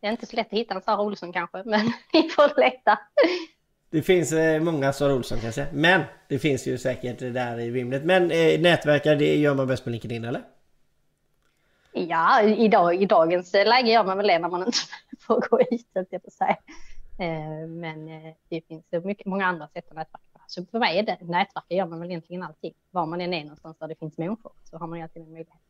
Det 0.00 0.06
är 0.06 0.10
inte 0.10 0.26
så 0.26 0.36
lätt 0.36 0.46
att 0.46 0.52
hitta 0.52 0.74
en 0.74 0.82
Sara 0.82 1.00
Olsson 1.00 1.32
kanske, 1.32 1.62
men 1.64 1.80
ni 2.12 2.28
får 2.28 2.60
leta. 2.60 2.98
Det 3.90 4.02
finns 4.02 4.32
eh, 4.32 4.62
många 4.62 4.92
Sara 4.92 5.14
Olsson 5.14 5.38
kanske. 5.38 5.66
Men 5.72 6.02
det 6.28 6.38
finns 6.38 6.66
ju 6.66 6.78
säkert 6.78 7.18
det 7.18 7.30
där 7.30 7.60
i 7.60 7.70
vimlet. 7.70 8.04
Men 8.04 8.30
eh, 8.30 8.60
nätverkar 8.60 9.16
det 9.16 9.36
gör 9.36 9.54
man 9.54 9.66
bäst 9.66 9.84
på 9.84 9.90
LinkedIn 9.90 10.24
eller? 10.24 10.42
Ja, 11.92 12.42
idag, 12.42 13.02
i 13.02 13.06
dagens 13.06 13.52
läge 13.52 13.90
gör 13.90 14.04
man 14.04 14.16
väl 14.16 14.26
det 14.26 14.38
när 14.38 14.48
man 14.48 14.60
inte 14.66 14.78
får 15.20 15.40
gå 15.50 15.60
ut, 15.60 15.86
jag 16.10 16.24
på 16.24 16.30
säga. 16.30 16.56
Eh, 17.18 17.68
Men 17.68 18.08
eh, 18.08 18.34
det 18.48 18.60
finns 18.68 18.84
så 18.90 19.00
mycket, 19.00 19.26
många 19.26 19.46
andra 19.46 19.68
sätt 19.68 19.84
att 19.88 19.96
nätverka. 19.96 20.40
Så 20.46 20.64
för 20.64 20.78
mig 20.78 20.98
är 20.98 21.02
det, 21.02 21.18
nätverka 21.20 21.74
gör 21.74 21.86
man 21.86 22.00
väl 22.00 22.10
egentligen 22.10 22.42
alltid. 22.42 22.72
Var 22.90 23.06
man 23.06 23.20
än 23.20 23.34
är 23.34 23.42
någonstans 23.42 23.78
där 23.78 23.88
det 23.88 23.98
finns 23.98 24.18
människor 24.18 24.52
så 24.70 24.78
har 24.78 24.86
man 24.86 24.98
ju 24.98 25.02
alltid 25.02 25.22
en 25.22 25.32
möjlighet. 25.32 25.60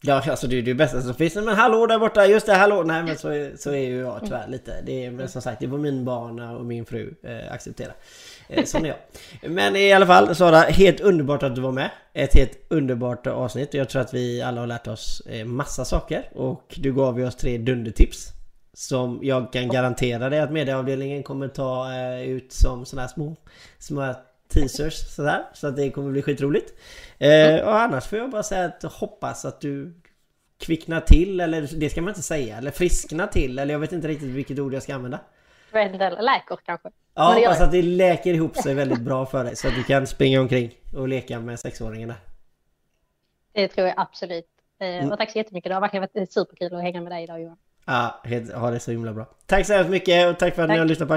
Ja 0.00 0.22
alltså 0.30 0.46
det 0.46 0.58
är 0.58 0.62
det 0.62 0.74
bästa 0.74 1.02
som 1.02 1.14
finns. 1.14 1.34
Men 1.34 1.48
hallå 1.48 1.86
där 1.86 1.98
borta, 1.98 2.26
just 2.26 2.46
det, 2.46 2.54
hallå! 2.54 2.82
Nej 2.82 3.02
men 3.02 3.18
så, 3.18 3.50
så 3.56 3.70
är 3.70 3.76
ju 3.76 4.00
jag 4.00 4.20
tyvärr 4.24 4.48
lite. 4.48 4.82
Det 4.86 5.04
är, 5.04 5.10
men 5.10 5.28
som 5.28 5.42
sagt, 5.42 5.60
det 5.60 5.68
får 5.68 5.78
min 5.78 6.04
barn 6.04 6.40
och 6.40 6.64
min 6.64 6.84
fru 6.86 7.14
eh, 7.22 7.52
acceptera. 7.52 7.92
Eh, 8.48 8.64
sån 8.64 8.84
är 8.84 8.88
jag. 8.88 9.50
Men 9.50 9.76
i 9.76 9.92
alla 9.92 10.06
fall 10.06 10.34
Sara, 10.34 10.60
helt 10.60 11.00
underbart 11.00 11.42
att 11.42 11.54
du 11.54 11.60
var 11.60 11.72
med. 11.72 11.90
Ett 12.12 12.34
helt 12.34 12.58
underbart 12.68 13.26
avsnitt 13.26 13.74
jag 13.74 13.88
tror 13.88 14.02
att 14.02 14.14
vi 14.14 14.42
alla 14.42 14.60
har 14.60 14.66
lärt 14.66 14.86
oss 14.86 15.22
eh, 15.26 15.44
massa 15.44 15.84
saker. 15.84 16.28
Och 16.34 16.74
du 16.76 16.92
gav 16.92 17.18
ju 17.18 17.26
oss 17.26 17.36
tre 17.36 17.58
dundertips. 17.58 18.32
Som 18.72 19.20
jag 19.22 19.52
kan 19.52 19.68
garantera 19.68 20.30
dig 20.30 20.40
att 20.40 20.52
medieavdelningen 20.52 21.22
kommer 21.22 21.48
ta 21.48 21.92
eh, 21.92 22.22
ut 22.22 22.52
som 22.52 22.84
såna 22.84 23.02
här 23.02 23.08
små, 23.08 23.36
små 23.78 24.14
teasers 24.48 24.94
sådär. 24.94 25.44
Så 25.54 25.66
att 25.66 25.76
det 25.76 25.90
kommer 25.90 26.10
bli 26.10 26.22
skitroligt. 26.22 26.74
Eh, 27.18 27.64
och 27.64 27.80
annars 27.80 28.04
får 28.06 28.18
jag 28.18 28.30
bara 28.30 28.42
säga 28.42 28.64
att 28.64 28.82
hoppas 28.82 29.44
att 29.44 29.60
du 29.60 29.94
kvicknar 30.58 31.00
till 31.00 31.40
eller 31.40 31.68
det 31.80 31.90
ska 31.90 32.02
man 32.02 32.08
inte 32.08 32.22
säga. 32.22 32.56
Eller 32.56 32.70
frisknar 32.70 33.26
till 33.26 33.58
eller 33.58 33.74
jag 33.74 33.78
vet 33.78 33.92
inte 33.92 34.08
riktigt 34.08 34.28
vilket 34.28 34.58
ord 34.58 34.74
jag 34.74 34.82
ska 34.82 34.94
använda. 34.94 35.20
Läker 35.72 36.58
kanske. 36.64 36.88
Ja, 37.14 37.32
hoppas 37.34 37.60
att 37.60 37.72
det 37.72 37.82
läker 37.82 38.34
ihop 38.34 38.56
sig 38.56 38.74
väldigt 38.74 39.00
bra 39.00 39.26
för 39.26 39.44
dig 39.44 39.56
så 39.56 39.68
att 39.68 39.74
du 39.74 39.82
kan 39.82 40.06
springa 40.06 40.40
omkring 40.40 40.70
och 40.94 41.08
leka 41.08 41.40
med 41.40 41.60
sexåringen 41.60 42.08
där. 42.08 42.18
Det 43.52 43.68
tror 43.68 43.86
jag 43.86 43.94
absolut. 43.98 44.44
Eh, 44.80 44.86
Mm. 44.86 45.12
Och 45.12 45.18
tack 45.18 45.30
så 45.30 45.38
jättemycket. 45.38 45.70
Det 45.70 45.74
har 45.74 45.80
verkligen 45.80 46.08
varit 46.14 46.32
superkul 46.32 46.74
att 46.74 46.82
hänga 46.82 47.00
med 47.00 47.12
dig 47.12 47.24
idag 47.24 47.42
Johan. 47.42 47.56
Ja, 47.86 48.22
ha 48.54 48.70
det 48.70 48.80
så 48.80 48.90
himla 48.90 49.12
bra. 49.12 49.26
Tack 49.46 49.66
så 49.66 49.72
hemskt 49.72 49.90
mycket 49.90 50.28
och 50.28 50.38
tack 50.38 50.54
för 50.54 50.62
att 50.62 50.68
ni 50.68 50.72
Tack. 50.74 50.78
har 50.78 50.86
lyssnat 50.86 51.08
på 51.08 51.14